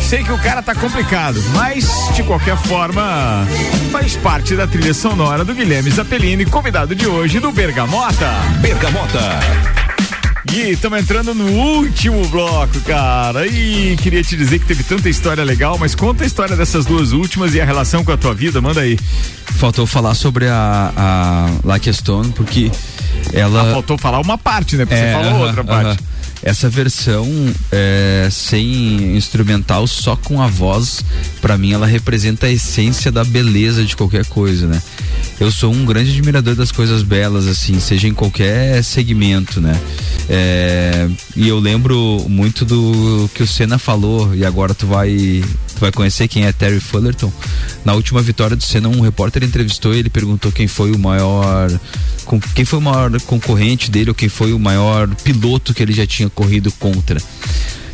Sei 0.00 0.24
que 0.24 0.32
o 0.32 0.38
cara 0.38 0.62
tá 0.62 0.74
complicado, 0.74 1.38
mas 1.54 1.86
de 2.14 2.22
qualquer 2.22 2.56
forma, 2.56 3.46
faz 3.92 4.16
parte 4.16 4.56
da 4.56 4.66
trilha 4.66 4.94
sonora 4.94 5.44
do 5.44 5.54
Guilherme 5.54 5.90
Zappellini, 5.90 6.46
convidado 6.46 6.94
de 6.94 7.06
hoje 7.06 7.40
do 7.40 7.52
Bergamota. 7.52 8.32
Bergamota. 8.62 9.85
Gui, 10.46 10.70
estamos 10.70 11.00
entrando 11.00 11.34
no 11.34 11.44
último 11.50 12.26
bloco, 12.28 12.80
cara. 12.82 13.46
E 13.46 13.96
queria 13.96 14.22
te 14.22 14.36
dizer 14.36 14.58
que 14.60 14.66
teve 14.66 14.82
tanta 14.84 15.08
história 15.08 15.42
legal, 15.42 15.76
mas 15.78 15.94
conta 15.94 16.22
a 16.24 16.26
história 16.26 16.54
dessas 16.56 16.84
duas 16.86 17.12
últimas 17.12 17.54
e 17.54 17.60
a 17.60 17.64
relação 17.64 18.04
com 18.04 18.12
a 18.12 18.16
tua 18.16 18.32
vida, 18.32 18.60
manda 18.60 18.80
aí. 18.80 18.96
Faltou 19.58 19.86
falar 19.86 20.14
sobre 20.14 20.46
a, 20.48 20.92
a 20.96 21.46
Lucky 21.64 21.92
Stone, 21.92 22.32
porque 22.32 22.70
ela. 23.32 23.70
Ah, 23.70 23.72
faltou 23.72 23.98
falar 23.98 24.20
uma 24.20 24.38
parte, 24.38 24.76
né? 24.76 24.84
Porque 24.84 24.94
É, 25.00 25.06
você 25.08 25.12
falou 25.12 25.30
aham, 25.38 25.46
outra 25.46 25.64
parte. 25.64 25.86
aham. 25.88 25.96
Essa 26.46 26.68
versão 26.68 27.26
é, 27.72 28.28
sem 28.30 29.16
instrumental, 29.16 29.84
só 29.88 30.14
com 30.14 30.40
a 30.40 30.46
voz, 30.46 31.04
pra 31.40 31.58
mim 31.58 31.72
ela 31.72 31.88
representa 31.88 32.46
a 32.46 32.52
essência 32.52 33.10
da 33.10 33.24
beleza 33.24 33.84
de 33.84 33.96
qualquer 33.96 34.24
coisa, 34.26 34.68
né? 34.68 34.80
Eu 35.40 35.50
sou 35.50 35.74
um 35.74 35.84
grande 35.84 36.12
admirador 36.12 36.54
das 36.54 36.70
coisas 36.70 37.02
belas, 37.02 37.48
assim, 37.48 37.80
seja 37.80 38.06
em 38.06 38.14
qualquer 38.14 38.84
segmento, 38.84 39.60
né? 39.60 39.76
É, 40.30 41.08
e 41.34 41.48
eu 41.48 41.58
lembro 41.58 42.24
muito 42.28 42.64
do 42.64 43.28
que 43.34 43.42
o 43.42 43.46
Senna 43.46 43.76
falou, 43.76 44.32
e 44.32 44.44
agora 44.44 44.72
tu 44.72 44.86
vai, 44.86 45.42
tu 45.74 45.80
vai 45.80 45.90
conhecer 45.90 46.28
quem 46.28 46.46
é 46.46 46.52
Terry 46.52 46.78
Fullerton. 46.78 47.32
Na 47.84 47.92
última 47.94 48.22
vitória 48.22 48.56
do 48.56 48.62
Senna, 48.62 48.88
um 48.88 49.00
repórter 49.00 49.42
entrevistou 49.42 49.92
ele 49.92 50.08
perguntou 50.08 50.52
quem 50.52 50.68
foi 50.68 50.92
o 50.92 50.98
maior 50.98 51.68
quem 52.54 52.64
foi 52.64 52.78
o 52.80 52.82
maior 52.82 53.20
concorrente 53.22 53.90
dele 53.90 54.10
ou 54.10 54.14
quem 54.14 54.28
foi 54.28 54.52
o 54.52 54.58
maior 54.58 55.08
piloto 55.16 55.72
que 55.72 55.82
ele 55.82 55.92
já 55.92 56.06
tinha 56.06 56.28
corrido 56.36 56.70
contra. 56.78 57.20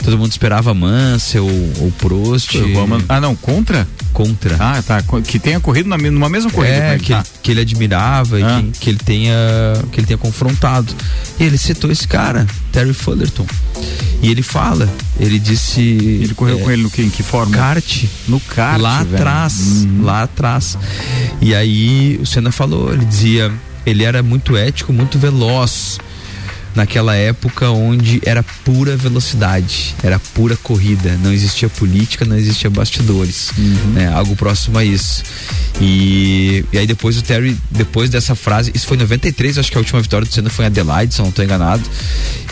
Todo 0.05 0.19
mundo 0.19 0.33
esperava 0.33 0.75
Mansell 0.75 1.47
ou 1.47 1.93
Prost. 1.93 2.59
Bowman- 2.75 3.05
Ah, 3.09 3.21
não, 3.21 3.37
contra? 3.37 3.87
Contra. 4.13 4.57
Ah, 4.59 4.83
tá. 4.83 5.01
Que 5.25 5.39
tenha 5.39 5.61
corrido 5.61 5.89
na, 5.89 5.97
numa 5.97 6.29
mesma 6.29 6.51
corrida 6.51 6.75
com 6.77 6.83
É, 6.83 6.99
que, 6.99 7.13
tá. 7.13 7.19
ele, 7.21 7.27
que 7.41 7.51
ele 7.53 7.61
admirava 7.61 8.41
e 8.41 8.43
Ah. 8.43 8.61
que, 8.73 8.79
que 8.81 8.91
ele 8.91 8.99
tenha 8.99 9.33
que 9.93 10.01
ele 10.01 10.07
tenha 10.09 10.19
confrontado. 10.19 10.93
E 11.39 11.45
ele 11.45 11.57
citou 11.57 11.89
esse 11.91 12.07
cara, 12.09 12.45
Terry 12.73 12.93
Fullerton. 12.93 13.47
E 14.21 14.29
ele 14.29 14.43
fala, 14.43 14.93
ele 15.21 15.39
disse. 15.39 15.81
Ele 15.81 16.35
correu 16.35 16.59
com 16.59 16.71
ele 16.71 16.83
no 16.83 16.91
que, 16.91 17.03
em 17.03 17.09
que 17.11 17.23
forma? 17.23 17.57
Kart. 17.57 18.05
No 18.27 18.41
kart. 18.41 18.81
Lá 18.81 19.05
velho. 19.05 19.15
atrás, 19.15 19.85
Uhum. 19.85 20.03
lá 20.03 20.23
atrás. 20.25 20.77
E 21.41 21.55
aí 21.55 22.19
o 22.21 22.27
Senna 22.27 22.51
falou, 22.51 22.93
ele 22.93 23.05
dizia, 23.05 23.53
ele 23.87 24.03
era 24.03 24.21
muito 24.21 24.57
ético, 24.57 24.93
muito 24.93 25.17
veloz 25.17 25.99
naquela 26.75 27.15
época 27.15 27.71
onde 27.71 28.21
era 28.25 28.43
pura 28.43 28.97
velocidade, 28.97 29.95
era 30.03 30.19
pura 30.19 30.57
corrida, 30.57 31.19
não 31.23 31.33
existia 31.33 31.69
política, 31.69 32.25
não 32.25 32.37
existia 32.37 32.71
bastidores, 32.71 33.51
né? 33.95 34.13
Algo 34.13 34.35
próximo 34.37 34.79
a 34.79 34.85
isso. 34.85 35.23
E, 35.81 36.65
e 36.73 36.79
aí 36.79 36.87
depois 36.87 37.17
o 37.19 37.23
Terry, 37.23 37.57
depois 37.71 38.11
dessa 38.11 38.35
frase, 38.35 38.71
isso 38.75 38.87
foi 38.87 38.97
em 38.97 39.01
93, 39.01 39.59
acho 39.59 39.71
que 39.71 39.77
a 39.77 39.81
última 39.81 40.01
vitória 40.01 40.27
do 40.27 40.33
Senna 40.33 40.51
foi 40.51 40.65
em 40.65 40.69
Adelaide, 40.69 41.15
se 41.15 41.21
eu 41.21 41.25
não 41.25 41.31
estou 41.31 41.45
enganado. 41.45 41.83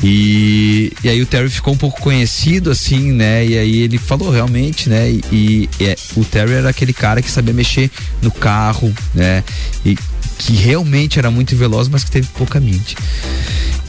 E, 0.03 0.93
e 1.05 1.09
aí 1.09 1.21
o 1.21 1.27
Terry 1.27 1.51
ficou 1.51 1.75
um 1.75 1.77
pouco 1.77 2.01
conhecido 2.01 2.71
assim, 2.71 3.13
né? 3.13 3.45
E 3.45 3.59
aí 3.59 3.83
ele 3.83 3.99
falou 3.99 4.31
realmente, 4.31 4.89
né? 4.89 5.11
E, 5.11 5.69
e 5.79 5.85
é, 5.85 5.97
o 6.17 6.25
Terry 6.25 6.55
era 6.55 6.71
aquele 6.71 6.93
cara 6.93 7.21
que 7.21 7.31
sabia 7.31 7.55
mexer 7.55 7.91
no 8.23 8.31
carro, 8.31 8.93
né? 9.15 9.45
E 9.85 9.97
que 10.41 10.55
realmente 10.55 11.19
era 11.19 11.31
muito 11.31 11.55
veloz, 11.55 11.87
mas 11.89 12.03
que 12.03 12.11
teve 12.11 12.27
pouca 12.29 12.59
mente. 12.59 12.97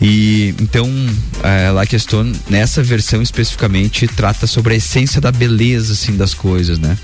E 0.01 0.53
então, 0.59 0.89
é, 1.43 1.71
lá 1.71 1.85
questão 1.85 2.29
nessa 2.49 2.83
versão 2.83 3.21
especificamente 3.21 4.05
trata 4.07 4.45
sobre 4.45 4.73
a 4.73 4.77
essência 4.77 5.21
da 5.21 5.31
beleza 5.31 5.93
assim 5.93 6.17
das 6.17 6.33
coisas, 6.33 6.77
né? 6.77 6.97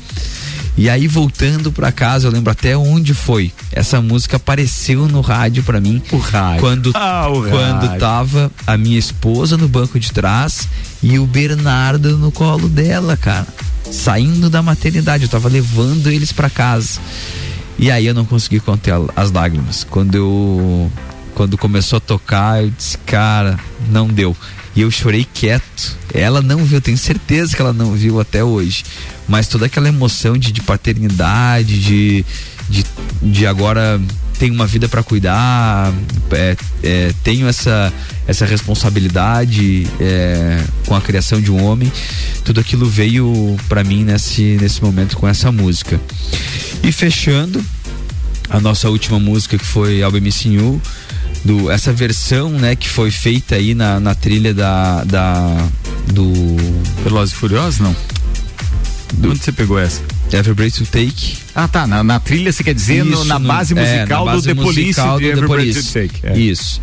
E 0.77 0.89
aí 0.89 1.07
voltando 1.07 1.70
para 1.70 1.93
casa, 1.93 2.27
eu 2.27 2.33
lembro 2.33 2.51
até 2.51 2.77
onde 2.77 3.12
foi. 3.12 3.53
Essa 3.70 4.01
música 4.01 4.37
apareceu 4.37 5.07
no 5.07 5.20
rádio 5.20 5.62
para 5.62 5.81
mim. 5.81 6.03
O 6.11 6.16
rádio. 6.16 6.61
Quando 6.61 6.93
ah, 6.95 7.29
o 7.29 7.43
quando 7.43 7.87
rádio. 7.87 8.01
tava 8.01 8.53
a 8.66 8.77
minha 8.77 8.99
esposa 8.99 9.57
no 9.57 9.68
banco 9.68 10.01
de 10.01 10.12
trás 10.12 10.66
e 11.03 11.18
o 11.18 11.27
Bernardo 11.27 12.16
no 12.16 12.33
colo 12.33 12.68
dela, 12.68 13.16
cara. 13.16 13.47
Saindo 13.91 14.49
da 14.49 14.62
maternidade, 14.62 15.25
eu 15.25 15.29
tava 15.29 15.49
levando 15.49 16.11
eles 16.11 16.33
para 16.33 16.49
casa. 16.49 16.99
E 17.79 17.91
aí 17.91 18.07
eu 18.07 18.14
não 18.14 18.25
consegui 18.25 18.61
conter 18.61 18.95
as 19.14 19.31
lágrimas. 19.31 19.85
Quando 19.85 20.14
eu 20.14 20.91
quando 21.35 21.57
começou 21.57 21.97
a 21.97 22.01
tocar, 22.01 22.62
eu 22.62 22.70
disse, 22.70 22.97
cara, 22.99 23.59
não 23.91 24.07
deu. 24.07 24.37
E 24.75 24.81
eu 24.81 24.91
chorei 24.91 25.27
quieto. 25.33 25.97
Ela 26.12 26.41
não 26.41 26.64
viu, 26.64 26.81
tenho 26.81 26.99
certeza 26.99 27.55
que 27.55 27.61
ela 27.61 27.73
não 27.73 27.93
viu 27.93 28.20
até 28.20 28.43
hoje. 28.43 28.85
Mas 29.29 29.49
toda 29.49 29.66
aquela 29.66 29.89
emoção 29.89 30.37
de, 30.37 30.53
de 30.53 30.62
paternidade, 30.62 31.79
de, 31.79 32.25
de, 32.68 32.85
de 33.23 33.47
agora 33.47 34.01
tenho 34.39 34.55
uma 34.55 34.66
vida 34.66 34.89
para 34.89 35.05
cuidar, 35.05 35.93
é, 36.33 36.57
é, 36.83 37.12
tenho 37.23 37.47
essa, 37.47 37.93
essa 38.27 38.45
responsabilidade 38.45 39.87
é, 40.01 40.61
com 40.85 40.97
a 40.97 41.01
criação 41.01 41.41
de 41.41 41.51
um 41.51 41.62
homem. 41.62 41.93
Tudo 42.45 42.61
aquilo 42.61 42.87
veio 42.87 43.57
para 43.68 43.85
mim 43.85 44.03
nesse, 44.03 44.59
nesse 44.61 44.83
momento 44.83 45.16
com 45.16 45.29
essa 45.29 45.53
música. 45.53 46.01
E 46.83 46.91
fechando, 46.91 47.64
a 48.51 48.61
nossa 48.61 48.91
última 48.91 49.20
música 49.20 49.57
que 49.57 49.64
foi 49.64 50.03
Album 50.03 50.29
You, 50.45 50.83
do, 51.45 51.70
essa 51.70 51.93
versão 51.93 52.51
né, 52.51 52.77
que 52.77 52.89
foi 52.89 53.11
feita 53.11 53.57
aí 53.57 53.75
na, 53.75 53.99
na 53.99 54.14
trilha 54.14 54.55
da, 54.55 55.05
da 55.05 55.68
do 56.12 56.33
Velozes 57.03 57.35
e 57.35 57.39
Furiosos, 57.39 57.81
não? 57.81 57.95
Do, 59.14 59.31
Onde 59.31 59.43
você 59.43 59.53
pegou 59.53 59.79
essa? 59.79 60.01
Every 60.33 60.55
Breath 60.55 60.79
You 60.79 60.87
Take. 60.87 61.37
Ah, 61.55 61.68
tá. 61.68 61.87
Na, 61.87 62.03
na 62.03 62.18
trilha 62.18 62.51
você 62.51 62.64
quer 62.64 62.75
dizer 62.75 63.05
Isso, 63.05 63.18
no, 63.18 63.25
na 63.25 63.39
no- 63.39 63.47
base 63.47 63.75
é, 63.75 63.81
musical 63.81 64.25
na 64.25 64.33
base 64.33 64.49
do 64.49 64.55
The 64.55 64.62
Police 64.62 64.81
musical 64.87 65.18
de 65.18 65.25
do 65.25 65.27
The 65.27 65.33
Every 65.33 65.49
Breath 65.49 65.61
Police. 65.75 65.99
You 65.99 66.09
Take. 66.09 66.27
É. 66.27 66.39
Isso. 66.39 66.81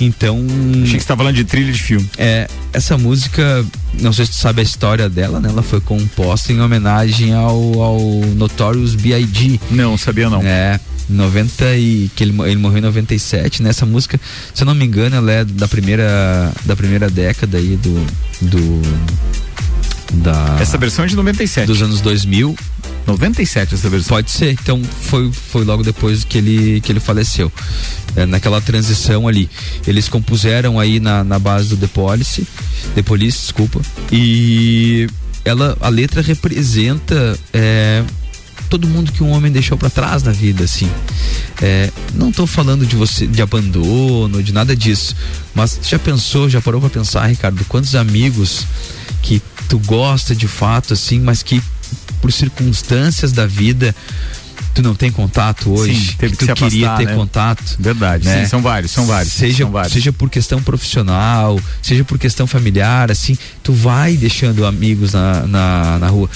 Então. 0.00 0.44
Achei 0.82 0.94
que 0.96 1.00
você 1.00 1.06
tá 1.08 1.16
falando 1.16 1.34
de 1.34 1.44
trilha 1.44 1.72
de 1.72 1.82
filme. 1.82 2.08
É, 2.18 2.48
essa 2.72 2.96
música, 2.98 3.64
não 4.00 4.12
sei 4.12 4.26
se 4.26 4.32
tu 4.32 4.36
sabe 4.36 4.60
a 4.60 4.64
história 4.64 5.08
dela, 5.08 5.40
né? 5.40 5.48
Ela 5.48 5.62
foi 5.62 5.80
composta 5.80 6.52
em 6.52 6.60
homenagem 6.60 7.34
ao, 7.34 7.82
ao 7.82 8.00
Notorious 8.34 8.94
B.I.G. 8.94 9.60
Não, 9.70 9.96
sabia 9.96 10.28
não. 10.30 10.42
É, 10.42 10.78
90 11.08 11.76
e 11.76 12.10
que 12.14 12.24
ele, 12.24 12.34
ele 12.42 12.56
morreu 12.56 12.78
em 12.78 12.82
97, 12.82 13.62
né? 13.62 13.70
Essa 13.70 13.86
música, 13.86 14.20
se 14.54 14.62
eu 14.62 14.66
não 14.66 14.74
me 14.74 14.84
engano, 14.84 15.16
ela 15.16 15.32
é 15.32 15.44
da 15.44 15.68
primeira 15.68 16.52
da 16.64 16.74
primeira 16.74 17.08
década 17.08 17.58
aí 17.58 17.76
do 17.76 18.06
do 18.42 18.82
da 20.14 20.56
Essa 20.60 20.78
versão 20.78 21.04
é 21.04 21.08
de 21.08 21.16
97. 21.16 21.66
dos 21.66 21.82
anos 21.82 22.00
2000. 22.00 22.56
97 23.06 23.74
essa 23.74 23.88
versão. 23.88 24.16
Pode 24.16 24.30
ser. 24.30 24.52
Então 24.52 24.82
foi, 24.84 25.30
foi 25.32 25.64
logo 25.64 25.82
depois 25.82 26.24
que 26.24 26.38
ele, 26.38 26.80
que 26.80 26.90
ele 26.90 27.00
faleceu. 27.00 27.52
É, 28.16 28.24
naquela 28.26 28.60
transição 28.60 29.28
ali. 29.28 29.48
Eles 29.86 30.08
compuseram 30.08 30.80
aí 30.80 30.98
na, 30.98 31.22
na 31.22 31.38
base 31.38 31.68
do 31.68 31.76
The 31.76 31.86
Police, 31.88 32.46
The 32.94 33.02
Police, 33.02 33.38
desculpa. 33.42 33.80
E 34.10 35.06
ela, 35.44 35.76
a 35.80 35.88
letra 35.88 36.22
representa 36.22 37.38
é, 37.52 38.02
todo 38.68 38.86
mundo 38.88 39.12
que 39.12 39.22
um 39.22 39.30
homem 39.30 39.50
deixou 39.50 39.76
pra 39.76 39.88
trás 39.88 40.22
na 40.22 40.32
vida, 40.32 40.64
assim. 40.64 40.90
É, 41.60 41.90
não 42.14 42.30
tô 42.30 42.46
falando 42.46 42.84
de 42.86 42.96
você, 42.96 43.26
de 43.26 43.40
abandono, 43.40 44.42
de 44.42 44.52
nada 44.52 44.76
disso. 44.76 45.16
Mas 45.54 45.78
já 45.82 45.98
pensou, 45.98 46.48
já 46.48 46.60
parou 46.60 46.80
pra 46.80 46.90
pensar, 46.90 47.26
Ricardo, 47.26 47.64
quantos 47.66 47.94
amigos 47.94 48.66
que 49.22 49.40
tu 49.68 49.78
gosta 49.80 50.34
de 50.34 50.46
fato, 50.46 50.92
assim, 50.92 51.20
mas 51.20 51.42
que 51.42 51.62
por 52.20 52.32
circunstâncias 52.32 53.32
da 53.32 53.46
vida 53.46 53.94
tu 54.76 54.82
não 54.82 54.94
tem 54.94 55.10
contato 55.10 55.72
hoje, 55.72 55.94
Sim, 55.94 56.14
teve 56.18 56.36
que 56.36 56.44
tu 56.44 56.46
se 56.46 56.54
queria 56.54 56.90
ter 56.96 57.06
né? 57.06 57.14
contato. 57.14 57.62
Verdade, 57.78 58.26
né? 58.26 58.42
sim, 58.42 58.50
são 58.50 58.60
vários, 58.60 58.92
são 58.92 59.06
vários. 59.06 59.32
Seja, 59.32 59.64
são 59.64 59.70
vários. 59.70 59.92
seja 59.92 60.12
por 60.12 60.28
questão 60.28 60.62
profissional, 60.62 61.58
seja 61.80 62.04
por 62.04 62.18
questão 62.18 62.46
familiar, 62.46 63.10
assim, 63.10 63.38
tu 63.62 63.72
vai 63.72 64.16
deixando 64.16 64.66
amigos 64.66 65.14
na, 65.14 65.46
na, 65.46 65.98
na 65.98 66.08
rua. 66.08 66.28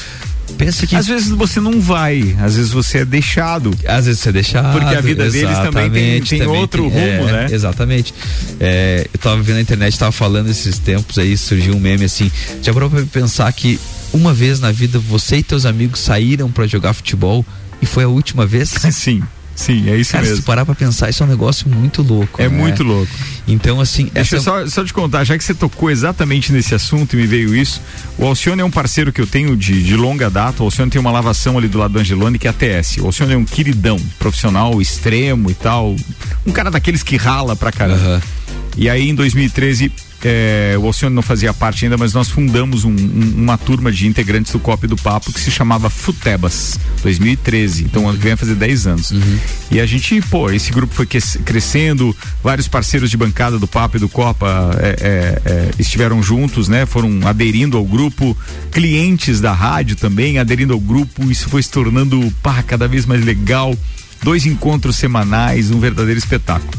Pensa 0.59 0.87
que. 0.87 0.95
Às 0.97 1.07
vezes 1.07 1.29
você 1.31 1.61
não 1.61 1.81
vai, 1.81 2.37
às 2.41 2.57
vezes 2.57 2.71
você 2.71 2.99
é 2.99 3.05
deixado. 3.05 3.71
Às 3.87 4.07
vezes 4.07 4.21
você 4.21 4.29
é 4.29 4.33
deixado. 4.33 4.73
Porque 4.79 4.95
a 4.95 5.01
vida 5.01 5.31
deles 5.31 5.59
também 5.59 5.91
tem- 5.91 6.23
tem 6.23 6.39
também 6.41 6.57
outro 6.61 6.83
tem- 6.83 6.91
rumo, 6.91 7.29
é, 7.29 7.33
né? 7.33 7.47
Exatamente. 7.51 8.13
É, 8.59 9.07
eu 9.13 9.19
tava 9.19 9.41
vendo 9.43 9.57
na 9.57 9.63
internet, 9.63 9.99
tava 9.99 10.13
falando 10.13 10.51
esses 10.51 10.79
tempos 10.79 11.19
aí, 11.19 11.37
surgiu 11.37 11.75
um 11.75 11.81
meme 11.81 12.05
assim. 12.05 12.31
Já 12.63 12.73
parou 12.75 12.91
pra 12.91 13.03
pensar 13.03 13.51
que 13.53 13.79
uma 14.13 14.35
vez 14.35 14.61
na 14.61 14.71
vida 14.73 14.99
você 14.99 15.37
e 15.37 15.43
teus 15.43 15.65
amigos 15.65 16.01
saíram 16.01 16.51
pra 16.51 16.67
jogar 16.67 16.93
futebol 16.93 17.45
e 17.81 17.87
foi 17.87 18.05
a 18.05 18.09
última 18.09 18.45
vez? 18.47 18.69
Sim, 18.93 19.23
sim, 19.61 19.89
é 19.91 19.97
isso 19.97 20.13
Cara, 20.13 20.25
se 20.25 20.31
mesmo. 20.31 20.43
tu 20.45 20.47
parar 20.47 20.65
pra 20.65 20.75
pensar, 20.75 21.09
isso 21.11 21.23
é 21.23 21.27
um 21.27 21.29
negócio 21.29 21.69
muito 21.69 22.03
louco. 22.03 22.41
É 22.41 22.49
né? 22.49 22.57
muito 22.57 22.83
louco. 22.83 23.11
Então, 23.47 23.81
assim. 23.81 24.11
Deixa 24.13 24.37
eu 24.37 24.39
essa- 24.41 24.51
só, 24.51 24.67
só 24.67 24.85
te 24.85 24.93
contar, 24.93 25.25
já 25.25 25.37
que 25.37 25.45
você 25.45 25.55
tocou 25.55 25.91
exatamente 25.91 26.53
nesse 26.53 26.75
assunto 26.75 27.15
e 27.15 27.17
me 27.17 27.27
veio 27.27 27.55
isso, 27.55 27.81
o 28.19 28.25
Alcione 28.27 28.61
é 28.63 28.65
um 28.65 28.71
parceiro 28.71 29.13
que 29.13 29.21
eu 29.21 29.27
tenho 29.27 29.57
de, 29.57 29.83
de 29.83 29.97
longa 29.97 30.31
data. 30.31 30.63
O 30.63 30.67
Alcione 30.67 30.91
tem 30.91 31.01
uma 31.01 31.11
lavação 31.11 31.59
ali 31.59 31.69
do 31.69 31.79
lado 31.79 31.93
do 31.93 31.99
Angelone 31.99 32.39
que 32.39 32.47
é 32.47 32.51
a 32.51 32.53
TS. 32.53 32.99
O 32.99 33.07
Alcione 33.07 33.33
é 33.35 33.37
um 33.37 33.45
queridão, 33.45 33.99
profissional, 34.19 34.81
extremo 34.81 35.51
e 35.51 35.55
tal. 35.55 35.95
Um 36.47 36.53
cara 36.53 36.71
daqueles 36.71 37.03
que 37.03 37.17
rala 37.17 37.55
pra 37.57 37.71
caramba. 37.73 38.23
E 38.77 38.89
aí 38.89 39.09
em 39.09 39.15
2013. 39.15 39.93
É, 40.29 40.77
o 40.79 40.87
Alcione 40.87 41.15
não 41.15 41.23
fazia 41.23 41.53
parte 41.55 41.85
ainda, 41.85 41.97
mas 41.97 42.13
nós 42.13 42.29
fundamos 42.29 42.85
um- 42.85 42.91
um- 42.91 43.35
uma 43.37 43.57
turma 43.59 43.91
de 43.91 44.07
integrantes 44.07 44.53
do 44.53 44.59
Copo 44.59 44.87
e 44.87 44.89
do 44.89 44.97
Papo 44.97 45.33
que 45.33 45.41
se 45.41 45.51
chamava 45.51 45.89
Futebas, 45.91 46.79
2013. 47.03 47.85
Então 47.85 48.09
ano 48.09 48.17
que 48.19 48.25
vem 48.25 48.35
vai 48.35 48.37
fazer 48.39 48.55
10 48.55 48.87
anos. 48.87 49.13
E 49.71 49.81
a 49.81 49.87
gente, 49.87 50.21
pô, 50.23 50.51
esse 50.51 50.71
grupo 50.73 50.95
foi 50.95 51.07
crescendo, 51.07 52.15
vários 52.43 52.69
parceiros 52.69 53.11
de 53.11 53.17
bancada 53.17 53.59
do 53.59 53.67
Papo 53.67 53.97
e 53.97 54.01
do 54.01 54.09
Copa 54.09 54.71
é, 54.81 54.89
é, 55.01 55.43
é, 55.53 55.71
estiveram 55.79 56.23
juntos, 56.23 56.69
né? 56.69 56.87
Foram 56.87 57.27
aderindo 57.27 57.77
ao 57.77 57.85
grupo, 57.85 58.37
clientes 58.71 59.41
da 59.41 59.53
rádio 59.53 59.97
também 59.97 60.39
aderindo 60.39 60.73
ao 60.73 60.81
grupo, 60.81 61.31
isso 61.31 61.49
foi 61.49 61.63
se 61.63 61.71
tornando, 61.71 62.33
pá, 62.43 62.63
cada 62.63 62.87
vez 62.89 63.07
mais 63.07 63.25
legal. 63.25 63.75
Dois 64.23 64.47
encontros 64.47 64.97
semanais, 64.97 65.71
um 65.71 65.81
verdadeiro 65.81 66.19
espetáculo. 66.19 66.73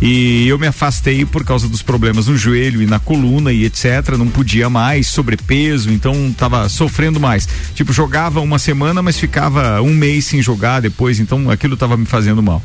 E 0.00 0.46
eu 0.46 0.58
me 0.58 0.66
afastei 0.66 1.24
por 1.24 1.42
causa 1.42 1.68
dos 1.68 1.80
problemas 1.80 2.26
no 2.26 2.36
joelho 2.36 2.82
e 2.82 2.86
na 2.86 2.98
coluna 2.98 3.50
e 3.50 3.64
etc. 3.64 4.16
Não 4.18 4.28
podia 4.28 4.68
mais, 4.68 5.06
sobrepeso, 5.06 5.90
então 5.90 6.34
tava 6.36 6.68
sofrendo 6.68 7.18
mais. 7.18 7.48
Tipo, 7.74 7.92
jogava 7.92 8.40
uma 8.40 8.58
semana, 8.58 9.02
mas 9.02 9.18
ficava 9.18 9.80
um 9.80 9.94
mês 9.94 10.26
sem 10.26 10.42
jogar 10.42 10.80
depois, 10.80 11.18
então 11.18 11.50
aquilo 11.50 11.76
tava 11.76 11.96
me 11.96 12.04
fazendo 12.04 12.42
mal. 12.42 12.62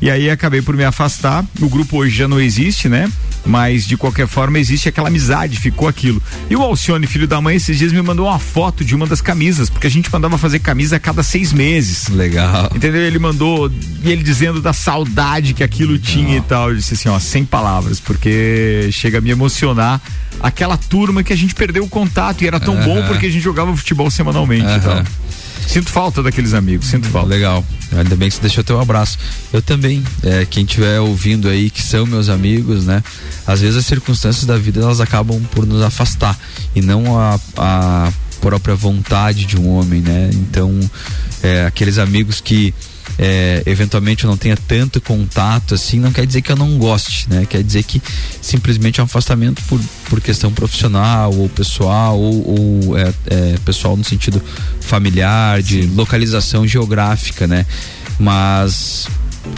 E 0.00 0.10
aí 0.10 0.30
acabei 0.30 0.62
por 0.62 0.76
me 0.76 0.84
afastar. 0.84 1.44
O 1.60 1.68
grupo 1.68 1.98
hoje 1.98 2.16
já 2.16 2.28
não 2.28 2.40
existe, 2.40 2.88
né? 2.88 3.10
Mas 3.44 3.86
de 3.86 3.96
qualquer 3.96 4.26
forma 4.26 4.58
existe 4.58 4.88
aquela 4.88 5.08
amizade, 5.08 5.58
ficou 5.58 5.88
aquilo. 5.88 6.22
E 6.50 6.56
o 6.56 6.62
Alcione, 6.62 7.06
filho 7.06 7.26
da 7.26 7.40
mãe, 7.40 7.56
esses 7.56 7.78
dias 7.78 7.92
me 7.92 8.02
mandou 8.02 8.26
uma 8.26 8.38
foto 8.38 8.84
de 8.84 8.94
uma 8.94 9.06
das 9.06 9.20
camisas, 9.20 9.70
porque 9.70 9.86
a 9.86 9.90
gente 9.90 10.12
mandava 10.12 10.36
fazer 10.36 10.58
camisa 10.58 10.96
a 10.96 11.00
cada 11.00 11.22
seis 11.22 11.52
meses. 11.52 12.08
Legal. 12.08 12.70
Entendeu? 12.74 13.00
Ele 13.00 13.18
mandou, 13.18 13.70
e 14.02 14.10
ele 14.10 14.22
dizendo 14.22 14.60
da 14.60 14.72
saudade 14.72 15.54
que 15.54 15.64
aquilo 15.64 15.98
tinha 15.98 16.36
e 16.36 16.42
tal. 16.42 16.70
Eu 16.70 16.76
disse 16.76 16.94
assim, 16.94 17.08
ó, 17.08 17.18
sem 17.18 17.44
palavras, 17.44 17.98
porque 18.00 18.88
chega 18.92 19.18
a 19.18 19.20
me 19.20 19.30
emocionar 19.30 20.00
aquela 20.40 20.76
turma 20.76 21.22
que 21.22 21.32
a 21.32 21.36
gente 21.36 21.54
perdeu 21.54 21.84
o 21.84 21.88
contato 21.88 22.42
e 22.42 22.46
era 22.46 22.60
tão 22.60 22.76
bom 22.76 23.04
porque 23.06 23.26
a 23.26 23.30
gente 23.30 23.42
jogava 23.42 23.76
futebol 23.76 24.10
semanalmente 24.10 24.70
e 24.76 24.80
tal. 24.80 25.02
Sinto 25.68 25.90
falta 25.90 26.22
daqueles 26.22 26.54
amigos, 26.54 26.86
sinto 26.86 27.08
falta. 27.08 27.28
Legal. 27.28 27.62
Ainda 27.92 28.16
bem 28.16 28.30
que 28.30 28.36
você 28.36 28.40
deixou 28.40 28.64
teu 28.64 28.80
abraço. 28.80 29.18
Eu 29.52 29.60
também, 29.60 30.02
é, 30.22 30.46
quem 30.46 30.64
estiver 30.64 30.98
ouvindo 30.98 31.46
aí, 31.46 31.68
que 31.68 31.82
são 31.82 32.06
meus 32.06 32.30
amigos, 32.30 32.86
né? 32.86 33.04
Às 33.46 33.60
vezes 33.60 33.76
as 33.76 33.84
circunstâncias 33.84 34.46
da 34.46 34.56
vida 34.56 34.80
elas 34.80 34.98
acabam 34.98 35.38
por 35.52 35.66
nos 35.66 35.82
afastar 35.82 36.38
e 36.74 36.80
não 36.80 37.18
a, 37.18 37.38
a 37.58 38.12
própria 38.40 38.74
vontade 38.74 39.44
de 39.44 39.58
um 39.58 39.68
homem, 39.68 40.00
né? 40.00 40.30
Então, 40.32 40.80
é, 41.42 41.66
aqueles 41.66 41.98
amigos 41.98 42.40
que 42.40 42.72
é, 43.18 43.62
eventualmente 43.66 44.24
eu 44.24 44.30
não 44.30 44.36
tenha 44.36 44.56
tanto 44.56 45.00
contato 45.00 45.74
assim, 45.74 45.98
não 45.98 46.12
quer 46.12 46.24
dizer 46.24 46.40
que 46.40 46.52
eu 46.52 46.56
não 46.56 46.78
goste, 46.78 47.28
né? 47.28 47.44
Quer 47.48 47.64
dizer 47.64 47.82
que 47.82 48.00
simplesmente 48.40 49.00
é 49.00 49.02
um 49.02 49.06
afastamento 49.06 49.60
por, 49.64 49.80
por 50.08 50.20
questão 50.20 50.52
profissional 50.52 51.34
ou 51.34 51.48
pessoal 51.48 52.18
ou, 52.18 52.84
ou 52.86 52.98
é, 52.98 53.12
é, 53.26 53.54
pessoal 53.64 53.96
no 53.96 54.04
sentido 54.04 54.40
familiar, 54.80 55.60
de 55.62 55.82
localização 55.82 56.66
geográfica, 56.66 57.46
né? 57.46 57.66
Mas 58.20 59.08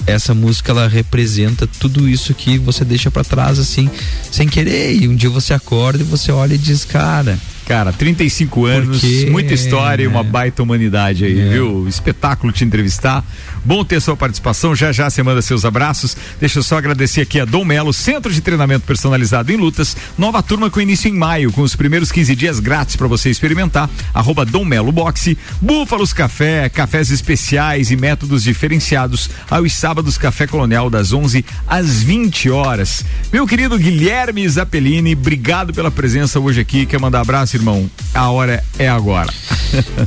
essa 0.06 0.34
música 0.34 0.72
ela 0.72 0.88
representa 0.88 1.66
tudo 1.66 2.08
isso 2.08 2.32
que 2.32 2.56
você 2.58 2.84
deixa 2.84 3.10
para 3.10 3.24
trás 3.24 3.58
assim, 3.58 3.90
sem 4.30 4.48
querer. 4.48 4.94
E 4.94 5.06
um 5.06 5.14
dia 5.14 5.28
você 5.28 5.52
acorda 5.52 6.02
e 6.02 6.06
você 6.06 6.32
olha 6.32 6.54
e 6.54 6.58
diz, 6.58 6.84
cara, 6.84 7.38
Cara, 7.70 7.92
35 7.92 8.66
anos, 8.66 9.00
muita 9.30 9.54
história 9.54 10.02
e 10.02 10.06
uma 10.08 10.24
baita 10.24 10.60
humanidade 10.60 11.24
aí, 11.24 11.38
É. 11.38 11.50
viu? 11.50 11.86
Espetáculo 11.86 12.52
te 12.52 12.64
entrevistar. 12.64 13.24
Bom 13.64 13.84
ter 13.84 14.00
sua 14.00 14.16
participação. 14.16 14.74
Já 14.74 14.92
já 14.92 15.08
você 15.10 15.22
manda 15.22 15.42
seus 15.42 15.64
abraços. 15.64 16.16
Deixa 16.38 16.58
eu 16.58 16.62
só 16.62 16.78
agradecer 16.78 17.20
aqui 17.20 17.40
a 17.40 17.44
Dom 17.44 17.64
Melo, 17.64 17.92
Centro 17.92 18.32
de 18.32 18.40
Treinamento 18.40 18.86
Personalizado 18.86 19.52
em 19.52 19.56
Lutas. 19.56 19.96
Nova 20.16 20.42
turma 20.42 20.70
com 20.70 20.80
início 20.80 21.08
em 21.08 21.14
maio, 21.14 21.52
com 21.52 21.62
os 21.62 21.76
primeiros 21.76 22.10
15 22.10 22.34
dias 22.34 22.60
grátis 22.60 22.96
para 22.96 23.06
você 23.06 23.30
experimentar. 23.30 23.88
Arroba 24.14 24.44
Dom 24.44 24.64
Melo 24.64 24.92
Boxe. 24.92 25.36
Búfalos 25.60 26.12
Café, 26.12 26.68
cafés 26.68 27.10
especiais 27.10 27.90
e 27.90 27.96
métodos 27.96 28.42
diferenciados. 28.42 29.28
Aos 29.50 29.72
sábados, 29.72 30.16
Café 30.16 30.46
Colonial, 30.46 30.88
das 30.88 31.12
11 31.12 31.44
às 31.66 32.02
20 32.02 32.50
horas. 32.50 33.04
Meu 33.32 33.46
querido 33.46 33.78
Guilherme 33.78 34.48
Zappellini, 34.48 35.14
obrigado 35.14 35.72
pela 35.72 35.90
presença 35.90 36.40
hoje 36.40 36.60
aqui. 36.60 36.86
Quer 36.86 37.00
mandar 37.00 37.20
abraço, 37.20 37.56
irmão? 37.56 37.90
A 38.14 38.30
hora 38.30 38.62
é 38.78 38.88
agora. 38.88 39.32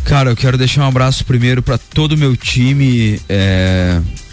Cara, 0.04 0.32
eu 0.32 0.36
quero 0.36 0.58
deixar 0.58 0.82
um 0.82 0.88
abraço 0.88 1.24
primeiro 1.26 1.62
para 1.62 1.78
todo 1.78 2.14
o 2.14 2.18
meu 2.18 2.36
time 2.36 3.20
é, 3.30 3.43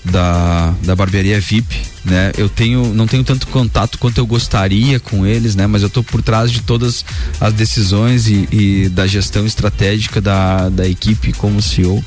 da, 0.05 0.75
da 0.83 0.97
barbearia 0.97 1.41
VIP, 1.41 1.81
né? 2.05 2.33
Eu 2.37 2.49
tenho 2.49 2.95
não 2.95 3.07
tenho 3.07 3.23
tanto 3.23 3.47
contato 3.49 3.99
quanto 3.99 4.19
eu 4.19 4.27
gostaria 4.27 4.99
com 4.99 5.27
eles, 5.27 5.55
né? 5.55 5.67
Mas 5.67 5.83
eu 5.83 5.91
tô 5.91 6.03
por 6.03 6.23
trás 6.23 6.51
de 6.51 6.63
todas 6.63 7.05
as 7.41 7.53
decisões 7.53 8.27
e, 8.27 8.49
e 8.51 8.89
da 8.89 9.07
gestão 9.07 9.47
estratégica 9.47 10.21
da, 10.21 10.69
da 10.69 10.89
equipe 10.89 11.33
como 11.33 11.61
CEO. 11.61 12.03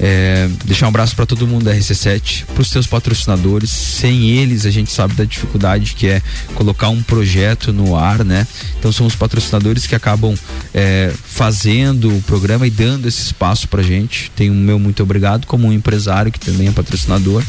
É, 0.00 0.48
deixar 0.64 0.86
um 0.86 0.88
abraço 0.88 1.14
para 1.14 1.26
todo 1.26 1.46
mundo 1.46 1.64
da 1.64 1.74
RC7, 1.74 2.44
para 2.46 2.62
os 2.62 2.70
teus 2.70 2.86
patrocinadores. 2.86 3.70
Sem 3.70 4.30
eles, 4.30 4.66
a 4.66 4.70
gente 4.70 4.90
sabe 4.90 5.14
da 5.14 5.24
dificuldade 5.24 5.94
que 5.94 6.08
é 6.08 6.22
colocar 6.54 6.88
um 6.88 7.02
projeto 7.02 7.72
no 7.72 7.96
ar, 7.96 8.24
né? 8.24 8.46
Então 8.78 8.92
são 8.92 9.06
os 9.06 9.14
patrocinadores 9.14 9.86
que 9.86 9.94
acabam 9.94 10.34
é, 10.74 11.12
fazendo 11.24 12.16
o 12.16 12.22
programa 12.22 12.66
e 12.66 12.70
dando 12.70 13.06
esse 13.06 13.22
espaço 13.22 13.68
pra 13.68 13.82
gente. 13.82 14.30
Tenho 14.34 14.52
o 14.52 14.56
meu 14.56 14.78
muito 14.78 15.02
obrigado 15.02 15.46
como 15.46 15.68
um 15.68 15.72
empresário 15.72 16.32
que 16.32 16.40
também 16.40 16.68
é 16.68 16.72
patrocinador. 16.72 17.42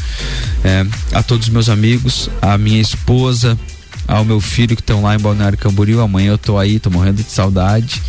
É, 0.62 0.86
a 1.12 1.22
todos 1.22 1.48
os 1.48 1.52
meus 1.52 1.68
amigos, 1.68 2.30
a 2.40 2.56
minha 2.56 2.80
esposa, 2.80 3.58
ao 4.06 4.24
meu 4.24 4.40
filho 4.40 4.76
que 4.76 4.82
estão 4.82 5.02
lá 5.02 5.14
em 5.14 5.18
Balneário 5.18 5.58
Camboriú. 5.58 6.00
Amanhã 6.00 6.32
eu 6.32 6.38
tô 6.38 6.58
aí, 6.58 6.78
tô 6.78 6.90
morrendo 6.90 7.22
de 7.22 7.30
saudade. 7.30 8.02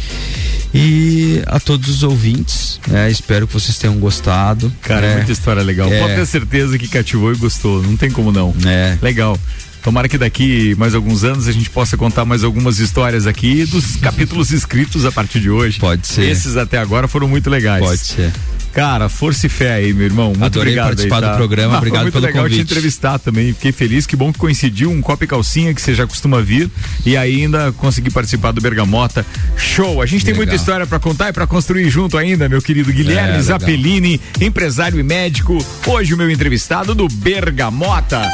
E 0.78 1.42
a 1.48 1.58
todos 1.58 1.88
os 1.88 2.04
ouvintes, 2.04 2.82
né? 2.86 3.10
Espero 3.10 3.48
que 3.48 3.54
vocês 3.54 3.78
tenham 3.78 3.96
gostado. 3.96 4.70
Cara, 4.82 5.08
né? 5.08 5.16
muita 5.16 5.32
história 5.32 5.64
legal. 5.64 5.92
É. 5.92 6.02
Pode 6.02 6.16
ter 6.16 6.26
certeza 6.26 6.78
que 6.78 6.90
cativou 6.90 7.32
e 7.32 7.38
gostou. 7.38 7.82
Não 7.82 7.96
tem 7.96 8.12
como 8.12 8.30
não. 8.30 8.54
É. 8.66 8.98
Legal. 9.02 9.40
Tomara 9.86 10.10
que 10.10 10.18
daqui 10.18 10.74
mais 10.80 10.96
alguns 10.96 11.24
anos 11.24 11.48
a 11.48 11.52
gente 11.52 11.70
possa 11.70 11.96
contar 11.96 12.26
mais 12.26 12.44
algumas 12.44 12.80
histórias 12.80 13.28
aqui 13.28 13.66
dos 13.68 13.96
capítulos 13.98 14.50
escritos 14.50 15.06
a 15.06 15.12
partir 15.12 15.40
de 15.40 15.52
hoje. 15.52 15.78
Pode 15.80 16.08
ser. 16.08 16.24
Esses 16.28 16.58
até 16.58 16.80
agora 16.80 17.08
foram 17.08 17.28
muito 17.28 17.52
legais. 17.52 17.86
Pode 17.86 18.00
ser. 18.04 18.32
Cara, 18.74 19.08
força 19.10 19.46
e 19.46 19.50
fé 19.50 19.74
aí, 19.76 19.94
meu 19.94 20.06
irmão. 20.08 20.30
Muito 20.30 20.44
Adorei 20.44 20.74
obrigado 20.74 20.88
participar 20.88 21.18
aí, 21.18 21.22
tá? 21.22 21.32
do 21.34 21.38
programa, 21.38 21.76
Ah, 21.76 21.78
obrigado 21.78 22.02
muito 22.02 22.14
pelo 22.14 22.26
legal 22.26 22.50
te 22.50 22.60
entrevistar 22.60 23.20
também. 23.20 23.54
Fiquei 23.54 23.72
feliz, 23.72 24.08
que 24.08 24.16
bom 24.16 24.34
que 24.34 24.40
coincidiu 24.40 24.90
um 24.90 25.02
copo 25.04 25.24
e 25.24 25.28
calcinha 25.28 25.72
que 25.72 25.80
você 25.80 25.94
já 25.94 26.08
costuma 26.08 26.42
vir 26.42 26.68
e 27.06 27.16
ainda 27.16 27.72
consegui 27.74 28.10
participar 28.10 28.54
do 28.54 28.60
Bergamota. 28.62 29.24
Show! 29.56 30.02
A 30.02 30.06
gente 30.08 30.26
tem 30.26 30.34
Legal. 30.34 30.48
muita 30.48 30.56
história 30.60 30.88
pra 30.88 30.98
contar 31.00 31.30
e 31.30 31.32
pra 31.34 31.46
construir 31.46 31.88
junto 31.92 32.18
ainda, 32.18 32.50
meu 32.50 32.60
querido 32.60 32.92
Guilherme 32.92 33.38
É. 33.38 33.42
Zappellini, 33.44 34.20
empresário 34.42 35.00
e 35.00 35.04
médico. 35.04 35.64
Hoje 35.86 36.16
o 36.16 36.18
meu 36.18 36.30
entrevistado 36.32 36.96
do 36.96 37.08
Bergamota. 37.08 38.28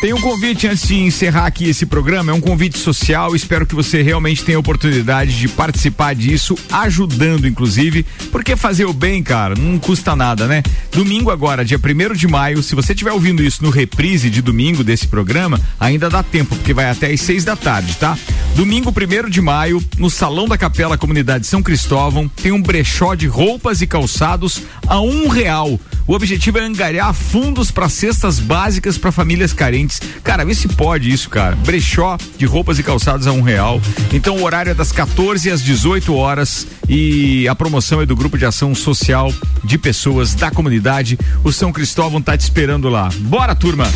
Tem 0.00 0.12
um 0.12 0.20
convite 0.20 0.68
antes 0.68 0.86
de 0.86 0.94
encerrar 0.94 1.46
aqui 1.46 1.68
esse 1.68 1.84
programa, 1.84 2.30
é 2.30 2.34
um 2.34 2.40
convite 2.40 2.78
social. 2.78 3.34
Espero 3.34 3.66
que 3.66 3.74
você 3.74 4.00
realmente 4.00 4.44
tenha 4.44 4.56
a 4.56 4.60
oportunidade 4.60 5.36
de 5.36 5.48
participar 5.48 6.14
disso, 6.14 6.56
ajudando, 6.70 7.48
inclusive, 7.48 8.06
porque 8.30 8.54
fazer 8.54 8.84
o 8.84 8.92
bem, 8.92 9.24
cara, 9.24 9.56
não 9.56 9.76
custa 9.76 10.14
nada, 10.14 10.46
né? 10.46 10.62
Domingo 10.92 11.32
agora, 11.32 11.64
dia 11.64 11.78
1 11.78 12.14
de 12.14 12.28
maio, 12.28 12.62
se 12.62 12.76
você 12.76 12.92
estiver 12.92 13.10
ouvindo 13.10 13.42
isso 13.42 13.60
no 13.64 13.70
reprise 13.70 14.30
de 14.30 14.40
domingo 14.40 14.84
desse 14.84 15.08
programa, 15.08 15.60
ainda 15.80 16.08
dá 16.08 16.22
tempo, 16.22 16.54
porque 16.54 16.72
vai 16.72 16.88
até 16.88 17.10
às 17.10 17.20
seis 17.20 17.44
da 17.44 17.56
tarde, 17.56 17.96
tá? 17.96 18.16
Domingo 18.54 18.92
1 18.92 19.28
de 19.28 19.40
maio, 19.40 19.82
no 19.98 20.08
Salão 20.08 20.46
da 20.46 20.56
Capela 20.56 20.96
Comunidade 20.96 21.44
São 21.44 21.60
Cristóvão, 21.60 22.28
tem 22.28 22.52
um 22.52 22.62
brechó 22.62 23.16
de 23.16 23.26
roupas 23.26 23.82
e 23.82 23.86
calçados 23.86 24.62
a 24.86 25.00
um 25.00 25.26
real. 25.26 25.78
O 26.06 26.14
objetivo 26.14 26.58
é 26.58 26.62
angariar 26.62 27.12
fundos 27.12 27.70
para 27.70 27.88
cestas 27.88 28.38
básicas 28.38 28.96
para 28.96 29.12
famílias 29.12 29.52
carentes. 29.52 29.87
Cara, 30.22 30.44
vê 30.44 30.54
se 30.54 30.68
pode 30.68 31.10
isso, 31.10 31.30
cara. 31.30 31.56
Brechó 31.56 32.16
de 32.36 32.46
roupas 32.46 32.78
e 32.78 32.82
calçados 32.82 33.26
a 33.26 33.32
um 33.32 33.42
real. 33.42 33.80
Então 34.12 34.36
o 34.36 34.44
horário 34.44 34.70
é 34.70 34.74
das 34.74 34.92
14 34.92 35.50
às 35.50 35.62
18 35.62 36.14
horas 36.14 36.66
e 36.88 37.46
a 37.48 37.54
promoção 37.54 38.00
é 38.00 38.06
do 38.06 38.16
Grupo 38.16 38.38
de 38.38 38.44
Ação 38.44 38.74
Social 38.74 39.32
de 39.64 39.78
Pessoas 39.78 40.34
da 40.34 40.50
Comunidade. 40.50 41.18
O 41.44 41.52
São 41.52 41.72
Cristóvão 41.72 42.20
tá 42.20 42.36
te 42.36 42.42
esperando 42.42 42.88
lá. 42.88 43.08
Bora, 43.20 43.54
turma! 43.54 43.86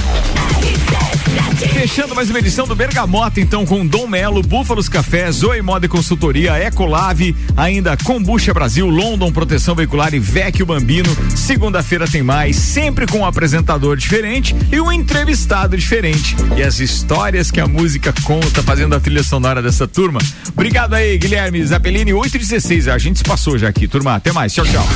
Fechando 1.83 2.15
mais 2.15 2.31
uma 2.31 2.39
edição 2.39 2.67
do 2.67 2.77
Bergamota, 2.77 3.41
então, 3.41 3.67
com 3.67 3.87
Dom 3.87 4.07
Melo, 4.07 4.43
Búfalos 4.43 4.89
Café, 4.89 5.31
Zoe 5.33 5.61
Moda 5.63 5.87
e 5.87 5.89
Consultoria, 5.89 6.59
Ecolave, 6.59 7.35
ainda 7.57 7.97
Combucha 7.97 8.55
Brasil, 8.55 8.89
London 8.89 9.33
Proteção 9.33 9.75
Veicular 9.75 10.15
e 10.15 10.19
Vecchio 10.19 10.65
Bambino. 10.65 11.09
Segunda-feira 11.35 12.07
tem 12.07 12.23
mais, 12.23 12.57
sempre 12.57 13.07
com 13.07 13.19
um 13.19 13.27
apresentador 13.27 13.97
diferente 13.97 14.55
e 14.71 14.81
um 14.81 14.93
entrevistado 14.93 15.77
diferente. 15.77 16.37
E 16.57 16.63
as 16.63 16.79
histórias 16.79 17.51
que 17.51 17.61
a 17.61 17.67
música 17.67 18.15
conta, 18.23 18.63
fazendo 18.63 18.95
a 18.95 19.01
trilha 19.01 19.23
sonora 19.23 19.61
dessa 19.61 19.87
turma. 19.87 20.21
Obrigado 20.49 20.95
aí, 20.95 21.19
Guilherme 21.19 21.65
Zappellini, 21.65 22.13
8 22.13 22.37
e 22.37 22.39
16 22.39 22.89
A 22.89 22.99
gente 22.99 23.19
se 23.19 23.25
passou 23.25 23.59
já 23.59 23.69
aqui, 23.69 23.89
turma. 23.89 24.15
Até 24.15 24.33
mais. 24.33 24.53
Tchau, 24.53 24.65
tchau. 24.65 24.87